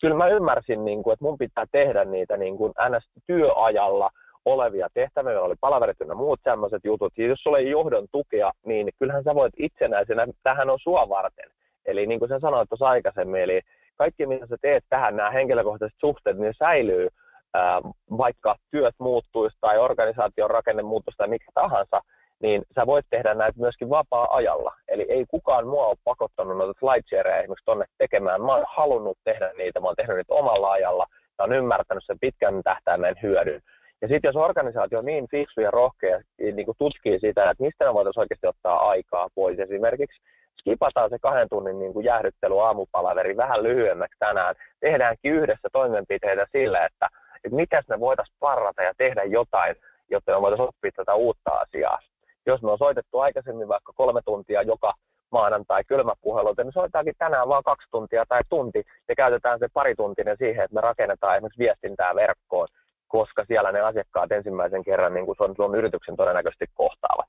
kyllä 0.00 0.14
mä 0.14 0.28
ymmärsin, 0.28 0.84
niin 0.84 1.02
kuin, 1.02 1.12
että 1.12 1.24
mun 1.24 1.38
pitää 1.38 1.64
tehdä 1.72 2.04
niitä 2.04 2.36
niin 2.36 2.56
kuin 2.56 2.72
NS-työajalla 2.88 4.10
olevia 4.44 4.88
tehtäviä, 4.94 5.24
meillä 5.24 5.42
oli 5.42 5.54
palaverit 5.60 6.00
ja 6.00 6.14
muut 6.14 6.40
sellaiset 6.44 6.84
jutut. 6.84 7.12
Ja 7.18 7.26
jos 7.26 7.42
sulla 7.42 7.58
ei 7.58 7.70
johdon 7.70 8.06
tukea, 8.12 8.52
niin 8.66 8.88
kyllähän 8.98 9.24
sä 9.24 9.34
voit 9.34 9.54
itsenäisenä, 9.56 10.26
tähän 10.42 10.70
on 10.70 10.78
sua 10.82 11.08
varten. 11.08 11.50
Eli 11.86 12.06
niin 12.06 12.18
kuin 12.18 12.28
sä 12.28 12.38
sanoit 12.38 12.68
tuossa 12.68 12.88
aikaisemmin, 12.88 13.42
eli 13.42 13.60
kaikki 13.96 14.26
mitä 14.26 14.46
sä 14.46 14.56
teet 14.60 14.84
tähän, 14.88 15.16
nämä 15.16 15.30
henkilökohtaiset 15.30 15.98
suhteet, 16.00 16.38
niin 16.38 16.54
säilyy, 16.58 17.08
vaikka 18.18 18.56
työt 18.70 18.94
muuttuisi 18.98 19.56
tai 19.60 19.78
organisaation 19.78 20.50
rakenne 20.50 20.82
muuttuisi 20.82 21.16
tai 21.16 21.28
mikä 21.28 21.46
tahansa, 21.54 22.00
niin 22.42 22.62
sä 22.74 22.86
voit 22.86 23.06
tehdä 23.10 23.34
näitä 23.34 23.60
myöskin 23.60 23.90
vapaa-ajalla. 23.90 24.74
Eli 24.88 25.06
ei 25.08 25.24
kukaan 25.28 25.66
mua 25.66 25.86
ole 25.86 25.96
pakottanut 26.04 26.56
noita 26.56 26.80
slideshareja 26.80 27.38
esimerkiksi 27.38 27.64
tonne 27.64 27.84
tekemään. 27.98 28.42
Mä 28.42 28.54
oon 28.54 28.64
halunnut 28.68 29.18
tehdä 29.24 29.52
niitä, 29.58 29.80
mä 29.80 29.86
oon 29.86 29.96
tehnyt 29.96 30.16
niitä 30.16 30.34
omalla 30.34 30.72
ajalla 30.72 31.06
ja 31.38 31.44
oon 31.44 31.52
ymmärtänyt 31.52 32.04
sen 32.06 32.18
pitkän 32.20 32.62
tähtäimen 32.62 33.14
hyödyn. 33.22 33.60
Ja 34.02 34.08
sitten 34.08 34.28
jos 34.28 34.36
organisaatio 34.36 34.98
on 34.98 35.04
niin 35.04 35.28
fiksu 35.30 35.60
ja 35.60 35.70
rohkea 35.70 36.20
niin 36.38 36.64
kuin 36.64 36.76
tutkii 36.78 37.18
sitä, 37.18 37.50
että 37.50 37.64
mistä 37.64 37.84
me 37.84 37.94
voitaisiin 37.94 38.20
oikeasti 38.20 38.46
ottaa 38.46 38.88
aikaa 38.88 39.28
pois 39.34 39.58
esimerkiksi, 39.58 40.20
skipataan 40.60 41.10
se 41.10 41.18
kahden 41.18 41.48
tunnin 41.48 41.78
niin 41.78 41.92
kuin 41.92 42.04
jäähdyttely 42.04 42.60
aamupalaveri 42.60 43.36
vähän 43.36 43.62
lyhyemmäksi 43.62 44.18
tänään, 44.18 44.54
tehdäänkin 44.80 45.32
yhdessä 45.32 45.68
toimenpiteitä 45.72 46.46
sillä, 46.52 46.86
että, 46.86 47.08
että 47.44 47.56
miten 47.56 47.82
me 47.88 48.00
voitaisiin 48.00 48.36
parata 48.40 48.82
ja 48.82 48.92
tehdä 48.96 49.24
jotain, 49.24 49.76
jotta 50.10 50.32
me 50.32 50.40
voitaisiin 50.40 50.68
oppia 50.68 50.90
tätä 50.96 51.14
uutta 51.14 51.50
asiaa. 51.50 51.98
Jos 52.46 52.62
me 52.62 52.70
on 52.70 52.78
soitettu 52.78 53.18
aikaisemmin 53.18 53.68
vaikka 53.68 53.92
kolme 53.96 54.20
tuntia 54.24 54.62
joka 54.62 54.92
maanantai 55.32 55.84
kylmäpuhelu, 55.84 56.54
niin 56.56 56.72
soitaakin 56.72 57.14
tänään 57.18 57.48
vain 57.48 57.64
kaksi 57.64 57.88
tuntia 57.90 58.24
tai 58.28 58.40
tunti 58.48 58.82
ja 59.08 59.14
käytetään 59.14 59.58
se 59.58 59.68
pari 59.74 59.94
tuntinen 59.94 60.36
siihen, 60.38 60.64
että 60.64 60.74
me 60.74 60.80
rakennetaan 60.80 61.36
esimerkiksi 61.36 61.58
viestintää 61.58 62.14
verkkoon, 62.14 62.68
koska 63.08 63.44
siellä 63.44 63.72
ne 63.72 63.80
asiakkaat 63.80 64.32
ensimmäisen 64.32 64.84
kerran 64.84 65.14
niin 65.14 65.26
kuin 65.26 65.36
sun, 65.36 65.54
sun 65.56 65.74
yrityksen 65.74 66.16
todennäköisesti 66.16 66.66
kohtaavat. 66.74 67.26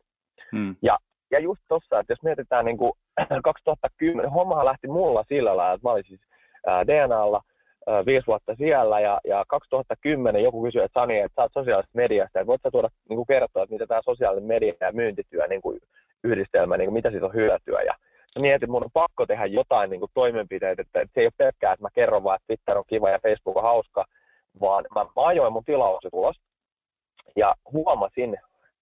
Hmm. 0.56 0.76
Ja, 0.82 0.98
ja 1.32 1.40
just 1.40 1.62
tuossa, 1.68 2.00
että 2.00 2.14
jos 2.14 2.24
mietitään 2.24 2.66
niin 2.66 2.78
kuin 2.78 2.92
2010, 3.44 4.32
hommahan 4.32 4.66
lähti 4.66 4.88
mulla 4.88 5.24
sillä 5.28 5.58
lailla, 5.58 5.74
että 5.74 5.88
mä 5.88 5.92
olin 5.92 6.04
siis 6.08 6.22
DNAlla 6.88 7.42
viisi 8.06 8.28
vuotta 8.28 8.56
siellä 8.56 9.00
ja, 9.00 9.20
ja 9.28 9.46
2010 9.48 10.44
joku 10.44 10.64
kysyi, 10.64 10.82
että 10.82 11.00
Sani, 11.00 11.20
että 11.20 11.36
sä 11.36 11.42
oot 11.42 11.54
sosiaalisesta 11.54 11.98
mediasta, 11.98 12.40
että 12.40 12.48
voit 12.48 12.62
tuoda 12.72 12.90
niin 13.10 13.18
kuin 13.18 13.28
kertoa, 13.28 13.64
että 13.64 13.76
mitä 13.76 13.88
tämä 13.88 14.02
sosiaalinen 14.06 14.48
media 14.48 14.72
ja 14.82 14.92
myyntityö 14.92 15.48
niin 15.48 15.62
kuin 15.62 15.80
yhdistelmä, 16.24 16.78
niin 16.78 16.86
kuin 16.86 16.94
mitä 16.94 17.12
siitä 17.12 17.26
on 17.26 17.34
hyötyä. 17.34 17.82
Ja 17.82 17.94
mietin, 18.40 18.56
että 18.56 18.72
mun 18.72 18.84
on 18.84 18.92
pakko 18.94 19.26
tehdä 19.26 19.46
jotain 19.46 19.90
niin 19.90 20.00
kuin 20.00 20.12
toimenpiteitä, 20.14 20.82
että, 20.82 21.02
että 21.02 21.14
se 21.14 21.22
ei 21.22 21.26
ole 21.26 21.34
pelkkää, 21.38 21.74
että 21.74 21.84
mä 21.84 21.90
kerron 21.96 22.24
vaan, 22.24 22.36
että 22.36 22.48
Twitter 22.48 22.78
on 22.78 22.84
kiva 22.88 23.10
ja 23.10 23.20
Facebook 23.24 23.58
on 23.58 23.64
hauska, 23.64 24.06
vaan 24.62 24.86
mä, 24.96 25.04
mä 25.04 25.28
ajoin 25.28 25.54
mun 25.54 25.64
tilaukset 25.66 26.14
ulos 26.14 26.36
ja 27.36 27.56
huomasin 27.72 28.38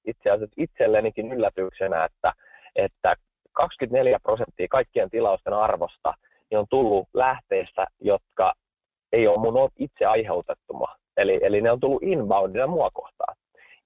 itse 0.05 0.29
asiassa 0.31 0.55
itsellenikin 0.57 1.31
yllätyksenä, 1.31 2.05
että, 2.05 2.33
että 2.75 3.15
24 3.53 4.19
prosenttia 4.23 4.67
kaikkien 4.69 5.09
tilausten 5.09 5.53
arvosta 5.53 6.13
niin 6.49 6.59
on 6.59 6.65
tullut 6.69 7.07
lähteistä, 7.13 7.85
jotka 8.01 8.53
ei 9.17 9.27
ole 9.27 9.37
mun 9.39 9.69
itse 9.77 10.05
aiheutettuma. 10.05 10.95
Eli, 11.17 11.39
eli 11.41 11.61
ne 11.61 11.71
on 11.71 11.79
tullut 11.79 12.03
inboundina 12.03 12.67
mua 12.67 12.89
kohtaan. 12.93 13.35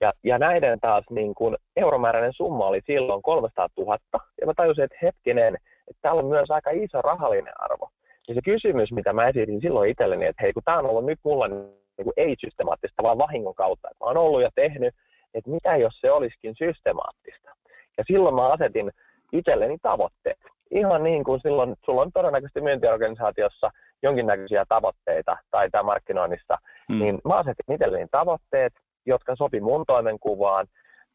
Ja, 0.02 0.10
ja 0.24 0.38
näiden 0.38 0.80
taas 0.80 1.06
niin 1.10 1.36
kun 1.36 1.58
euromääräinen 1.76 2.34
summa 2.34 2.68
oli 2.68 2.82
silloin 2.86 3.22
300 3.22 3.68
000. 3.78 3.98
Ja 4.42 4.46
mä 4.46 4.54
tajusin, 4.56 4.84
että 4.84 4.98
hetkinen, 5.02 5.56
että 5.88 6.02
täällä 6.02 6.20
on 6.20 6.30
myös 6.30 6.52
aika 6.52 6.72
iso 6.72 7.02
rahallinen 7.02 7.54
arvo. 7.60 7.90
Ja 8.28 8.34
se 8.34 8.42
kysymys, 8.46 8.92
mitä 8.92 9.14
mä 9.14 9.28
esitin 9.28 9.62
silloin 9.62 9.90
itselleni, 9.90 10.26
että 10.26 10.42
hei, 10.42 10.54
kun 10.54 10.64
tämä 10.66 10.78
on 10.78 10.90
ollut 10.90 11.06
nyt 11.06 11.20
mulla 11.24 11.48
niin 11.48 12.04
kuin 12.04 12.14
ei 12.18 12.36
systemaattista, 12.40 13.04
vaan 13.04 13.18
vahingon 13.18 13.56
kautta. 13.56 13.88
Että 13.92 14.04
mä 14.04 14.08
oon 14.08 14.18
ollut 14.18 14.42
ja 14.42 14.50
tehnyt, 14.56 14.96
että 15.34 15.52
mitä 15.52 15.78
jos 15.78 15.94
se 16.02 16.12
olisikin 16.12 16.56
systemaattista. 16.58 17.50
Ja 17.98 18.04
silloin 18.08 18.36
mä 18.36 18.52
asetin 18.52 18.92
itselleni 19.32 19.78
tavoitteet. 19.82 20.40
Ihan 20.72 21.04
niin 21.04 21.24
kuin 21.24 21.42
silloin, 21.42 21.76
sulla 21.86 22.02
on 22.02 22.12
todennäköisesti 22.14 22.62
myyntiorganisaatiossa 22.62 23.72
jonkinnäköisiä 24.04 24.66
tavoitteita 24.70 25.38
tai 25.52 25.70
tämä 25.70 25.84
markkinoinnissa, 25.84 26.58
hmm. 26.92 27.00
niin 27.00 27.22
mä 27.26 27.36
asetin 27.36 27.74
itselleni 27.76 28.08
tavoitteet, 28.12 28.74
jotka 29.06 29.36
sopi 29.36 29.60
mun 29.62 29.84
toimenkuvaan. 29.88 30.68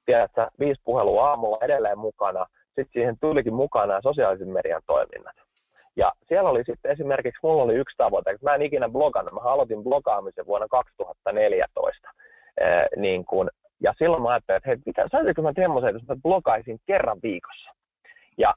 Tiedätkö, 0.07 0.41
viisi 0.59 0.81
puhelua 0.85 1.29
aamulla 1.29 1.59
edelleen 1.61 1.99
mukana. 1.99 2.47
Sitten 2.67 2.93
siihen 2.93 3.17
tulikin 3.21 3.55
mukana 3.55 4.01
sosiaalisen 4.03 4.49
median 4.49 4.83
toiminnat. 4.87 5.37
Ja 5.97 6.13
siellä 6.29 6.51
oli 6.51 6.65
sitten 6.65 6.93
esimerkiksi, 6.93 7.41
mulla 7.43 7.63
oli 7.63 7.75
yksi 7.75 7.97
tavoite, 7.97 8.31
että 8.31 8.47
mä 8.47 8.55
en 8.55 8.63
ikinä 8.63 8.89
blogannut, 8.89 9.35
mä 9.35 9.41
aloitin 9.41 9.85
blogaamisen 9.85 10.47
vuonna 10.47 10.69
2014. 10.69 12.09
Ee, 12.61 12.87
niin 12.97 13.25
kun, 13.25 13.51
ja 13.81 13.95
silloin 13.99 14.23
mä 14.23 14.29
ajattelin, 14.29 14.57
että 14.57 14.69
hei, 14.69 14.79
mitä, 14.87 15.09
saisinko 15.13 15.43
mä 15.43 15.53
semmoisen, 15.57 15.97
että 15.97 16.15
mä 16.15 16.21
blogaisin 16.23 16.79
kerran 16.87 17.19
viikossa. 17.23 17.71
Ja 18.39 18.55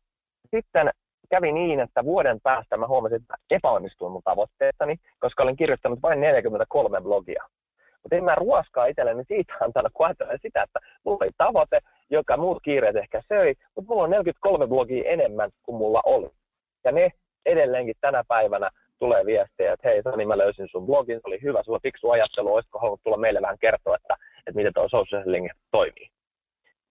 sitten 0.56 0.90
kävi 1.30 1.52
niin, 1.52 1.80
että 1.80 2.04
vuoden 2.04 2.42
päästä 2.44 2.78
mä 2.78 2.88
huomasin, 2.88 3.22
että 3.22 3.36
epäonnistuin 3.52 4.12
mun 4.12 4.22
tavoitteessani, 4.24 4.96
koska 5.20 5.44
olen 5.44 5.56
kirjoittanut 5.56 6.02
vain 6.02 6.22
43 6.22 7.02
blogia. 7.02 7.44
Mutta 8.04 8.16
en 8.16 8.24
mä 8.24 8.36
ruoskaa 8.36 8.86
itselleni 8.86 9.24
siitä 9.28 9.54
antanut, 9.66 9.92
kun 9.94 10.08
sitä, 10.42 10.64
että 10.64 10.80
mulla 11.04 11.18
oli 11.22 11.30
tavoite, 11.38 11.80
joka 12.10 12.38
muut 12.38 12.64
kiireet 12.64 12.96
ehkä 12.96 13.22
söi, 13.28 13.54
mutta 13.76 13.90
mulla 13.90 14.04
on 14.04 14.10
43 14.10 14.68
blogia 14.68 15.10
enemmän 15.10 15.50
kuin 15.64 15.76
mulla 15.76 16.02
oli. 16.06 16.30
Ja 16.84 16.92
ne 16.92 17.12
edelleenkin 17.46 17.96
tänä 18.02 18.24
päivänä 18.28 18.70
tulee 19.00 19.26
viestejä, 19.26 19.74
että 19.74 19.90
hei 19.90 20.02
Sani, 20.04 20.26
mä 20.26 20.38
löysin 20.38 20.68
sun 20.72 20.86
blogin, 20.86 21.16
se 21.16 21.22
oli 21.26 21.42
hyvä, 21.42 21.64
sulla 21.64 21.80
fiksu 21.84 22.10
ajattelu, 22.10 22.54
olisiko 22.54 22.80
halunnut 22.80 23.04
tulla 23.04 23.18
meille 23.18 23.42
vähän 23.42 23.58
kertoa, 23.60 23.96
että, 23.96 24.16
että 24.48 24.56
miten 24.58 24.74
tuo 24.74 24.90
social 24.90 25.24
selling 25.24 25.50
toimii. 25.72 26.10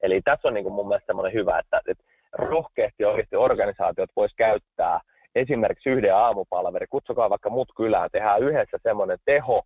Eli 0.03 0.21
tässä 0.25 0.49
on 0.49 0.55
niin 0.55 0.73
mun 0.73 0.89
mielestä 0.89 1.07
semmoinen 1.07 1.33
hyvä, 1.33 1.59
että, 1.59 1.81
että 1.89 2.05
rohkeasti 2.33 3.05
oikeasti 3.05 3.37
organisaatiot 3.37 4.11
vois 4.17 4.35
käyttää 4.37 5.01
esimerkiksi 5.35 5.91
yhden 5.91 6.15
aamupalveri, 6.15 6.87
kutsukaa 6.91 7.31
vaikka 7.31 7.51
mut 7.51 7.69
kylään, 7.77 8.11
tehdään 8.13 8.43
yhdessä 8.43 8.79
semmoinen 8.83 9.19
teho, 9.25 9.63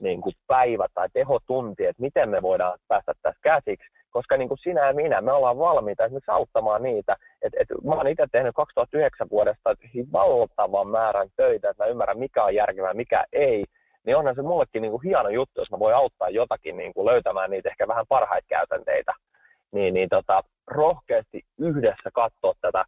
niin 0.00 0.20
kuin 0.20 0.34
päivä 0.46 0.86
tai 0.94 1.08
tehotunti, 1.12 1.86
että 1.86 2.02
miten 2.02 2.28
me 2.28 2.42
voidaan 2.42 2.78
päästä 2.88 3.12
tässä 3.22 3.40
käsiksi, 3.42 3.88
koska 4.10 4.36
niin 4.36 4.48
kuin 4.48 4.58
sinä 4.58 4.86
ja 4.86 4.92
minä, 4.92 5.20
me 5.20 5.32
ollaan 5.32 5.58
valmiita 5.58 6.04
esimerkiksi 6.04 6.30
auttamaan 6.30 6.82
niitä. 6.82 7.16
Et, 7.42 7.52
et, 7.60 7.68
mä 7.84 7.94
oon 7.94 8.08
itse 8.08 8.26
tehnyt 8.32 8.54
2009 8.54 9.26
vuodesta 9.30 9.74
valtavan 10.12 10.88
määrän 10.88 11.28
töitä, 11.36 11.70
että 11.70 11.84
mä 11.84 11.90
ymmärrän 11.90 12.18
mikä 12.18 12.44
on 12.44 12.54
järkevää, 12.54 12.94
mikä 12.94 13.24
ei, 13.32 13.64
niin 14.06 14.16
onhan 14.16 14.34
se 14.34 14.42
mullekin 14.42 14.82
niin 14.82 14.90
kuin 14.90 15.02
hieno 15.02 15.28
juttu, 15.28 15.60
jos 15.60 15.70
mä 15.70 15.78
voin 15.78 15.94
auttaa 15.94 16.28
jotakin 16.28 16.76
niin 16.76 16.94
kuin 16.94 17.06
löytämään 17.06 17.50
niitä 17.50 17.68
ehkä 17.68 17.88
vähän 17.88 18.06
parhaita 18.08 18.46
käytänteitä. 18.48 19.12
Niin, 19.72 19.94
niin 19.94 20.08
tota, 20.08 20.42
rohkeasti 20.66 21.42
yhdessä 21.58 22.10
katsoa 22.14 22.54
tätä, 22.60 22.84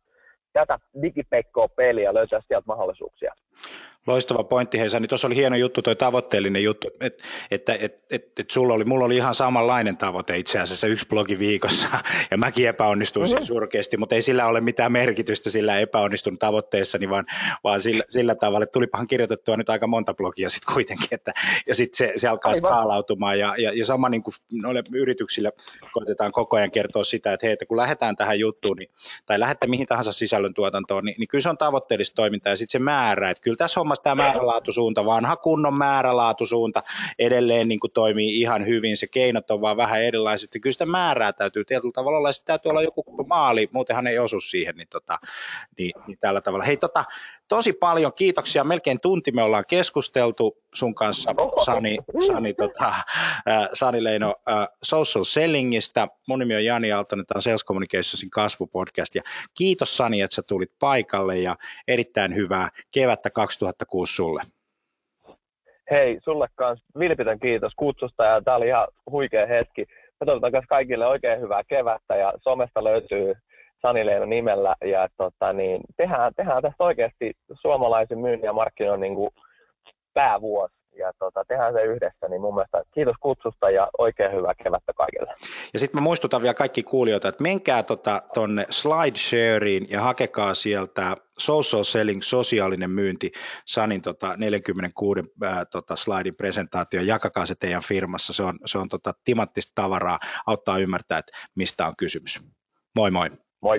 tätä 0.52 0.78
digipekkoa 1.02 1.68
peliä 1.68 2.04
ja 2.04 2.14
löytää 2.14 2.40
sieltä 2.48 2.66
mahdollisuuksia. 2.66 3.34
Loistava 4.08 4.44
pointti, 4.44 4.78
Hesani. 4.78 5.08
Tuossa 5.08 5.26
oli 5.26 5.36
hieno 5.36 5.56
juttu, 5.56 5.82
toi 5.82 5.96
tavoitteellinen 5.96 6.64
juttu, 6.64 6.88
että 7.00 7.24
et, 7.50 7.68
et, 7.68 8.04
et, 8.10 8.32
et 8.38 8.50
sulla 8.50 8.74
oli, 8.74 8.84
mulla 8.84 9.04
oli 9.04 9.16
ihan 9.16 9.34
samanlainen 9.34 9.96
tavoite 9.96 10.36
itse 10.36 10.58
asiassa, 10.58 10.86
yksi 10.86 11.06
blogi 11.08 11.38
viikossa, 11.38 11.88
ja 12.30 12.38
mäkin 12.38 12.68
epäonnistuin 12.68 13.30
mm-hmm. 13.30 13.44
surkeasti, 13.44 13.96
mutta 13.96 14.14
ei 14.14 14.22
sillä 14.22 14.46
ole 14.46 14.60
mitään 14.60 14.92
merkitystä 14.92 15.50
sillä 15.50 15.78
epäonnistunut 15.78 16.40
tavoitteessani, 16.40 17.10
vaan, 17.10 17.26
vaan 17.64 17.80
sillä, 17.80 18.04
sillä 18.10 18.34
tavalla, 18.34 18.62
että 18.62 18.72
tulipahan 18.72 19.06
kirjoitettua 19.06 19.56
nyt 19.56 19.70
aika 19.70 19.86
monta 19.86 20.14
blogia 20.14 20.50
sitten 20.50 20.74
kuitenkin, 20.74 21.08
että, 21.10 21.32
ja 21.66 21.74
sitten 21.74 21.96
se, 21.96 22.12
se 22.16 22.28
alkaa 22.28 22.50
Aivan. 22.50 22.70
skaalautumaan, 22.70 23.38
ja, 23.38 23.54
ja, 23.58 23.72
ja 23.72 23.84
sama 23.84 24.08
niin 24.08 24.22
kuin 24.22 24.34
noille 24.52 24.82
yrityksille 24.92 25.52
koitetaan 25.92 26.32
koko 26.32 26.56
ajan 26.56 26.70
kertoa 26.70 27.04
sitä, 27.04 27.32
että 27.32 27.46
hei, 27.46 27.52
että 27.52 27.66
kun 27.66 27.76
lähdetään 27.76 28.16
tähän 28.16 28.38
juttuun, 28.38 28.76
niin, 28.76 28.90
tai 29.26 29.40
lähdetään 29.40 29.70
mihin 29.70 29.86
tahansa 29.86 30.12
sisällöntuotantoon, 30.12 31.04
niin, 31.04 31.16
niin 31.18 31.28
kyllä 31.28 31.42
se 31.42 31.48
on 31.48 31.58
tavoitteellista 31.58 32.14
toimintaa, 32.14 32.52
ja 32.52 32.56
sitten 32.56 32.72
se 32.72 32.84
määrä, 32.84 33.30
että 33.30 33.42
kyllä 33.48 33.56
tässä 33.56 33.80
hommassa 33.80 34.02
tämä 34.02 34.22
määrälaatusuunta, 34.22 35.04
vanha 35.04 35.36
kunnon 35.36 35.74
määrälaatusuunta 35.74 36.82
edelleen 37.18 37.68
niin 37.68 37.80
kuin 37.80 37.90
toimii 37.90 38.40
ihan 38.40 38.66
hyvin, 38.66 38.96
se 38.96 39.06
keinot 39.06 39.50
on 39.50 39.60
vaan 39.60 39.76
vähän 39.76 40.02
erilaiset, 40.02 40.54
ja 40.54 40.60
kyllä 40.60 40.72
sitä 40.72 40.86
määrää 40.86 41.32
täytyy 41.32 41.64
tietyllä 41.64 41.92
tavalla 41.92 42.18
olla, 42.18 42.30
täytyy 42.44 42.70
olla 42.70 42.82
joku 42.82 43.04
maali, 43.26 43.68
muutenhan 43.72 44.06
ei 44.06 44.18
osu 44.18 44.40
siihen, 44.40 44.76
niin, 44.76 44.88
tota, 44.88 45.18
niin, 45.78 45.92
niin 46.06 46.18
tällä 46.20 46.40
tavalla. 46.40 46.64
Hei 46.64 46.76
tota, 46.76 47.04
tosi 47.48 47.72
paljon 47.72 48.12
kiitoksia, 48.12 48.64
melkein 48.64 49.00
tunti 49.00 49.32
me 49.32 49.42
ollaan 49.42 49.64
keskusteltu 49.68 50.56
sun 50.74 50.94
kanssa, 50.94 51.34
Sani, 51.64 51.96
Sani, 52.26 52.54
tota, 52.54 52.88
äh, 52.88 53.68
Sani 53.72 54.04
Leino 54.04 54.34
äh, 54.50 54.68
Social 54.82 55.24
Sellingistä. 55.24 56.08
Mun 56.28 56.38
nimi 56.38 56.54
on 56.56 56.64
Jani 56.64 56.92
Aaltonen, 56.92 57.26
tämä 57.26 57.38
on 57.38 57.42
Sales 57.42 57.64
Communicationsin 57.64 58.30
kasvupodcast, 58.30 59.14
ja 59.14 59.22
kiitos 59.58 59.96
Sani, 59.96 60.20
että 60.20 60.34
sä 60.34 60.42
tulit 60.42 60.72
paikalle, 60.80 61.38
ja 61.38 61.56
erittäin 61.88 62.34
hyvää 62.34 62.68
kevättä 62.94 63.30
2006 63.30 64.16
sulle. 64.16 64.42
Hei, 65.90 66.18
sulle 66.24 66.46
kanssa 66.54 66.86
vilpitön 66.98 67.40
kiitos 67.40 67.72
kutsusta, 67.76 68.24
ja 68.24 68.42
tämä 68.42 68.56
oli 68.56 68.66
ihan 68.66 68.88
huikea 69.10 69.46
hetki. 69.46 69.84
Mä 70.20 70.24
toivotan 70.26 70.62
kaikille 70.68 71.06
oikein 71.06 71.40
hyvää 71.40 71.62
kevättä, 71.64 72.16
ja 72.16 72.32
somesta 72.42 72.84
löytyy 72.84 73.34
Sani 73.82 74.06
Leino 74.06 74.26
nimellä, 74.26 74.74
ja 74.84 75.08
tota, 75.16 75.52
niin, 75.52 75.80
tehdään, 75.96 76.34
tehdään 76.34 76.62
tästä 76.62 76.84
oikeasti 76.84 77.32
suomalaisen 77.60 78.18
myynnin 78.18 78.46
ja 78.46 78.52
markkinoinnin 78.52 79.14
niin 79.14 79.30
päävuosi 80.14 80.78
ja 80.98 81.12
tota, 81.18 81.44
tehdään 81.48 81.74
se 81.74 81.82
yhdessä, 81.82 82.28
niin 82.28 82.40
mun 82.40 82.54
mielestä 82.54 82.82
kiitos 82.94 83.16
kutsusta 83.20 83.70
ja 83.70 83.88
oikein 83.98 84.32
hyvää 84.32 84.54
kevättä 84.62 84.92
kaikille. 84.92 85.34
Ja 85.72 85.78
sitten 85.78 86.00
mä 86.00 86.04
muistutan 86.04 86.42
vielä 86.42 86.54
kaikki 86.54 86.82
kuulijoita, 86.82 87.28
että 87.28 87.42
menkää 87.42 87.82
tota, 87.82 88.22
tonne 88.34 88.66
SlideShareen 88.70 89.82
ja 89.90 90.00
hakekaa 90.00 90.54
sieltä 90.54 91.16
social 91.38 91.82
selling, 91.82 92.22
sosiaalinen 92.22 92.90
myynti, 92.90 93.32
Sanin 93.66 94.02
tota 94.02 94.36
46 94.36 95.20
ää, 95.44 95.64
tota 95.64 95.96
slaidin 95.96 96.36
presentaatio, 96.36 97.00
jakakaa 97.02 97.46
se 97.46 97.54
teidän 97.60 97.82
firmassa, 97.82 98.32
se 98.32 98.42
on, 98.42 98.58
se 98.66 98.78
on 98.78 98.88
tota 98.88 99.12
timattista 99.24 99.72
tavaraa, 99.74 100.18
auttaa 100.46 100.78
ymmärtää, 100.78 101.18
että 101.18 101.32
mistä 101.54 101.86
on 101.86 101.94
kysymys. 101.98 102.40
Moi 102.96 103.10
moi. 103.10 103.30
Moi. 103.62 103.78